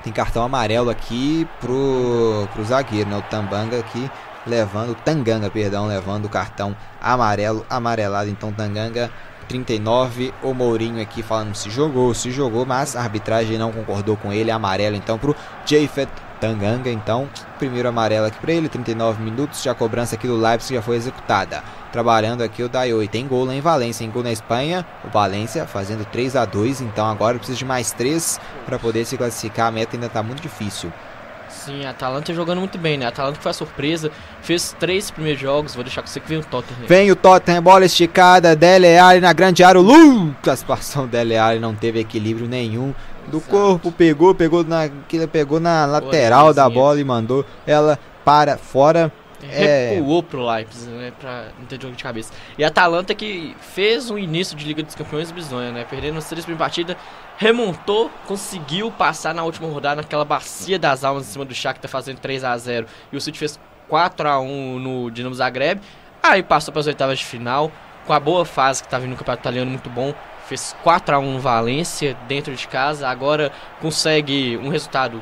[0.06, 4.10] tem cartão amarelo aqui pro, pro zagueiro, né, o Tambanga aqui
[4.46, 9.10] levando, Tanganga, perdão, levando o cartão amarelo, amarelado, então Tanganga
[9.48, 14.32] 39, o Mourinho aqui falando se jogou, se jogou, mas a arbitragem não concordou com
[14.32, 16.08] ele, amarelo então pro Jafet
[16.46, 17.28] Tanganga, então,
[17.58, 20.96] primeiro amarelo aqui para ele, 39 minutos, já a cobrança aqui do Leipzig já foi
[20.96, 21.64] executada.
[21.92, 25.66] Trabalhando aqui o Dayo tem gol lá em Valência, em gol na Espanha, o Valência
[25.66, 29.72] fazendo 3 a 2 então agora precisa de mais 3 para poder se classificar, a
[29.72, 30.94] meta ainda está muito difícil.
[31.50, 33.06] Sim, a Atalanta jogando muito bem, né?
[33.06, 34.12] A Atalanta que foi a surpresa,
[34.42, 36.88] fez três primeiros jogos, vou deixar com você que vem o Tottenham.
[36.88, 41.60] Vem o Tottenham, bola esticada, Dele Alli na grande área, o Lucas passou, Dele Alli
[41.60, 42.94] não teve equilíbrio nenhum
[43.28, 44.90] do corpo, pegou, pegou na,
[45.32, 49.12] pegou na lateral da bola e mandou ela para fora.
[49.52, 49.92] É.
[49.96, 51.12] recuou pro Leipzig, né?
[51.20, 52.32] Pra não ter jogo de cabeça.
[52.58, 55.86] E a Atalanta que fez um início de Liga dos Campeões bizonho, né?
[55.88, 56.96] Perdendo as três primeiras partidas,
[57.38, 62.20] remontou, conseguiu passar na última rodada naquela bacia das almas em cima do Shakhtar fazendo
[62.20, 65.80] 3 a 0 E o City fez 4 a 1 no Dinamo Zagreb.
[66.24, 67.72] Aí passou para as oitavas de final,
[68.08, 70.14] com a boa fase que tá vindo no Campeonato Italiano muito bom.
[70.48, 73.08] Fez 4 a 1 no Valência, dentro de casa.
[73.08, 73.52] Agora
[73.82, 75.22] consegue um resultado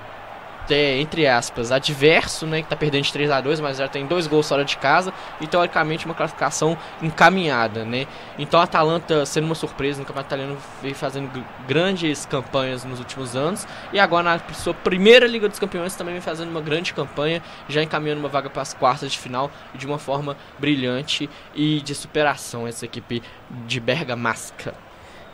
[0.69, 2.61] é, entre aspas, adverso, né?
[2.61, 5.13] Que tá perdendo de 3 a 2 mas já tem dois gols fora de casa
[5.41, 8.07] e teoricamente uma classificação encaminhada, né?
[8.37, 11.29] Então a Atalanta, sendo uma surpresa no Campeonato Italiano, veio fazendo
[11.67, 16.21] grandes campanhas nos últimos anos e agora na sua primeira Liga dos Campeões também vem
[16.21, 19.99] fazendo uma grande campanha, já encaminhando uma vaga para as quartas de final de uma
[19.99, 23.21] forma brilhante e de superação essa equipe
[23.67, 24.73] de Bergamasca.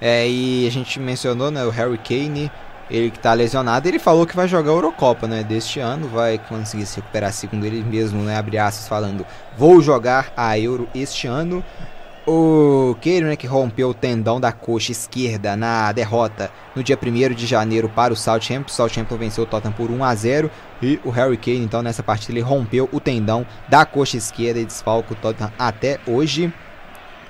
[0.02, 2.52] É, e a gente mencionou, né, o Harry Kane,
[2.90, 6.38] ele que tá lesionado, ele falou que vai jogar a Eurocopa, né, deste ano, vai
[6.38, 9.26] conseguir se recuperar, segundo ele mesmo, né, abre aspas, falando,
[9.58, 11.64] vou jogar a Euro este ano.
[12.32, 17.34] O Keiro, né, que rompeu o tendão da coxa esquerda na derrota no dia 1
[17.34, 18.72] de janeiro para o Southampton.
[18.72, 22.04] O Southampton venceu o Tottenham por 1 a 0 e o Harry Kane, então, nessa
[22.04, 26.54] partida ele rompeu o tendão da coxa esquerda e desfalca o Tottenham até hoje.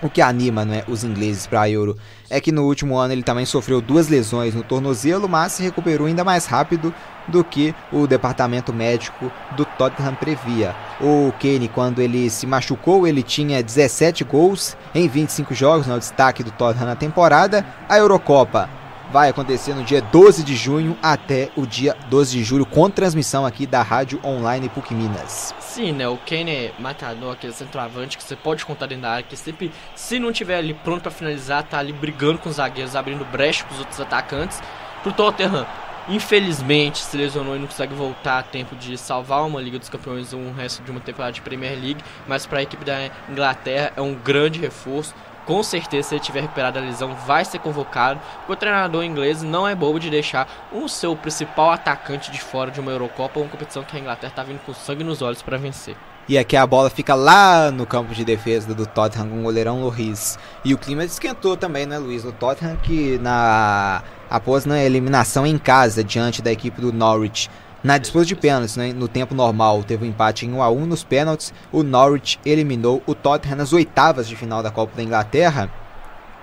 [0.02, 1.98] O que anima né, os ingleses para a Euro
[2.30, 6.08] é que no último ano ele também sofreu duas lesões no tornozelo, mas se recuperou
[6.08, 6.94] ainda mais rápido
[7.28, 10.74] do que o departamento médico do Tottenham previa.
[11.02, 16.00] O Kane, quando ele se machucou, ele tinha 17 gols em 25 jogos, no né,
[16.00, 17.66] destaque do Tottenham na temporada.
[17.90, 18.70] A Eurocopa
[19.12, 23.46] vai acontecer no dia 12 de junho até o dia 12 de julho, com transmissão
[23.46, 25.54] aqui da Rádio Online PUC Minas.
[25.60, 26.08] Sim, né?
[26.08, 30.20] O é matador, aquele centroavante que você pode contar dentro da área, que sempre, se
[30.20, 33.80] não tiver ali pronto para finalizar, tá ali brigando com os zagueiros, abrindo brecha pros
[33.80, 34.62] outros atacantes.
[35.02, 35.66] Pro Tottenham,
[36.08, 40.34] infelizmente, se lesionou e não consegue voltar a tempo de salvar uma Liga dos Campeões
[40.34, 43.94] ou um resto de uma temporada de Premier League, mas para a equipe da Inglaterra
[43.96, 45.16] é um grande reforço
[45.50, 48.20] com certeza, se ele tiver recuperado a lesão, vai ser convocado.
[48.48, 52.80] O treinador inglês não é bobo de deixar o seu principal atacante de fora de
[52.80, 55.98] uma Eurocopa, uma competição que a Inglaterra está vindo com sangue nos olhos para vencer.
[56.28, 59.82] E aqui a bola fica lá no campo de defesa do Tottenham com o goleirão
[59.82, 60.38] Loris.
[60.64, 62.24] E o clima esquentou também, né, Luiz?
[62.24, 67.50] O Tottenham que na após na eliminação em casa diante da equipe do Norwich
[67.84, 70.86] na disputa de pênaltis, né, no tempo normal, teve um empate em 1 a 1
[70.86, 71.54] nos pênaltis.
[71.72, 75.72] O Norwich eliminou o Tottenham nas oitavas de final da Copa da Inglaterra.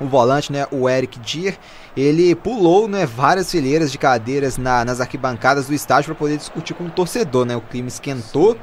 [0.01, 1.59] O volante, né, o Eric Dier,
[1.97, 6.75] ele pulou, né, várias fileiras de cadeiras na, nas arquibancadas do estádio para poder discutir
[6.75, 7.57] com o torcedor, né?
[7.57, 8.59] O clima esquentou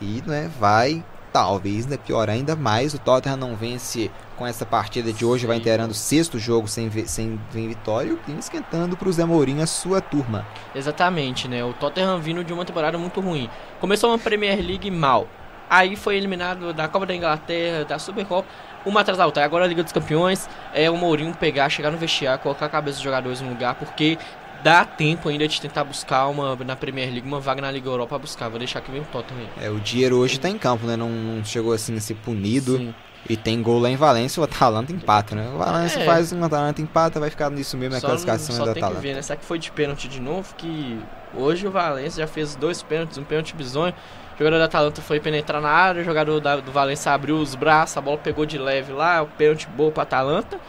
[0.00, 1.04] e, né, vai
[1.34, 2.94] talvez né, piorar ainda mais.
[2.94, 5.48] O Tottenham não vence com essa partida de hoje, Sim.
[5.48, 8.10] vai inteirando o sexto jogo sem, sem, vitória.
[8.10, 10.46] E o esquentando para o Zé Mourinho a sua turma.
[10.72, 11.64] Exatamente, né?
[11.64, 13.50] O Tottenham vindo de uma temporada muito ruim.
[13.80, 15.26] Começou uma Premier League mal.
[15.68, 18.46] Aí foi eliminado da Copa da Inglaterra, da Supercopa,
[18.86, 19.44] uma atrás da outra.
[19.44, 22.98] Agora a Liga dos Campeões é o Mourinho pegar, chegar no vestiário, colocar a cabeça
[22.98, 24.18] dos jogadores no lugar, porque
[24.64, 28.18] dá tempo ainda de tentar buscar uma na Premier League, uma vaga na Liga Europa
[28.18, 28.48] buscar.
[28.48, 29.46] Vou deixar que vem o Tottenham.
[29.60, 30.96] É, o dinheiro hoje tá em campo, né?
[30.96, 32.78] Não, não chegou assim a ser punido.
[32.78, 32.94] Sim.
[33.28, 35.48] E tem gol lá em Valência, o Atalanta empata, né?
[35.54, 36.04] O Valência é.
[36.04, 39.00] faz um Atalanta empata, vai ficar nisso mesmo, a classificação só da tem Atalanta.
[39.00, 39.22] que ver, né?
[39.22, 40.54] Será que foi de pênalti de novo?
[40.56, 41.00] Que
[41.34, 43.94] hoje o Valência já fez dois pênaltis, um pênalti bizonho.
[44.34, 47.54] O jogador da Atalanta foi penetrar na área, o jogador da, do Valência abriu os
[47.54, 50.60] braços, a bola pegou de leve lá, o pênalti bom pra Atalanta.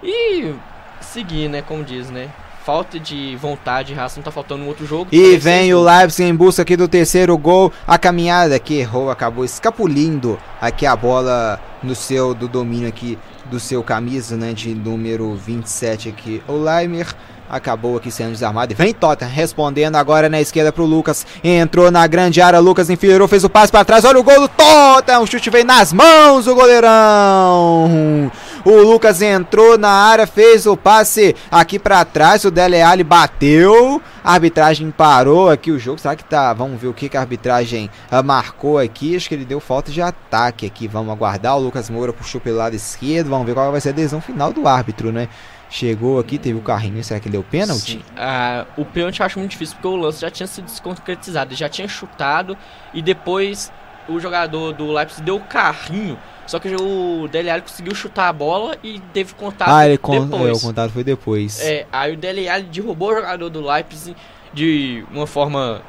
[0.00, 0.54] E
[1.00, 1.60] seguir, né?
[1.60, 2.30] Como diz, né?
[2.66, 5.06] Falta de vontade, raça, não tá faltando um outro jogo.
[5.12, 7.72] E vem o Leipzig em busca aqui do terceiro gol.
[7.86, 13.60] A caminhada que errou acabou escapulindo aqui a bola no seu do domínio aqui do
[13.60, 17.06] seu camisa, né, de número 27 aqui, o Leimer
[17.48, 18.72] acabou aqui sendo desarmado.
[18.72, 21.26] E vem Tottenham respondendo agora na esquerda pro Lucas.
[21.42, 24.04] Entrou na grande área, Lucas infiltrou, fez o passe para trás.
[24.04, 25.22] Olha o gol do Tottenham.
[25.22, 28.30] O chute veio nas mãos do goleirão.
[28.66, 32.44] O Lucas entrou na área, fez o passe aqui para trás.
[32.44, 34.02] O Dele bateu.
[34.24, 36.00] A arbitragem parou aqui o jogo.
[36.00, 36.52] Será que tá?
[36.52, 39.14] Vamos ver o que, que a arbitragem uh, marcou aqui.
[39.14, 40.88] Acho que ele deu falta de ataque aqui.
[40.88, 41.56] Vamos aguardar.
[41.56, 43.30] O Lucas Moura puxou pelo lado esquerdo.
[43.30, 45.28] Vamos ver qual vai ser a decisão final do árbitro, né?
[45.70, 47.04] Chegou aqui, teve o carrinho.
[47.04, 48.04] Será que deu pênalti?
[48.16, 51.50] Ah, o pênalti eu acho muito difícil porque o lance já tinha sido desconcretizado.
[51.50, 52.58] Ele já tinha chutado
[52.92, 53.70] e depois
[54.08, 58.32] o jogador do Leipzig deu o carrinho só que o Dele Alli conseguiu chutar a
[58.32, 60.48] bola e teve contato ah, ele con depois.
[60.48, 61.60] É, o contato foi depois.
[61.60, 64.16] É, aí o Dele Alli derrubou o jogador do Leipzig
[64.54, 65.82] de uma forma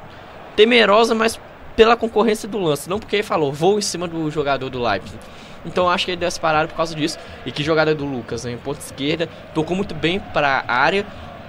[0.56, 1.40] temerosa, mas
[1.76, 2.90] pela concorrência do lance.
[2.90, 5.20] Não porque ele falou, vou em cima do jogador do Leipzig.
[5.64, 7.20] Então acho que ele deu essa parada por causa disso.
[7.46, 8.54] E que jogada do Lucas, né?
[8.54, 11.06] Em ponta esquerda, tocou muito bem para a área.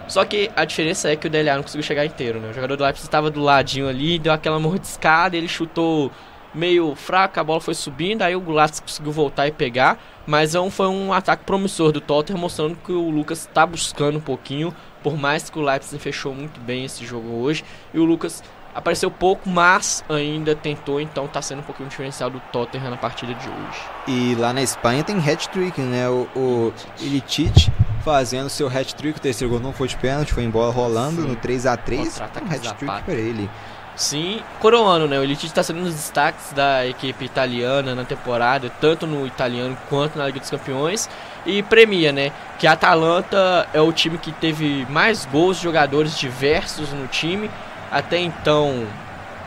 [0.07, 2.51] Só que a diferença é que o Dele Alli não conseguiu chegar inteiro, né?
[2.51, 6.11] O jogador do Leipzig estava do ladinho ali, deu aquela mordiscada, ele chutou
[6.55, 10.71] meio fraca, a bola foi subindo, aí o Gulats conseguiu voltar e pegar, mas é
[10.71, 15.17] foi um ataque promissor do Tottenham, mostrando que o Lucas está buscando um pouquinho, por
[15.17, 18.43] mais que o Leipzig fechou muito bem esse jogo hoje, e o Lucas
[18.75, 23.35] apareceu pouco, mas ainda tentou, então está sendo um pouquinho diferencial do Tottenham na partida
[23.35, 23.81] de hoje.
[24.07, 26.09] E lá na Espanha tem hat-trick, né?
[26.09, 27.71] O, o Ilicic
[28.05, 31.29] fazendo seu hat-trick, o terceiro gol não foi de pênalti, foi em bola rolando Sim.
[31.29, 33.51] no 3 a 3 um hat-trick para ele.
[33.99, 35.19] Sim, coroando, né?
[35.19, 39.77] O Elite está sendo um dos destaques da equipe italiana na temporada, tanto no italiano
[39.89, 41.11] quanto na Liga dos Campeões.
[41.45, 42.31] E premia, né?
[42.61, 47.51] Que a Atalanta é o time que teve mais gols de jogadores diversos no time.
[47.91, 48.87] Até então,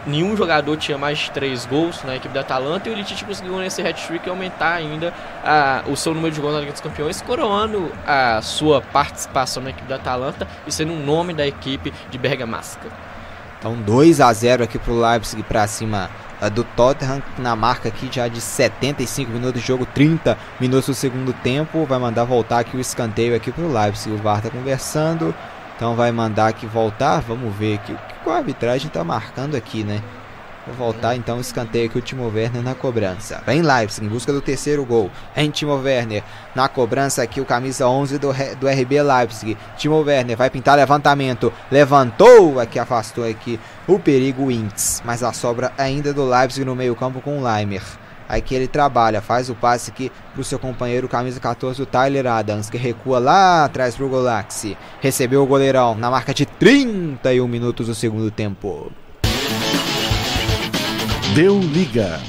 [0.06, 3.58] nenhum jogador tinha mais de 3 gols na equipe da Atalanta e o Elite conseguiu
[3.58, 5.14] nesse hat-trick aumentar ainda
[5.46, 9.70] a, o seu número de gols na Liga dos Campeões, coroando a sua participação na
[9.70, 13.11] equipe da Atalanta e sendo um nome da equipe de Bergamasca.
[13.62, 16.10] Então 2 a 0 aqui pro Leipzig para cima
[16.42, 20.96] uh, do Tottenham na marca aqui já de 75 minutos de jogo, 30 minutos do
[20.96, 21.86] segundo tempo.
[21.86, 24.16] Vai mandar voltar aqui o escanteio aqui pro Leipzig.
[24.16, 25.36] O VAR tá conversando.
[25.76, 27.22] Então vai mandar aqui voltar.
[27.22, 30.02] Vamos ver aqui o que a arbitragem tá marcando aqui, né?
[30.68, 33.42] Vou voltar então o escanteio aqui o Timo Werner na cobrança.
[33.48, 35.10] Vem Leipzig em busca do terceiro gol.
[35.36, 36.24] Em Timo Werner
[36.54, 39.58] na cobrança aqui o camisa 11 do, do RB Leipzig.
[39.76, 41.52] Timo Werner vai pintar levantamento.
[41.72, 45.02] Levantou, aqui afastou aqui o perigo Inks.
[45.04, 47.82] Mas a sobra ainda do Leipzig no meio campo com o Leimer.
[48.30, 52.70] Aqui ele trabalha, faz o passe aqui pro seu companheiro, camisa 14, o Tyler Adams,
[52.70, 54.78] que recua lá atrás pro Golaxi.
[55.02, 58.90] Recebeu o goleirão na marca de 31 minutos do segundo tempo.
[61.34, 62.20] Deu liga.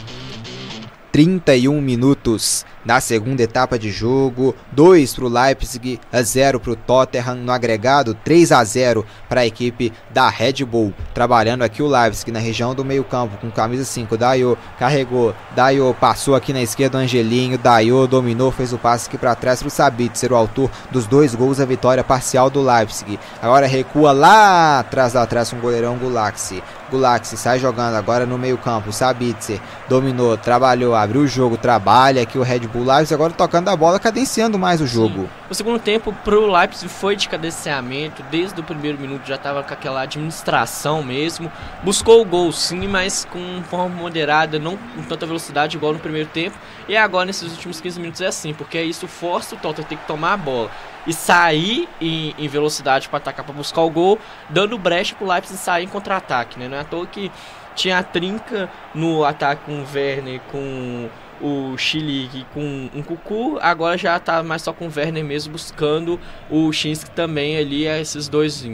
[1.10, 7.36] 31 minutos na segunda etapa de jogo, 2 para o Leipzig, 0 para o Tottenham,
[7.36, 10.92] no agregado 3 a 0 para a equipe da Red Bull.
[11.14, 15.96] Trabalhando aqui o Leipzig na região do meio campo com camisa 5, Dayo carregou, Dayo
[15.98, 19.68] passou aqui na esquerda o Angelinho, Dayo dominou, fez o passe aqui para trás para
[19.68, 23.18] o Sabitzer, o autor dos dois gols da vitória parcial do Leipzig.
[23.40, 26.62] Agora recua lá atrás da atrás com o goleirão Gulaxi.
[26.90, 32.38] Gulaxi sai jogando agora no meio campo, Sabitzer dominou, trabalhou, abriu o jogo, trabalha aqui
[32.38, 35.22] o Red Bull Leipzig agora tocando a bola, cadenciando mais o jogo.
[35.22, 35.28] Sim.
[35.50, 39.72] O segundo tempo pro Leipzig foi de cadenciamento, desde o primeiro minuto já estava com
[39.72, 41.50] aquela administração mesmo.
[41.82, 46.28] Buscou o gol sim, mas com forma moderada, não com tanta velocidade igual no primeiro
[46.28, 46.56] tempo.
[46.88, 49.96] E agora nesses últimos 15 minutos é assim, porque isso força o Tottenham a ter
[49.96, 50.70] que tomar a bola
[51.06, 54.18] e sair em, em velocidade para atacar, para buscar o gol,
[54.48, 56.68] dando brecha pro Leipzig sair em contra-ataque, né?
[56.68, 57.30] Não é à toa que
[57.74, 61.08] tinha a trinca no ataque com o Werner, com
[61.42, 66.18] o Chile com um Cucu, agora já tá mais só com o Werner mesmo buscando
[66.48, 68.64] o Shinski também ali, é esses dois.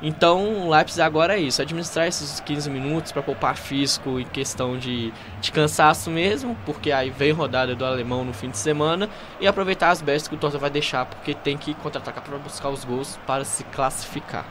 [0.00, 4.78] Então o Leipzig agora é isso, administrar esses 15 minutos para poupar físico em questão
[4.78, 9.08] de, de cansaço mesmo, porque aí vem rodada do alemão no fim de semana,
[9.40, 12.68] e aproveitar as bestas que o Torta vai deixar, porque tem que contra-atacar para buscar
[12.68, 14.44] os gols para se classificar.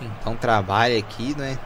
[0.00, 1.58] Então trabalha aqui, né?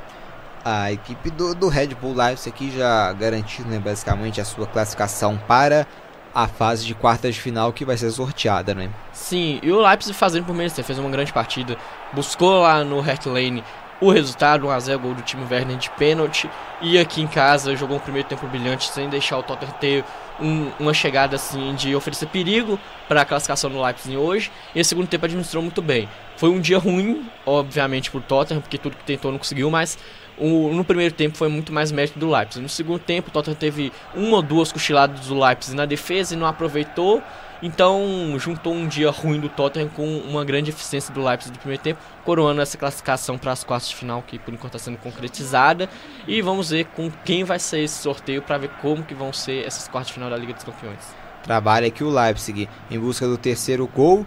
[0.68, 5.38] A equipe do, do Red Bull Leipzig aqui já garantiu né, basicamente a sua classificação
[5.46, 5.86] para
[6.34, 8.90] a fase de quartas de final que vai ser sorteada, né?
[9.12, 11.76] Sim, e o Leipzig fazendo por merecer, fez uma grande partida,
[12.12, 13.62] buscou lá no Red Lane
[14.00, 16.50] o resultado, 1x0 gol do time Werner de pênalti,
[16.82, 20.04] e aqui em casa jogou um primeiro tempo brilhante sem deixar o Tottenham ter
[20.40, 22.78] um, uma chegada assim de oferecer perigo
[23.08, 26.08] para a classificação do Leipzig hoje, e o segundo tempo administrou muito bem.
[26.36, 29.96] Foi um dia ruim, obviamente, para o Tottenham, porque tudo que tentou não conseguiu, mas
[30.38, 32.62] o, no primeiro tempo foi muito mais mérito do Leipzig.
[32.62, 36.36] No segundo tempo, o Tottenham teve uma ou duas cochiladas do Leipzig na defesa e
[36.36, 37.22] não aproveitou.
[37.62, 38.04] Então,
[38.38, 42.00] juntou um dia ruim do Tottenham com uma grande eficiência do Leipzig do primeiro tempo,
[42.22, 45.88] coroando essa classificação para as quartas de final, que por enquanto está sendo concretizada.
[46.28, 49.66] E vamos ver com quem vai ser esse sorteio para ver como que vão ser
[49.66, 51.14] essas quartas de final da Liga dos Campeões.
[51.42, 54.26] Trabalha aqui o Leipzig em busca do terceiro gol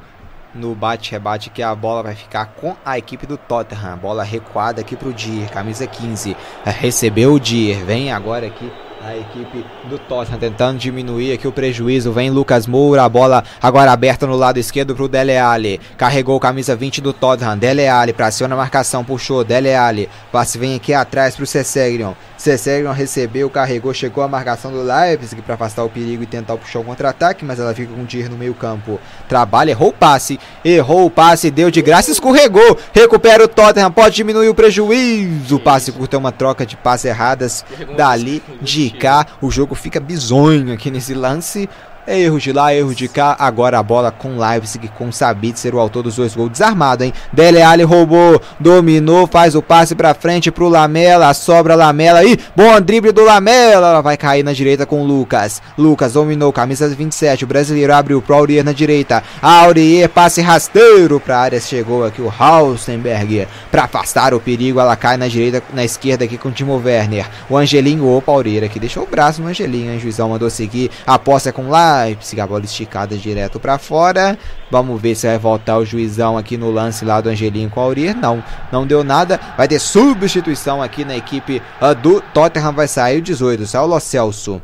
[0.53, 3.97] no bate-rebate que a bola vai ficar com a equipe do Tottenham.
[3.97, 6.35] Bola recuada aqui para o Dier, camisa 15.
[6.65, 8.71] Recebeu o Dier, vem agora aqui
[9.01, 12.11] a equipe do Tottenham tentando diminuir aqui o prejuízo.
[12.11, 15.80] Vem Lucas Moura, a bola agora aberta no lado esquerdo para o Dele Alli.
[15.97, 17.57] Carregou camisa 20 do Tottenham.
[17.57, 19.43] Dele Alli para cima na marcação, puxou.
[19.43, 20.09] Dele Alli.
[20.31, 22.13] Passe vem aqui atrás para o Cessegrion.
[22.39, 26.79] Cessegrion recebeu, carregou, chegou a marcação do Leipzig para afastar o perigo e tentar puxar
[26.79, 28.97] o contra-ataque, mas ela fica com o Dier no meio campo.
[29.27, 34.15] Trabalha, errou o passe, errou o passe, deu de graça, escorregou, recupera o Tottenham, pode
[34.15, 35.57] diminuir o prejuízo.
[35.57, 37.65] O passe por ter uma troca de passes erradas
[37.97, 39.27] dali de cá.
[39.41, 41.69] O jogo fica bizonho aqui nesse lance.
[42.11, 43.36] Erro de lá, erro de cá.
[43.38, 46.49] Agora a bola com Leipzig, com Sabitzer, o autor dos dois gols.
[46.49, 47.14] Desarmado, hein?
[47.31, 51.31] Dele Alli roubou, dominou, faz o passe pra frente pro Lamela.
[51.36, 52.36] Sobra Lamela aí.
[52.56, 53.90] Bom drible do Lamela.
[53.90, 55.61] Ela vai cair na direita com o Lucas.
[55.77, 57.44] Lucas dominou, camisa 27.
[57.44, 59.23] O brasileiro abriu pro Aurier na direita.
[59.40, 61.61] Aurier, passe rasteiro pra área.
[61.61, 64.80] Chegou aqui o Hausenberg pra afastar o perigo.
[64.80, 67.27] Ela cai na direita, na esquerda aqui com o Timo Werner.
[67.48, 69.95] O Angelinho, opa, Aurier aqui deixou o braço no Angelinho.
[69.95, 70.90] O juizão mandou seguir.
[71.06, 71.69] A posse é com
[72.03, 72.39] Leipzig.
[72.39, 74.38] A bola esticada direto pra fora.
[74.71, 77.84] Vamos ver se vai voltar o juizão aqui no lance lá do Angelinho com o
[77.84, 78.15] Aurier.
[78.15, 79.39] Não, não deu nada.
[79.57, 82.73] Vai ter substituição aqui na equipe uh, do Tottenham.
[82.73, 83.65] Vai sair o 18.
[83.65, 84.61] Sai o Lo Celso.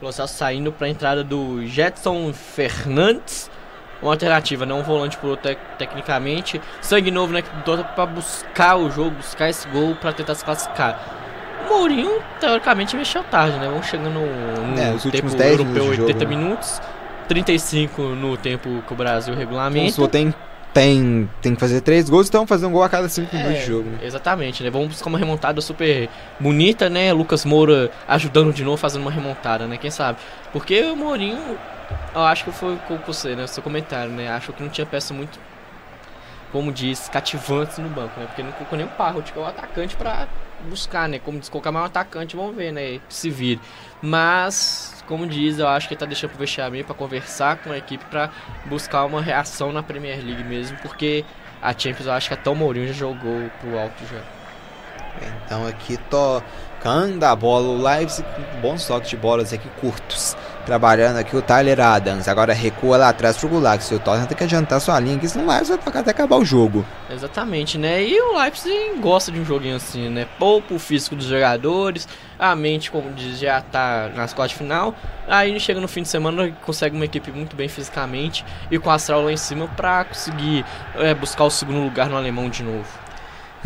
[0.00, 3.50] Lo Celso saindo para a entrada do Jetson Fernandes.
[4.02, 6.60] Uma alternativa, não um volante por outro tecnicamente.
[6.82, 10.34] Sangue novo na equipe do Tottenham para buscar o jogo, buscar esse gol para tentar
[10.34, 11.15] se classificar.
[11.66, 13.68] O Mourinho, teoricamente, mexeu tarde, né?
[13.68, 16.36] Vamos chegando no, É, os tempo últimos 10 europeu, minutos de 80 jogo, né?
[16.36, 16.80] minutos.
[17.28, 19.88] 35 no tempo que o Brasil regulamenta.
[19.88, 20.32] Então, tem,
[20.72, 23.60] tem, tem que fazer três gols, então fazer um gol a cada cinco minutos É,
[23.60, 23.98] de jogo, né?
[24.02, 24.70] Exatamente, né?
[24.70, 27.12] Vamos buscar uma remontada super bonita, né?
[27.12, 29.76] Lucas Moura ajudando de novo, fazendo uma remontada, né?
[29.76, 30.18] Quem sabe?
[30.52, 31.58] Porque o Mourinho,
[32.14, 33.42] eu acho que foi com você, né?
[33.44, 34.28] O seu comentário, né?
[34.30, 35.40] Acho que não tinha peça muito,
[36.52, 38.26] como diz, cativantes no banco, né?
[38.26, 40.28] Porque não colocou nem o Parrot, que é o atacante, pra
[40.66, 41.18] buscar, né?
[41.18, 43.00] Como diz, colocar mais um atacante, vamos ver, né?
[43.08, 43.60] Se vire.
[44.02, 47.78] Mas, como diz, eu acho que ele tá deixando pro vestiário pra conversar com a
[47.78, 48.30] equipe pra
[48.66, 51.24] buscar uma reação na Premier League mesmo, porque
[51.62, 54.22] a Champions eu acho que até o Mourinho já jogou pro alto já.
[55.44, 55.96] Então aqui
[56.86, 60.36] tocando a bola, o Leipzig com bons toques de bolas aqui curtos.
[60.64, 62.26] Trabalhando aqui o Tyler Adams.
[62.26, 63.84] Agora recua lá atrás pro Gulak.
[63.84, 66.10] Se o Tottenham tem que adiantar sua linha aqui, senão o Leipzig vai tocar até
[66.10, 66.84] acabar o jogo.
[67.08, 68.02] Exatamente, né?
[68.02, 70.26] E o Leipzig gosta de um joguinho assim, né?
[70.40, 74.92] Poupa o físico dos jogadores, a mente, como diz, já tá nas quartas final.
[75.28, 78.92] Aí chega no fim de semana consegue uma equipe muito bem fisicamente e com o
[78.92, 80.64] astral lá em cima pra conseguir
[80.96, 83.05] é, buscar o segundo lugar no alemão de novo.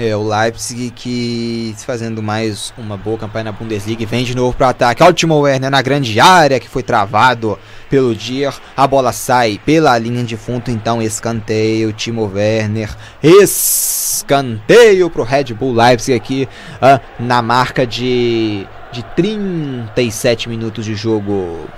[0.02, 4.70] É, o Leipzig que fazendo mais uma boa campanha na Bundesliga vem de novo para
[4.70, 5.02] ataque.
[5.02, 7.58] O Timo Werner na grande área que foi travado
[7.90, 8.54] pelo Dier.
[8.74, 11.92] A bola sai pela linha de fundo, então escanteio.
[11.92, 12.88] Timo Werner,
[13.22, 16.48] escanteio pro Red Bull Leipzig aqui
[16.80, 21.68] ah, na marca de, de 37 minutos de jogo.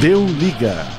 [0.00, 0.95] Deu liga.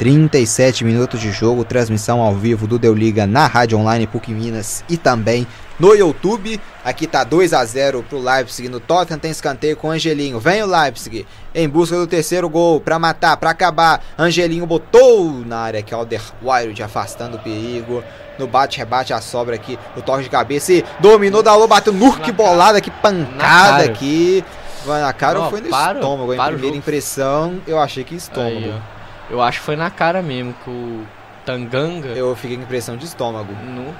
[0.00, 4.82] 37 minutos de jogo, transmissão ao vivo do Deu Liga na Rádio Online PUC Minas
[4.88, 5.46] e também
[5.78, 6.58] no YouTube.
[6.82, 10.40] Aqui tá 2 a 0 pro Leipzig no Tottenham, tem escanteio com o Angelinho.
[10.40, 14.02] Vem o Leipzig em busca do terceiro gol para matar, para acabar.
[14.18, 18.02] Angelinho botou na área que é o Alderweireld afastando o perigo.
[18.38, 22.32] No bate-rebate a sobra aqui, o toque de cabeça e dominou, Dalô, bateu, nur, que
[22.32, 24.42] bolada, que pancada aqui.
[24.86, 26.32] Vai na cara ou foi no para- estômago?
[26.32, 28.56] Em para o primeira impressão, eu achei que estômago.
[28.56, 28.99] Aí.
[29.30, 31.04] Eu acho que foi na cara mesmo que o
[31.46, 33.52] Tanganga Eu fiquei com impressão de estômago.
[33.52, 33.94] no-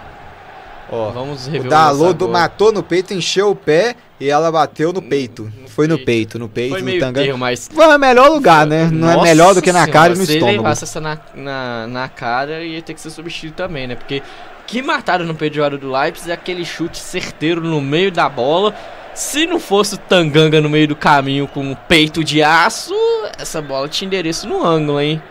[0.92, 2.40] Ó, Vamos rever o Dalô lance do agora.
[2.40, 5.44] matou no peito, encheu o pé e ela bateu no peito.
[5.62, 6.04] no Foi no peito.
[6.06, 7.20] peito, no peito, Foi no tanganga.
[7.22, 8.90] termo, mas Foi o melhor lugar, né?
[8.92, 10.62] Não é melhor do que na senhora, cara e no se ele estômago.
[10.64, 13.94] levasse essa na, na, na cara, ia ter que ser substituído também, né?
[13.94, 14.20] Porque
[14.66, 18.74] que mataram no peito do Leipzig é aquele chute certeiro no meio da bola.
[19.14, 22.94] Se não fosse o Tanganga no meio do caminho com um peito de aço,
[23.38, 25.22] essa bola tinha endereço no ângulo, hein?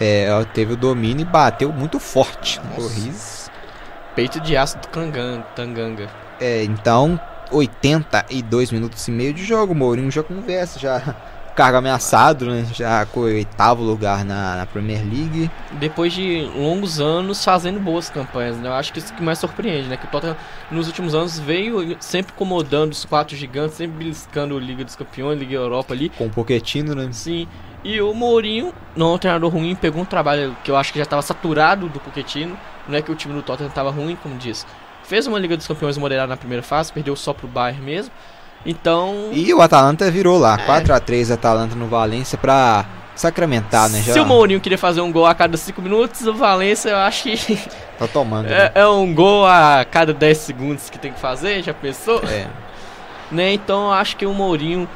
[0.00, 2.60] É, ó, teve o domínio e bateu muito forte.
[2.78, 2.88] no.
[4.14, 6.08] Peito de aço do Kangan- Tanganga.
[6.40, 7.18] É, então,
[7.50, 9.72] 82 minutos e meio de jogo.
[9.72, 11.14] O Mourinho já conversa, já
[11.56, 12.66] cargo ameaçado, né?
[12.74, 15.50] Já com o oitavo lugar na, na Premier League.
[15.72, 18.68] Depois de longos anos fazendo boas campanhas, né?
[18.68, 19.96] Eu acho que isso que mais surpreende, né?
[19.96, 20.36] Que o Tottenham
[20.70, 25.38] nos últimos anos veio sempre incomodando os quatro gigantes, sempre beliscando a Liga dos Campeões,
[25.38, 26.10] Liga Europa ali.
[26.10, 27.08] Com o Pochettino, né?
[27.10, 27.48] Sim.
[27.82, 30.98] E o Mourinho, não é um treinador ruim, pegou um trabalho que eu acho que
[30.98, 32.56] já estava saturado do Pochettino.
[32.86, 34.66] Não é que o time do Tottenham estava ruim, como diz.
[35.04, 38.12] Fez uma Liga dos Campeões moderada na primeira fase, perdeu só pro Bayern mesmo.
[38.66, 40.58] Então, E o Atalanta virou lá.
[40.60, 40.66] É.
[40.82, 42.84] 4x3 Atalanta no Valência pra
[43.14, 44.02] sacramentar, né?
[44.02, 46.96] Já se o Mourinho queria fazer um gol a cada 5 minutos, o Valência eu
[46.98, 47.56] acho que
[47.98, 48.48] tá tomando.
[48.48, 48.72] né?
[48.74, 52.20] é, é um gol a cada 10 segundos que tem que fazer, já pensou?
[52.24, 52.46] É.
[53.28, 53.52] Né?
[53.54, 54.88] Então eu acho que o Mourinho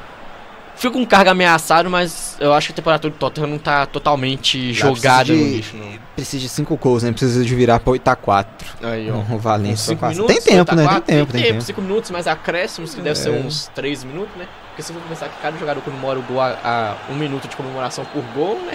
[0.76, 4.72] fica com carga ameaçado, mas eu acho que a temperatura do Tottenham não tá totalmente
[4.72, 5.98] jogada precisa no de- lixo, não.
[6.16, 7.10] Precisa de 5 gols, né?
[7.12, 8.46] Precisa de virar pra 8x4.
[8.82, 9.16] Aí, ó.
[9.34, 9.94] O Valência.
[9.94, 10.86] minutos, Tem tempo, né?
[10.86, 11.60] Tem tempo, tem tempo.
[11.62, 13.38] 5 minutos, mais acréscimos, que deve ser É.
[13.38, 14.48] uns 3 minutos, né?
[14.68, 17.54] Porque se for pensar que cada jogador comemora o gol a, a um minuto de
[17.56, 18.74] comemoração por gol, né?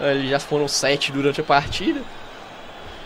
[0.00, 2.00] Eles já foram 7 durante a partida.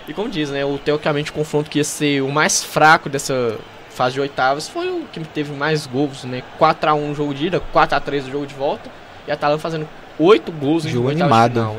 [0.09, 0.65] E como diz, né?
[0.65, 3.57] O teoricamente o confronto que ia ser o mais fraco dessa
[3.91, 6.43] fase de oitavas foi o que teve mais gols, né?
[6.59, 8.91] 4x1 no jogo de ida, 4x3 no jogo de volta.
[9.31, 9.89] E a Atalanta fazendo
[10.19, 11.53] oito gols em Jogo animado.
[11.53, 11.77] final?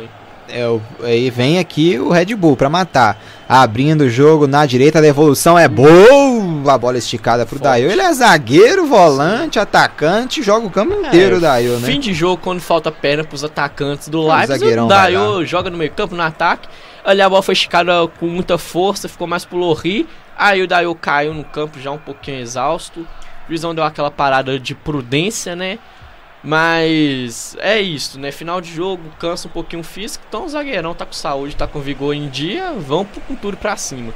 [0.48, 3.22] É, o- aí vem aqui o Red Bull pra matar.
[3.48, 6.72] Abrindo o jogo na direita, a devolução é boa.
[6.74, 7.60] A bola esticada pro.
[7.60, 7.92] Daio.
[7.92, 11.86] Ele é zagueiro, volante, atacante, joga o campo inteiro, É, o Daio, né?
[11.88, 15.78] Fim de jogo, quando falta perna pros atacantes do o Leipzig, o Dayo joga no
[15.78, 16.70] meio campo, no ataque.
[17.04, 20.08] Ali a bola foi esticada com muita força, ficou mais pro Lorri.
[20.38, 23.02] Aí o Dayo caiu no campo já um pouquinho exausto.
[23.02, 23.08] O
[23.50, 25.78] Juizão deu aquela parada de prudência, né?
[26.44, 28.32] Mas é isso, né?
[28.32, 30.24] Final de jogo, cansa um pouquinho o físico.
[30.28, 32.74] Então o zagueirão tá com saúde, tá com vigor em dia.
[32.74, 34.14] Vão com tudo pra cima.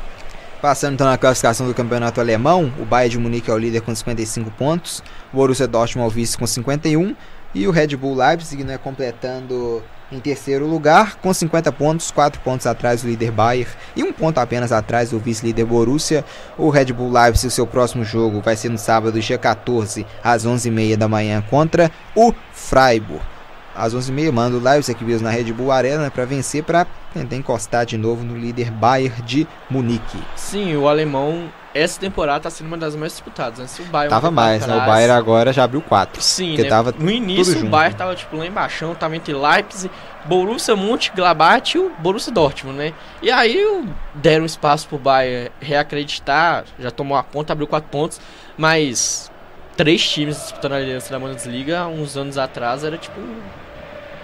[0.61, 3.93] Passando então na classificação do campeonato alemão, o Bayern de Munique é o líder com
[3.93, 7.15] 55 pontos, o Borussia Dortmund é o vice com 51
[7.53, 12.67] e o Red Bull Leipzig né, completando em terceiro lugar com 50 pontos, 4 pontos
[12.67, 16.23] atrás do líder Bayern e um ponto apenas atrás do vice-líder Borussia.
[16.57, 20.97] O Red Bull Leipzig, seu próximo jogo vai ser no sábado, dia 14, às 11h30
[20.97, 23.34] da manhã contra o Freiburg.
[23.75, 27.85] Às 11h30 manda o Leipzig mesmo na Red Bull Arena para vencer para tentar encostar
[27.85, 30.17] de novo no líder Bayern de Munique.
[30.35, 33.59] Sim, o alemão, essa temporada tá sendo uma das mais disputadas.
[33.59, 33.67] Né?
[33.67, 34.67] Se o Bayern Tava mais, né?
[34.67, 36.21] O atrás- Bayern agora já abriu 4.
[36.21, 36.69] Sim, Porque né?
[36.69, 37.69] tava no início o.
[37.69, 39.91] Bayern tava tipo lá embaixo, tava entre Leipzig,
[40.25, 42.93] Borussia Mönchengladbach e o Borussia Dortmund, né?
[43.21, 43.85] E aí o-
[44.15, 48.19] deram espaço pro Bayern reacreditar, já tomou a ponta, abriu quatro pontos,
[48.57, 49.29] mas
[49.77, 53.19] três times disputando a liderança da Bundesliga há uns anos atrás era tipo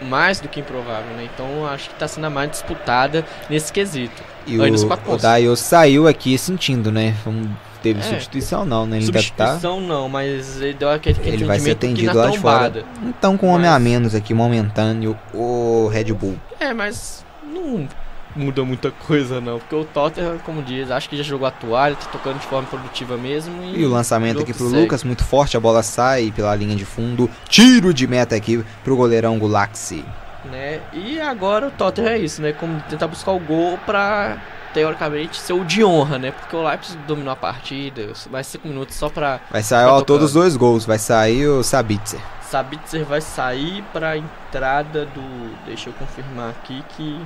[0.02, 1.28] mais do que improvável, né?
[1.34, 4.22] Então acho que tá sendo a mais disputada nesse quesito.
[4.48, 5.18] E Aí o, o.
[5.18, 7.16] Daio saiu aqui sentindo, né?
[7.26, 7.48] Não
[7.84, 8.04] teve É.
[8.04, 8.98] substituição não, né?
[8.98, 9.20] Ele tá...
[9.20, 12.84] Substituição não, mas ele deu aquele, Ele vai ser atendido lá de fora.
[13.04, 16.38] Então com um homem Mas- a menos aqui, momentâneo, o Red Bull.
[16.60, 17.88] É, mas não
[18.36, 21.96] muda muita coisa não, porque o Tottenham, como diz, acho que já jogou a toalha,
[21.96, 23.64] tá tocando de forma produtiva mesmo.
[23.64, 24.82] E, E o lançamento aqui pro segue.
[24.82, 27.30] Lucas, muito forte, a bola sai pela linha de fundo.
[27.48, 30.06] Tiro de meta aqui pro goleirão Gulaxi.
[30.46, 30.80] Né?
[30.92, 32.52] E agora o Tottenham é isso, né?
[32.52, 34.42] Como tentar buscar o gol pra,
[34.74, 36.32] teoricamente, ser o de honra, né?
[36.32, 39.40] Porque o Leipzig dominou a partida, mais 5 minutos só pra...
[39.52, 42.20] Vai sair Tá ó, todos os dois gols, vai sair o Sabitzer.
[42.42, 45.56] Sabitzer vai sair pra entrada do...
[45.66, 47.22] Deixa eu confirmar aqui que...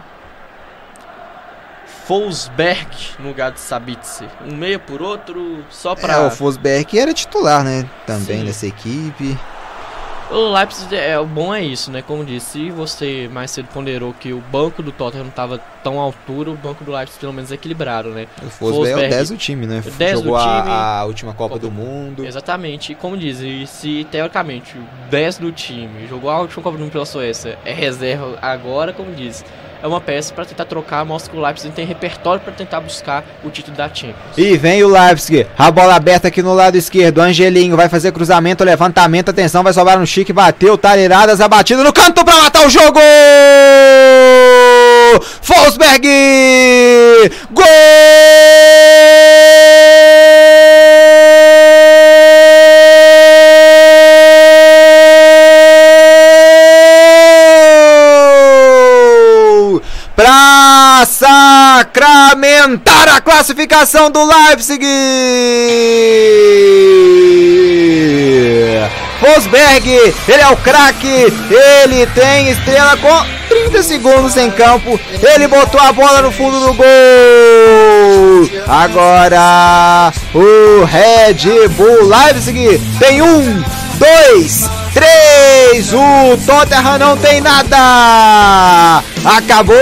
[2.06, 2.88] Fosberg
[3.20, 4.28] no lugar de Sabitzer.
[4.48, 6.14] Um meia por outro, só pra...
[6.16, 7.90] É, o Fosberg era titular, né?
[8.06, 8.46] Também Sim.
[8.46, 9.38] dessa equipe.
[10.32, 12.02] O Leipzig, é, o bom é isso, né?
[12.02, 16.00] Como disse, se você mais cedo ponderou que o banco do Tottenham não estava tão
[16.00, 18.26] à altura, o banco do Leipzig pelo menos é equilibrado, né?
[18.42, 19.10] O Fosberg é o Forsberg.
[19.16, 19.84] 10 do time, né?
[19.86, 20.74] O 10 do Jogou a- time.
[20.74, 22.26] A, última Copa, Copa do Mundo.
[22.26, 26.76] Exatamente, e como diz, e se teoricamente o 10 do time jogou a última Copa
[26.76, 29.46] do Mundo pela Suécia, é reserva agora, como diz,
[29.86, 33.24] é uma peça para tentar trocar, mostra que o Leipzig tem repertório para tentar buscar
[33.44, 34.36] o título da Champions.
[34.36, 38.64] E vem o Leipzig, a bola aberta aqui no lado esquerdo, Angelinho vai fazer cruzamento,
[38.64, 42.70] levantamento, atenção, vai sobrar no Chique, bateu, Talheiradas, a batida no canto pra matar o
[42.70, 43.00] jogo!
[45.40, 46.08] Fosberg!
[47.52, 47.66] Gol!
[60.16, 61.06] Pra
[62.66, 64.84] a classificação do Leipzig!
[69.20, 75.80] Fosberg, ele é o craque, ele tem estrela com 30 segundos em campo, ele botou
[75.80, 76.86] a bola no fundo do gol.
[78.68, 83.64] Agora o Red Bull Leipzig tem um,
[84.00, 85.94] dois, três.
[85.94, 89.04] O Tottenham não tem nada.
[89.26, 89.76] Acabou,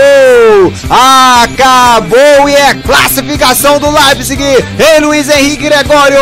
[0.90, 6.18] acabou e é classificação do Leipzig em Luiz Henrique Gregório.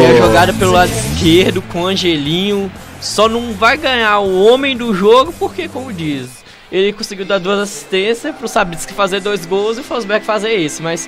[0.00, 2.70] E a jogada pelo lado esquerdo com Angelinho.
[3.00, 7.58] Só não vai ganhar o homem do jogo porque, como diz, ele conseguiu dar duas
[7.58, 10.82] assistências pro Sabitski fazer dois gols e o Fosberg fazer esse.
[10.82, 11.06] Mas,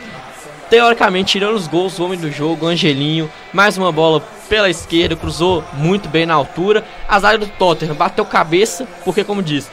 [0.68, 5.64] teoricamente, tirando os gols, o homem do jogo, Angelinho, mais uma bola pela esquerda, cruzou
[5.74, 6.84] muito bem na altura.
[7.08, 9.68] A zaga do Tottenham bateu cabeça, porque, como diz,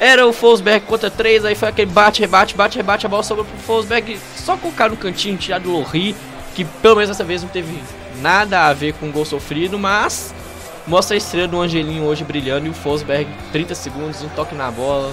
[0.00, 3.44] era o Fosberg contra três, aí foi aquele bate, rebate, bate, rebate, a bola sobrou
[3.44, 6.14] pro Fosberg só colocar no cantinho, tirar do Lorri,
[6.54, 7.82] que pelo menos dessa vez não teve
[8.20, 10.34] nada a ver com o gol sofrido, mas
[10.86, 14.70] mostra a estrela do Angelinho hoje brilhando e o Fosberg 30 segundos, um toque na
[14.70, 15.12] bola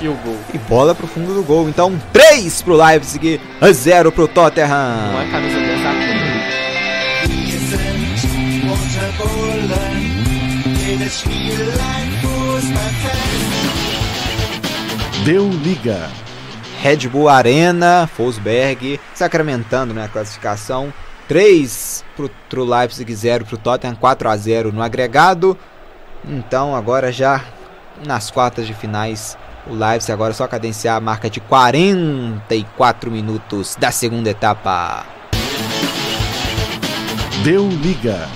[0.00, 0.38] e o gol.
[0.52, 1.68] E bola pro fundo do gol.
[1.68, 3.40] Então 3 pro Leipzig,
[3.72, 5.20] 0 pro Não Tottenham.
[5.20, 6.33] é camisa 10
[15.24, 16.10] Deu liga.
[16.82, 20.92] Red Bull Arena, Fosberg, sacramentando né, a classificação.
[21.26, 25.56] 3 pro, pro Leipzig, 0 pro Tottenham, 4 a 0 no agregado.
[26.26, 27.42] Então agora já
[28.06, 29.36] nas quartas de finais
[29.66, 35.06] o Leipzig agora só cadenciar a marca de 44 minutos da segunda etapa.
[37.42, 38.28] Deu liga.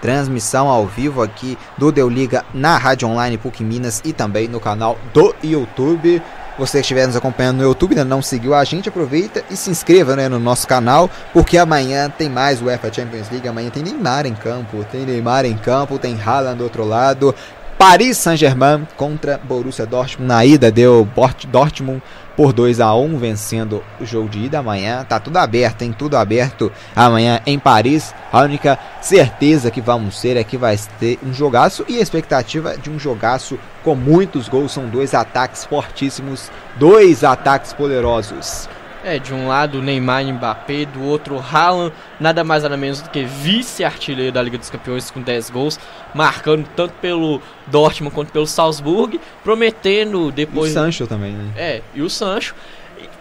[0.00, 4.60] Transmissão ao vivo aqui do Deu Liga na Rádio Online PUC Minas e também no
[4.60, 6.22] canal do YouTube.
[6.58, 9.70] Você que estiver nos acompanhando no YouTube, ainda não seguiu a gente, aproveita e se
[9.70, 14.26] inscreva né, no nosso canal, porque amanhã tem mais UEFA Champions League, amanhã tem Neymar
[14.26, 17.32] em campo, tem Neymar em campo, tem Haaland do outro lado,
[17.78, 20.26] Paris Saint-Germain contra Borussia Dortmund.
[20.26, 21.08] Na ida deu
[21.48, 22.02] Dortmund
[22.38, 25.04] por 2 a 1 vencendo o jogo de ida amanhã.
[25.04, 25.92] Tá tudo aberto, hein?
[25.92, 28.14] Tudo aberto amanhã em Paris.
[28.32, 32.78] A única certeza que vamos ter é que vai ter um jogaço e a expectativa
[32.78, 34.70] de um jogaço com muitos gols.
[34.70, 36.48] São dois ataques fortíssimos,
[36.78, 38.68] dois ataques poderosos.
[39.04, 43.08] É, de um lado Neymar e Mbappé, do outro Haaland, nada mais nada menos do
[43.10, 45.78] que vice-artilheiro da Liga dos Campeões com 10 gols,
[46.12, 50.70] marcando tanto pelo Dortmund quanto pelo Salzburg, prometendo depois...
[50.70, 51.52] E o Sancho também, né?
[51.56, 52.56] É, e o Sancho,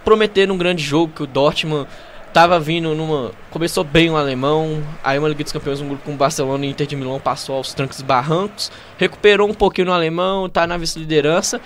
[0.04, 1.88] prometendo um grande jogo que o Dortmund
[2.34, 3.32] tava vindo numa...
[3.52, 6.88] Começou bem o alemão, aí uma Liga dos Campeões, um grupo com Barcelona e Inter
[6.88, 11.62] de Milão passou aos trancos e barrancos, recuperou um pouquinho no alemão, tá na vice-liderança,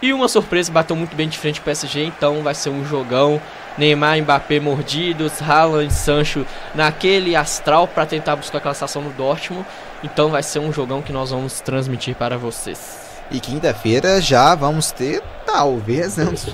[0.00, 2.84] e uma surpresa, bateu muito bem de frente com o PSG, então vai ser um
[2.84, 3.40] jogão.
[3.78, 9.66] Neymar, Mbappé mordidos, Haaland, Sancho naquele astral para tentar buscar a classificação no Dortmund.
[10.02, 13.06] Então vai ser um jogão que nós vamos transmitir para vocês.
[13.30, 16.46] E quinta-feira já vamos ter, talvez, né, dos,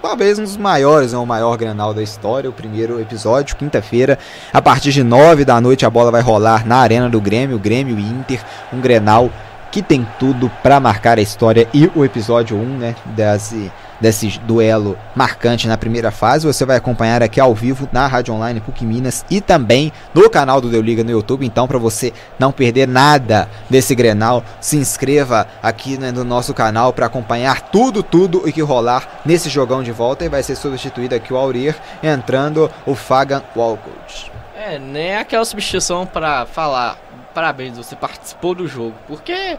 [0.00, 4.18] talvez um dos maiores, né, o maior Grenal da história, o primeiro episódio, quinta-feira,
[4.52, 7.98] a partir de nove da noite a bola vai rolar na Arena do Grêmio, Grêmio
[7.98, 8.40] e Inter,
[8.72, 9.30] um Grenal
[9.72, 14.98] que tem tudo para marcar a história e o episódio 1, né, desse, desse duelo
[15.16, 16.46] marcante na primeira fase.
[16.46, 20.60] Você vai acompanhar aqui ao vivo na Rádio Online PUC Minas e também no canal
[20.60, 21.46] do Deu Liga no YouTube.
[21.46, 26.92] Então, para você não perder nada desse Grenal, se inscreva aqui né, no nosso canal
[26.92, 30.22] para acompanhar tudo, tudo o que rolar nesse jogão de volta.
[30.22, 34.30] E vai ser substituído aqui o Aurir, entrando o Fagan Walcott.
[34.54, 36.96] É, nem aquela substituição para falar
[37.32, 38.94] parabéns, você participou do jogo.
[39.06, 39.58] Porque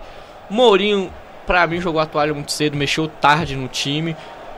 [0.50, 1.12] Mourinho,
[1.46, 4.16] pra mim, jogou a toalha muito cedo, mexeu tarde no time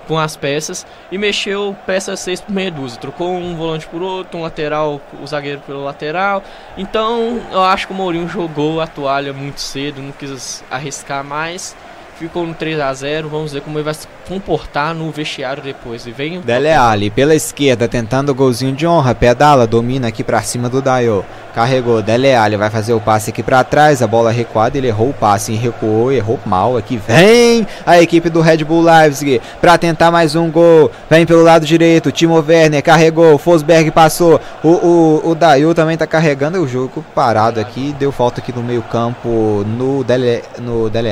[0.07, 2.99] com as peças e mexeu peças 6 por meia dúzia.
[2.99, 6.43] Trocou um volante por outro, um lateral, o zagueiro pelo lateral.
[6.77, 11.75] Então eu acho que o Mourinho jogou a toalha muito cedo, não quis arriscar mais
[12.17, 16.05] ficou no 3 a 0 Vamos ver como ele vai se comportar no vestiário depois.
[16.05, 19.13] E vem Dele Ali pela esquerda, tentando o golzinho de honra.
[19.13, 21.23] Pedala, domina aqui para cima do Dayo.
[21.53, 24.01] Carregou, Dele Ali vai fazer o passe aqui para trás.
[24.01, 26.75] A bola recuada, ele errou o passe, recuou, errou mal.
[26.77, 30.91] Aqui vem a equipe do Red Bull Leipzig para tentar mais um gol.
[31.09, 34.39] Vem pelo lado direito, Timo Werner carregou, Fosberg passou.
[34.63, 37.95] O, o, o Dayo também tá carregando o jogo parado aqui.
[37.97, 41.05] Deu falta aqui no meio-campo no Dele, no Dele.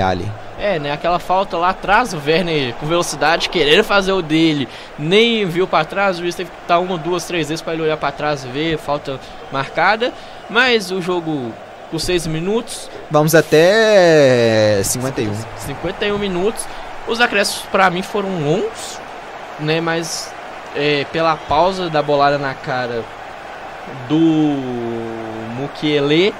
[0.64, 0.94] É, né?
[0.94, 4.66] Aquela falta lá atrás, o Werner com velocidade, querendo fazer o dele,
[4.98, 7.82] nem viu para trás, o juiz teve que estar uma, duas, três vezes para ele
[7.82, 9.20] olhar para trás e ver, falta
[9.52, 10.14] marcada.
[10.50, 11.52] Mas o jogo
[11.92, 12.90] por seis minutos.
[13.12, 15.34] Vamos até 51.
[15.58, 16.66] 51 minutos.
[17.10, 19.02] Os acréscimos para mim foram longos,
[19.60, 19.82] né?
[19.82, 20.34] Mas
[20.78, 23.04] é, pela pausa da bolada na cara
[24.08, 24.16] do
[25.58, 26.34] Mukiele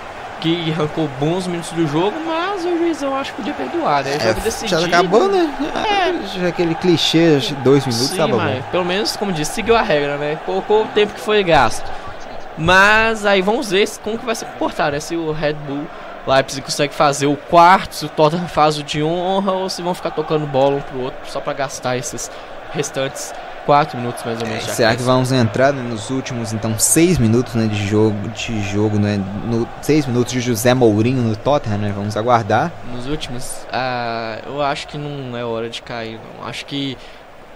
[0.44, 4.16] que arrancou bons minutos do jogo, mas o juizão acho que podia perdoar, né?
[4.16, 5.50] É, já acabou, né?
[5.74, 6.38] É.
[6.38, 8.64] Já aquele clichê, dois minutos Sim, tava mas, bom.
[8.70, 10.38] Pelo menos, como disse, seguiu a regra, né?
[10.46, 11.90] Pouco o tempo que foi gasto.
[12.58, 15.00] Mas aí vamos ver como que vai se comportar, né?
[15.00, 15.88] Se o Red Bull
[16.28, 19.94] Leipzig consegue fazer o quarto, se o Tottenham faz o de honra, ou se vão
[19.94, 22.30] ficar tocando bola um pro outro só para gastar esses
[22.74, 23.34] restantes
[23.66, 24.68] 4 minutos mais ou menos.
[24.68, 29.00] É, será que vamos entrar nos últimos, então, 6 minutos né, de jogo, de jogo
[29.00, 31.94] né, no 6 minutos de José Mourinho no Tottenham, né?
[31.96, 32.72] Vamos aguardar.
[32.94, 36.48] Nos últimos, ah, eu acho que não é hora de cair, não.
[36.48, 36.98] Acho que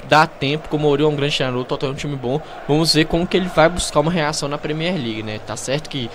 [0.08, 2.42] dá tempo, como o Mourinho é um grande treinador, o Tottenham é um time bom.
[2.68, 5.40] Vamos ver como que ele vai buscar uma reação na Premier League, né?
[5.46, 6.10] Tá certo que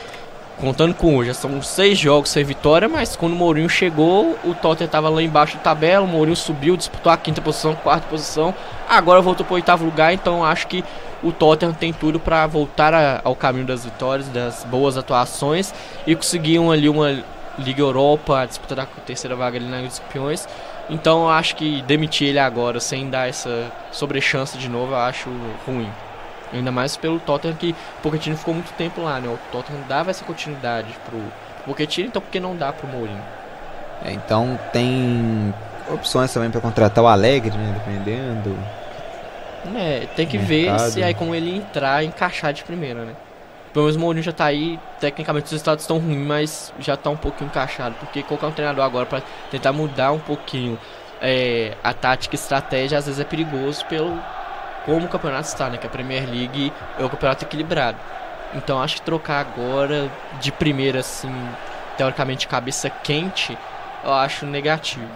[0.58, 4.86] contando com hoje, são seis jogos sem vitória, mas quando o Mourinho chegou, o Tottenham
[4.86, 8.54] estava lá embaixo da tabela, o Mourinho subiu, disputou a quinta posição, quarta posição,
[8.88, 10.84] agora voltou para o oitavo lugar, então acho que
[11.22, 15.72] o Tottenham tem tudo para voltar a, ao caminho das vitórias, das boas atuações
[16.06, 17.22] e conseguir uma, ali uma
[17.58, 20.48] Liga Europa, a disputa da terceira vaga ali na Liga dos Campeões.
[20.88, 25.30] Então acho que demitir ele agora sem dar essa sobrechance de novo, eu acho
[25.66, 25.88] ruim.
[26.52, 29.28] Ainda mais pelo Tottenham que o Pochettino ficou muito tempo lá, né?
[29.28, 31.20] O Tottenham dava essa continuidade pro
[31.64, 33.22] Pochettino, então por que não dá pro Mourinho?
[34.04, 35.54] É, então tem
[35.90, 37.74] opções também para contratar o Alegre, né?
[37.78, 38.58] Dependendo.
[39.76, 43.14] É, tem que ver se aí como ele entrar encaixar de primeira, né?
[43.72, 47.08] Pelo menos o Mourinho já tá aí, tecnicamente os resultados estão ruins, mas já tá
[47.08, 47.94] um pouquinho encaixado.
[47.98, 50.78] Porque colocar um treinador agora para tentar mudar um pouquinho
[51.22, 54.20] é, a tática e estratégia, às vezes é perigoso pelo
[54.84, 55.78] como o campeonato está, né?
[55.78, 57.98] Que a Premier League é o campeonato equilibrado.
[58.54, 60.10] Então acho que trocar agora
[60.40, 61.32] de primeira, assim,
[61.96, 63.56] teoricamente cabeça quente,
[64.04, 65.08] eu acho negativo.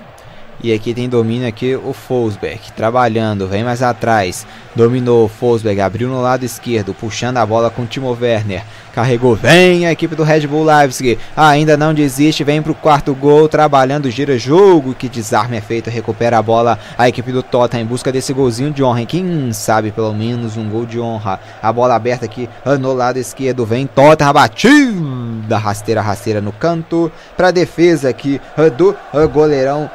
[0.62, 4.46] E aqui tem domínio aqui o Fosberg, trabalhando, vem mais atrás.
[4.74, 8.64] Dominou o Fosberg, abriu no lado esquerdo, puxando a bola com o Timo Werner.
[8.96, 11.18] Carregou, vem a equipe do Red Bull Leipzig.
[11.36, 14.94] Ainda não desiste, vem pro quarto gol, trabalhando, gira jogo.
[14.94, 16.78] Que desarme é feito, recupera a bola.
[16.96, 19.04] A equipe do Tottenham em busca desse golzinho de honra.
[19.04, 21.38] Quem sabe pelo menos um gol de honra.
[21.62, 22.48] A bola aberta aqui
[22.80, 27.12] no lado esquerdo, vem Tottenham, batida, rasteira, rasteira no canto.
[27.36, 28.40] Pra defesa aqui
[28.78, 28.96] do
[29.30, 29.90] goleirão.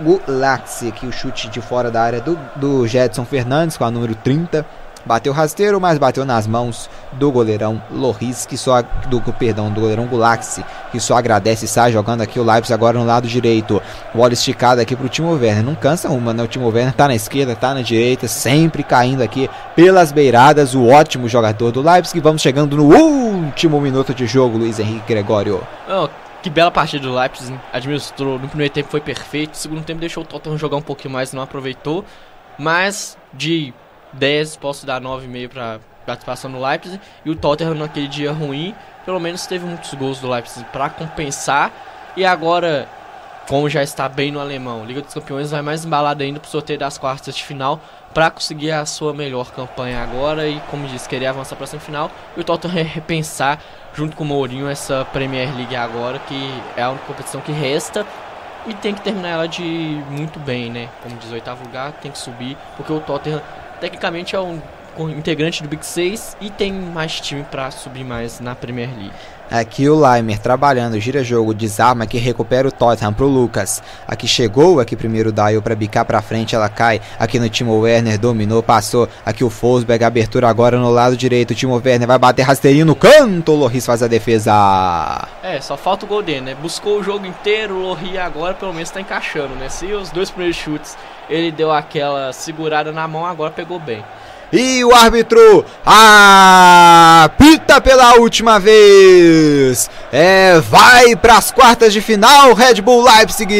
[0.00, 4.14] Gulaxi, aqui o chute de fora da área do, do Jetson Fernandes com a número
[4.14, 4.64] 30.
[5.04, 10.06] Bateu rasteiro, mas bateu nas mãos do goleirão Loris, que só do perdão, do goleirão
[10.06, 13.82] Gulaxi, que só agradece e sai jogando aqui o Leipzig agora no lado direito.
[14.14, 15.64] Bola esticada aqui pro Timo Werner.
[15.64, 16.42] Não cansa uma, né?
[16.42, 20.74] O Timo Werner tá na esquerda, tá na direita, sempre caindo aqui pelas beiradas.
[20.74, 22.20] O ótimo jogador do Leipzig.
[22.20, 25.66] Vamos chegando no último minuto de jogo, Luiz Henrique Gregório.
[25.88, 26.08] Oh,
[26.42, 27.58] que bela partida do Leipzig.
[27.72, 29.50] Administrou no primeiro tempo foi perfeito.
[29.50, 32.04] No segundo tempo deixou o Tottenham jogar um pouquinho mais, não aproveitou.
[32.58, 33.72] Mas de
[34.12, 37.00] 10 posso dar 9,5 para participação no Leipzig.
[37.24, 38.74] E o Tottenham naquele dia ruim,
[39.04, 41.72] pelo menos teve muitos gols do Leipzig para compensar.
[42.16, 42.88] E agora,
[43.48, 46.50] como já está bem no alemão, Liga dos Campeões vai mais embalado ainda para o
[46.50, 47.80] sorteio das quartas de final
[48.12, 52.10] para conseguir a sua melhor campanha agora e, como disse, querer avançar para a semifinal.
[52.36, 53.60] E o Tottenham repensar
[53.94, 58.06] junto com o Mourinho, essa Premier League agora, que é a única competição que resta.
[58.66, 59.62] E tem que terminar ela de
[60.10, 60.88] muito bem, né?
[61.02, 63.40] Como diz, oitavo lugar, tem que subir, porque o Tottenham,
[63.80, 64.60] tecnicamente, é um
[65.08, 69.12] integrante do Big 6 e tem mais time para subir mais na Premier League.
[69.50, 73.82] Aqui o Leimer trabalhando, gira jogo, desarma que recupera o Tottenham pro Lucas.
[74.06, 77.00] Aqui chegou, aqui primeiro o Daio para bicar para frente, ela cai.
[77.18, 79.08] Aqui no Timo Werner dominou, passou.
[79.26, 81.50] Aqui o Fosberg, abertura agora no lado direito.
[81.50, 83.50] O Timo Werner vai bater rasteirinho no canto.
[83.50, 85.26] O Loris faz a defesa.
[85.42, 86.54] É, só falta o gol dele, né?
[86.54, 89.68] Buscou o jogo inteiro, o Loris agora pelo menos tá encaixando, né?
[89.68, 90.96] Se os dois primeiros chutes
[91.30, 94.04] ele deu aquela segurada na mão, agora pegou bem.
[94.52, 99.88] E o árbitro apita pela última vez.
[100.12, 103.54] É, vai para as quartas de final, Red Bull Leipzig.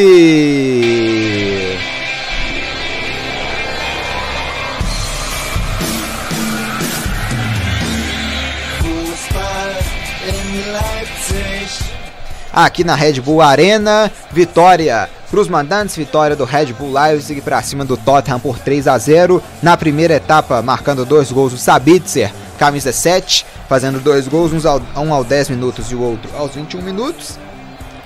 [12.53, 17.63] Aqui na Red Bull Arena, vitória para os mandantes, vitória do Red Bull Leipzig para
[17.63, 19.41] cima do Tottenham por 3 a 0.
[19.63, 25.25] Na primeira etapa, marcando dois gols, o Sabitzer, camisa 7, fazendo dois gols, um aos
[25.25, 27.39] 10 minutos e o outro aos 21 minutos.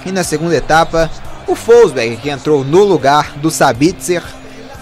[0.06, 1.10] E na segunda etapa,
[1.48, 4.22] o Fosberg, que entrou no lugar do Sabitzer,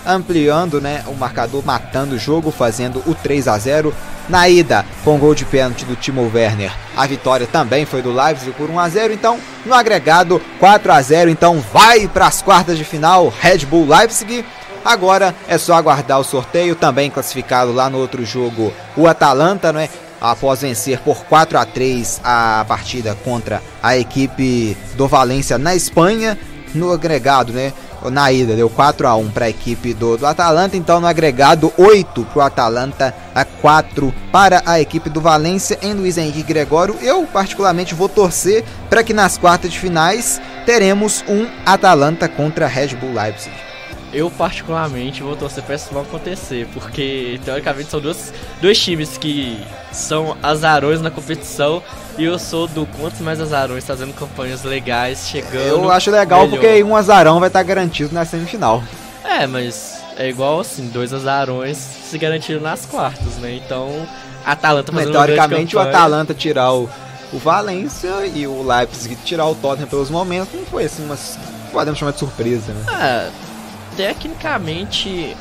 [0.05, 3.93] ampliando né, o marcador, matando o jogo, fazendo o 3 a 0
[4.29, 6.71] na ida, com gol de pênalti do Timo Werner.
[6.95, 11.01] A vitória também foi do Leipzig por 1 a 0 então no agregado 4 a
[11.01, 14.45] 0 então vai para as quartas de final Red Bull Leipzig.
[14.85, 19.79] Agora é só aguardar o sorteio, também classificado lá no outro jogo, o Atalanta, não
[19.79, 19.89] é?
[20.19, 26.37] Após vencer por 4 a 3 a partida contra a equipe do Valência na Espanha,
[26.73, 27.71] no agregado, né?
[28.11, 31.71] Na ida, deu 4 a 1 para a equipe do, do Atalanta, então no agregado
[31.77, 36.97] 8 para o Atalanta, a 4 para a equipe do Valência em Luiz Henrique Gregório.
[37.01, 42.95] Eu particularmente vou torcer para que nas quartas de finais teremos um Atalanta contra Red
[42.95, 43.72] Bull Leipzig.
[44.13, 48.31] Eu, particularmente, vou torcer para isso não acontecer, porque teoricamente são dois,
[48.61, 49.59] dois times que
[49.91, 51.81] são azarões na competição
[52.17, 55.65] e eu sou do quantos mais azarões fazendo campanhas legais, chegando.
[55.65, 56.59] Eu acho legal melhor.
[56.59, 58.83] porque um azarão vai estar garantido na semifinal.
[59.23, 63.59] É, mas é igual assim, dois azarões se garantiram nas quartas, né?
[63.65, 64.07] Então,
[64.45, 66.87] Atalanta fazendo mas, Teoricamente, o Atalanta tirar o,
[67.31, 71.39] o Valência e o Leipzig tirar o Tottenham pelos momentos não foi assim, mas
[71.71, 73.29] podemos chamar de surpresa, né?
[73.39, 73.52] É
[73.95, 75.35] tecnicamente,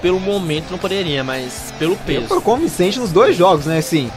[0.00, 2.26] pelo momento não poderia, mas pelo peso.
[2.26, 3.78] Foi convincente nos dois jogos, né?
[3.78, 4.10] Assim,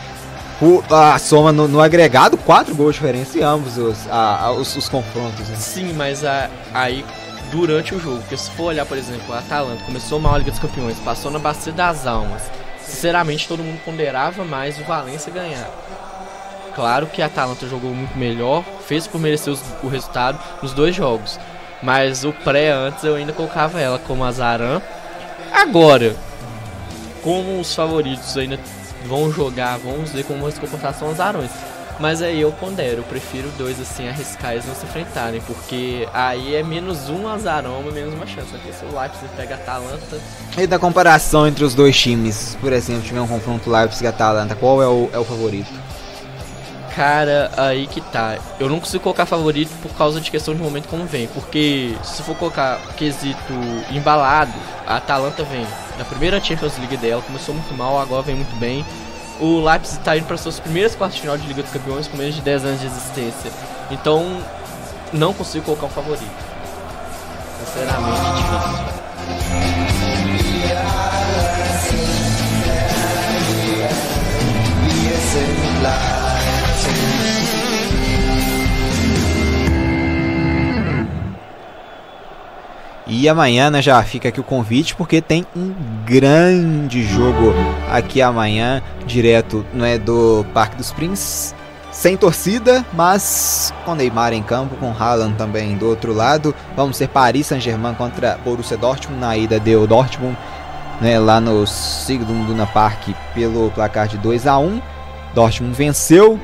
[0.61, 4.51] o, a soma no, no, agregado, quatro gols de diferença em ambos os, a, a,
[4.51, 5.47] os, os, confrontos.
[5.49, 5.55] Né?
[5.55, 7.03] Sim, mas a, aí
[7.51, 10.51] durante o jogo, porque se for olhar, por exemplo, a Atalanta começou mal a Liga
[10.51, 12.43] dos Campeões, passou na Bacia das Almas.
[12.79, 15.69] Sinceramente, todo mundo ponderava mais o Valência ganhar.
[16.75, 20.95] Claro que a Atalanta jogou muito melhor, fez por merecer os, o resultado nos dois
[20.95, 21.39] jogos.
[21.81, 24.81] Mas o pré antes eu ainda colocava ela como azarã.
[25.51, 26.15] Agora,
[27.23, 28.59] como os favoritos ainda
[29.05, 31.51] vão jogar, vamos ver como vão se comportar são os Arões.
[31.99, 36.55] Mas aí eu pondero, eu prefiro dois assim arriscar eles não se enfrentarem, porque aí
[36.55, 38.47] é menos um azarão menos uma chance.
[38.49, 40.19] Porque se o Leipzig pega Atalanta.
[40.57, 44.55] E da comparação entre os dois times, por exemplo, tiver um confronto Leipzig e Atalanta,
[44.55, 45.71] qual é o, é o favorito?
[46.95, 48.37] Cara, aí que tá.
[48.59, 51.27] Eu não consigo colocar favorito por causa de questão de momento como vem.
[51.27, 53.53] Porque se for colocar quesito
[53.91, 54.51] embalado,
[54.85, 55.65] a Atalanta vem
[55.97, 58.85] da primeira Champions League dela, começou muito mal, agora vem muito bem.
[59.39, 62.17] O Leipzig está indo para suas primeiras quartas de final de Liga dos Campeões com
[62.17, 63.51] menos de 10 anos de existência.
[63.89, 64.41] Então,
[65.13, 66.29] não consigo colocar um favorito.
[67.59, 68.19] Sinceramente,
[69.27, 69.90] difícil.
[83.13, 85.73] E amanhã né, já fica aqui o convite porque tem um
[86.05, 87.53] grande jogo
[87.91, 91.53] aqui amanhã, direto não é do Parque dos Príncipes,
[91.91, 96.55] sem torcida, mas com Neymar em campo, com Haaland também do outro lado.
[96.73, 100.37] Vamos ser Paris Saint-Germain contra Borussia Dortmund na ida deu Dortmund,
[101.01, 104.81] né, lá no Sigduna Park pelo placar de 2 a 1.
[105.35, 106.39] Dortmund venceu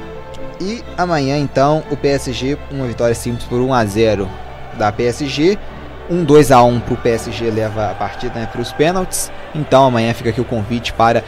[0.60, 4.30] e amanhã então o PSG uma vitória simples por 1 a 0
[4.77, 5.57] da PSG
[6.10, 9.32] um 2 a 1 para o PSG leva a partida né, para os pênaltis.
[9.54, 11.24] Então amanhã fica aqui o convite para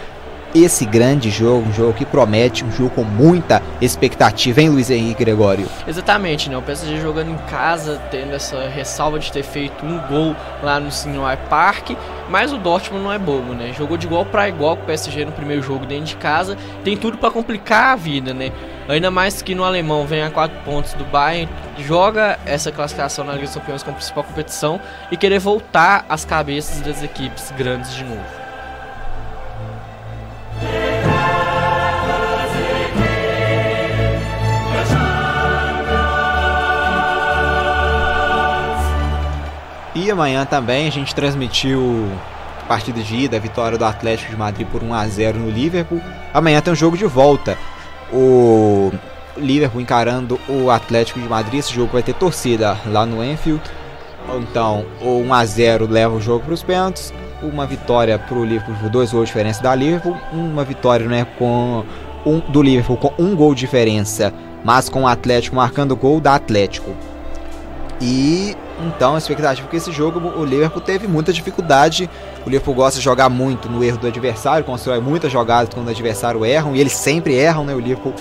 [0.54, 5.24] esse grande jogo, um jogo que promete, um jogo com muita expectativa, hein, Luiz Henrique
[5.24, 5.68] Gregório?
[5.88, 6.58] Exatamente, né?
[6.58, 10.92] O PSG jogando em casa, tendo essa ressalva de ter feito um gol lá no
[10.92, 11.92] Signor Park,
[12.30, 13.74] mas o Dortmund não é bobo, né?
[13.78, 16.98] Jogou de igual para igual com o PSG no primeiro jogo dentro de casa, tem
[16.98, 18.52] tudo para complicar a vida, né?
[18.88, 21.48] Ainda mais que no alemão vem a 4 pontos do Bayern,
[21.78, 24.82] joga essa classificação na Liga dos Campeões como principal competição
[25.12, 28.49] e querer voltar às cabeças das equipes grandes de novo.
[40.00, 42.08] E amanhã também a gente transmitiu
[42.70, 46.02] partida de ida, a vitória do Atlético de Madrid por 1 a 0 no Liverpool.
[46.34, 47.58] Amanhã tem um jogo de volta.
[48.14, 48.94] O
[49.36, 51.60] Liverpool encarando o Atlético de Madrid.
[51.60, 53.62] Esse jogo vai ter torcida lá no Enfield.
[54.38, 57.14] Então, o 1 a 0 leva o jogo para os pênaltis.
[57.44, 60.16] Uma vitória para o Liverpool por dois gols de diferença da Liverpool.
[60.32, 61.84] Uma vitória né, com
[62.26, 66.22] um, do Liverpool com um gol de diferença, mas com o Atlético marcando o gol
[66.22, 66.96] da Atlético.
[68.00, 68.56] E
[68.86, 72.10] então a expectativa é que esse jogo o Liverpool teve muita dificuldade.
[72.46, 75.90] O Liverpool gosta de jogar muito no erro do adversário, constrói muitas jogadas quando o
[75.90, 77.74] adversário erram e eles sempre erram, né?
[77.74, 78.14] O Liverpool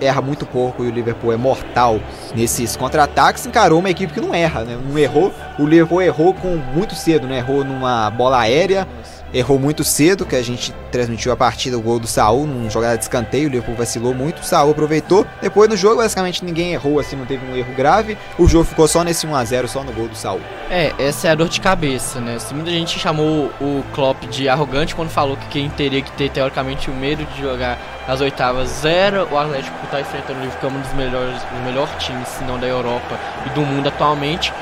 [0.00, 2.00] erra muito pouco e o Liverpool é mortal
[2.34, 3.46] nesses contra-ataques.
[3.46, 4.78] Encarou uma equipe que não erra, né?
[4.88, 5.32] Não errou.
[5.58, 7.38] O Liverpool errou com muito cedo, né?
[7.38, 8.86] Errou numa bola aérea
[9.32, 12.96] errou muito cedo, que a gente transmitiu a partida, o gol do Saul, num jogada
[12.96, 15.26] de escanteio, o Liverpool vacilou muito, o Saul aproveitou.
[15.40, 18.16] Depois no jogo, basicamente ninguém errou, assim, não teve um erro grave.
[18.38, 20.40] O jogo ficou só nesse 1 a 0 só no gol do Saul.
[20.70, 22.38] É, essa é a dor de cabeça, né?
[22.38, 26.30] Se muita gente chamou o Klopp de arrogante quando falou que quem teria que ter,
[26.30, 30.74] teoricamente, o medo de jogar as oitavas zero, o Atlético está enfrentando o Liverpool, que
[30.74, 34.52] é um dos melhores, o melhor time, se não da Europa e do mundo atualmente.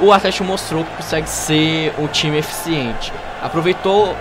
[0.00, 3.12] O Atlético mostrou que consegue ser um time eficiente
[3.42, 4.16] aproveitou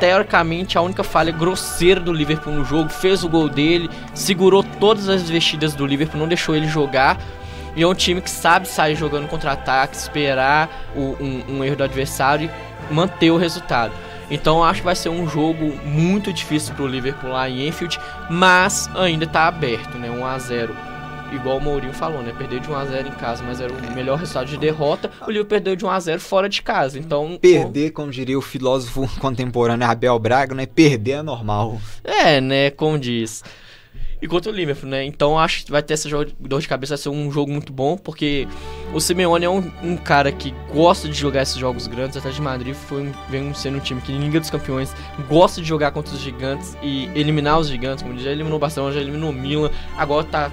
[0.00, 5.08] teoricamente a única falha grosseira do Liverpool no jogo, fez o gol dele, segurou todas
[5.08, 7.18] as vestidas do Liverpool, não deixou ele jogar.
[7.76, 11.84] E é um time que sabe sair jogando contra-ataque, esperar o, um, um, erro do
[11.84, 12.50] adversário
[12.90, 13.92] e manter o resultado.
[14.30, 17.98] Então acho que vai ser um jogo muito difícil para o Liverpool lá em Enfield,
[18.28, 20.10] mas ainda está aberto, né?
[20.10, 20.91] 1 a 0
[21.32, 22.34] igual o Mourinho falou, né?
[22.36, 25.10] Perdeu de 1x0 em casa, mas era o melhor resultado de derrota.
[25.22, 26.98] O Liverpool perdeu de 1x0 fora de casa.
[26.98, 27.38] Então.
[27.40, 30.66] Perder, como diria o filósofo contemporâneo Abel Braga, né?
[30.66, 31.80] Perder é normal.
[32.04, 32.70] É, né?
[32.70, 33.42] Como diz.
[34.22, 35.04] E contra o Liverpool, né?
[35.04, 37.96] Então acho que vai ter essa dor de cabeça, vai ser um jogo muito bom,
[37.96, 38.46] porque
[38.94, 42.16] o Simeone é um, um cara que gosta de jogar esses jogos grandes.
[42.16, 44.94] Até de Madrid foi vem sendo um time que, em Liga dos Campeões,
[45.28, 48.04] gosta de jogar contra os gigantes e eliminar os gigantes.
[48.04, 50.52] Como já eliminou o Barcelona, já eliminou o Milan, agora tá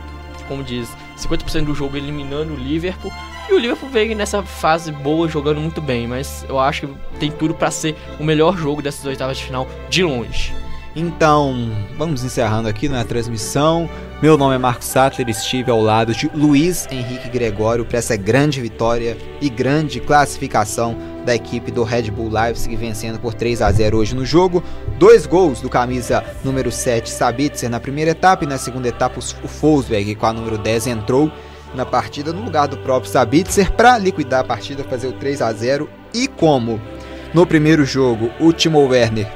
[0.49, 3.11] como diz, 50% do jogo eliminando o Liverpool.
[3.47, 7.31] E o Liverpool veio nessa fase boa, jogando muito bem, mas eu acho que tem
[7.31, 10.53] tudo para ser o melhor jogo dessas oitavas de final de longe.
[10.95, 13.89] Então, vamos encerrando aqui na transmissão.
[14.21, 18.59] Meu nome é Marcos Sattler, estive ao lado de Luiz Henrique Gregório para essa grande
[18.59, 20.97] vitória e grande classificação
[21.29, 24.63] da equipe do Red Bull Leipzig vencendo por 3 a 0 hoje no jogo.
[24.97, 29.47] Dois gols do camisa número 7 Sabitzer na primeira etapa e na segunda etapa o
[29.47, 31.31] Fosberg com a número 10 entrou
[31.75, 35.53] na partida no lugar do próprio Sabitzer para liquidar a partida, fazer o 3 a
[35.53, 36.81] 0 e como
[37.31, 39.27] no primeiro jogo o Timo Werner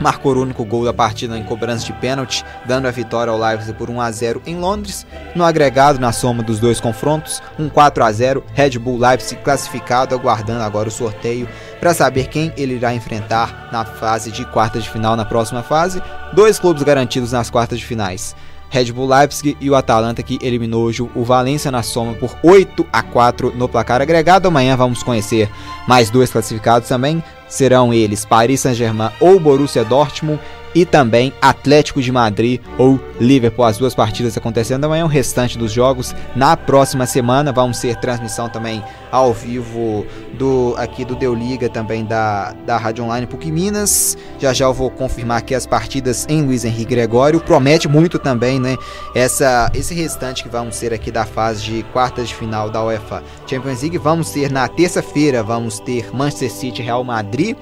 [0.00, 3.72] marcou o único gol da partida em cobrança de pênalti, dando a vitória ao Leipzig
[3.74, 5.06] por 1 a 0 em Londres.
[5.34, 10.14] No agregado, na soma dos dois confrontos, um 4 a 0, Red Bull Leipzig classificado,
[10.14, 11.48] aguardando agora o sorteio
[11.80, 16.02] para saber quem ele irá enfrentar na fase de quartas de final na próxima fase.
[16.32, 18.34] Dois clubes garantidos nas quartas de finais.
[18.74, 22.84] Red Bull Leipzig e o Atalanta que eliminou hoje o Valência na soma por 8
[22.92, 24.48] a 4 no placar agregado.
[24.48, 25.48] Amanhã vamos conhecer
[25.86, 27.22] mais dois classificados também.
[27.54, 30.40] Serão eles Paris Saint-Germain ou Borussia Dortmund
[30.74, 33.64] e também Atlético de Madrid ou Liverpool.
[33.64, 37.52] As duas partidas acontecendo amanhã, o restante dos jogos na próxima semana.
[37.52, 40.04] Vamos ser transmissão também ao vivo
[40.36, 44.18] do aqui do Deu Liga, também da, da Rádio Online PUC Minas.
[44.38, 47.40] Já já eu vou confirmar aqui as partidas em Luiz Henrique Gregório.
[47.40, 48.76] Promete muito também, né?
[49.14, 53.22] Essa, esse restante que vamos ser aqui da fase de quartas de final da UEFA
[53.46, 53.98] Champions League.
[53.98, 57.56] Vamos ter na terça-feira, vamos ter Manchester City Real Madrid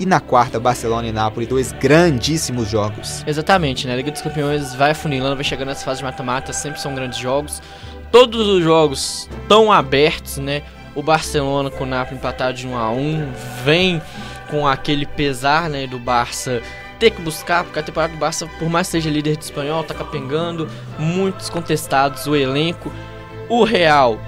[0.00, 3.24] e na quarta, Barcelona e Nápoles, dois grandíssimos jogos.
[3.26, 3.94] Exatamente, né?
[3.94, 7.18] A Liga dos Campeões vai funilando, vai chegando nas fases de mata-mata, sempre são grandes
[7.18, 7.60] jogos.
[8.12, 10.62] Todos os jogos tão abertos, né?
[10.94, 13.32] O Barcelona com o Nápoles empatado de 1 a 1
[13.64, 14.00] vem
[14.50, 16.62] com aquele pesar, né, do Barça
[16.98, 19.84] ter que buscar, porque a temporada do Barça, por mais que seja líder de espanhol,
[19.84, 20.68] tá capengando,
[20.98, 22.92] muitos contestados o elenco.
[23.48, 24.18] O Real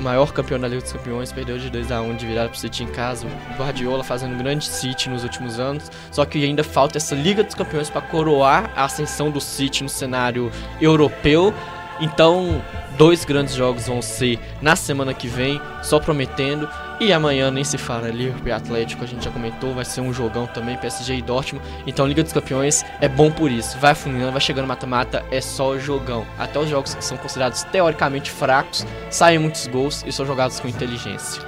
[0.00, 2.84] maior campeão da Liga dos Campeões, perdeu de 2 a 1 de virada pro City
[2.84, 3.26] em casa.
[3.26, 7.42] O Guardiola fazendo um grande City nos últimos anos, só que ainda falta essa Liga
[7.42, 10.50] dos Campeões para coroar a ascensão do City no cenário
[10.80, 11.54] europeu.
[12.00, 12.62] Então,
[12.96, 16.68] dois grandes jogos vão ser na semana que vem, só prometendo.
[17.00, 20.12] E amanhã nem se fala, Liverpool e Atlético, a gente já comentou, vai ser um
[20.12, 21.66] jogão também, PSG e Dortmund.
[21.86, 23.78] Então, Liga dos Campeões é bom por isso.
[23.78, 26.26] Vai funilando, vai chegando mata-mata, é só jogão.
[26.38, 30.68] Até os jogos que são considerados teoricamente fracos, saem muitos gols e são jogados com
[30.68, 31.40] inteligência.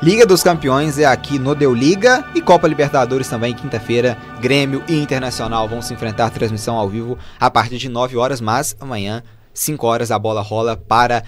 [0.00, 4.94] Liga dos Campeões é aqui no Deu Liga e Copa Libertadores também, quinta-feira, Grêmio e
[4.94, 9.20] Internacional vão se enfrentar transmissão ao vivo a partir de 9 horas, mas amanhã
[9.52, 11.24] 5 horas a bola rola para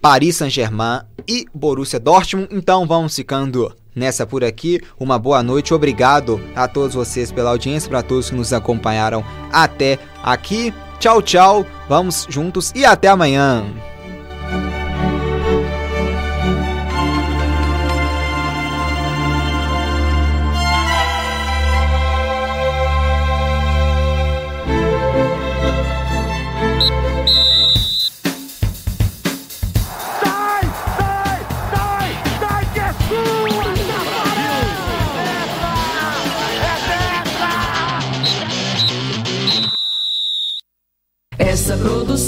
[0.00, 2.48] Paris Saint-Germain e Borussia Dortmund.
[2.50, 4.80] Então vamos ficando nessa por aqui.
[4.98, 9.98] Uma boa noite, obrigado a todos vocês pela audiência, para todos que nos acompanharam até
[10.22, 10.72] aqui.
[10.98, 11.66] Tchau, tchau.
[11.88, 13.64] Vamos juntos e até amanhã.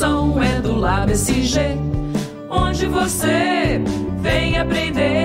[0.03, 1.77] É do Lab SG,
[2.49, 3.79] onde você
[4.23, 5.20] vem aprender.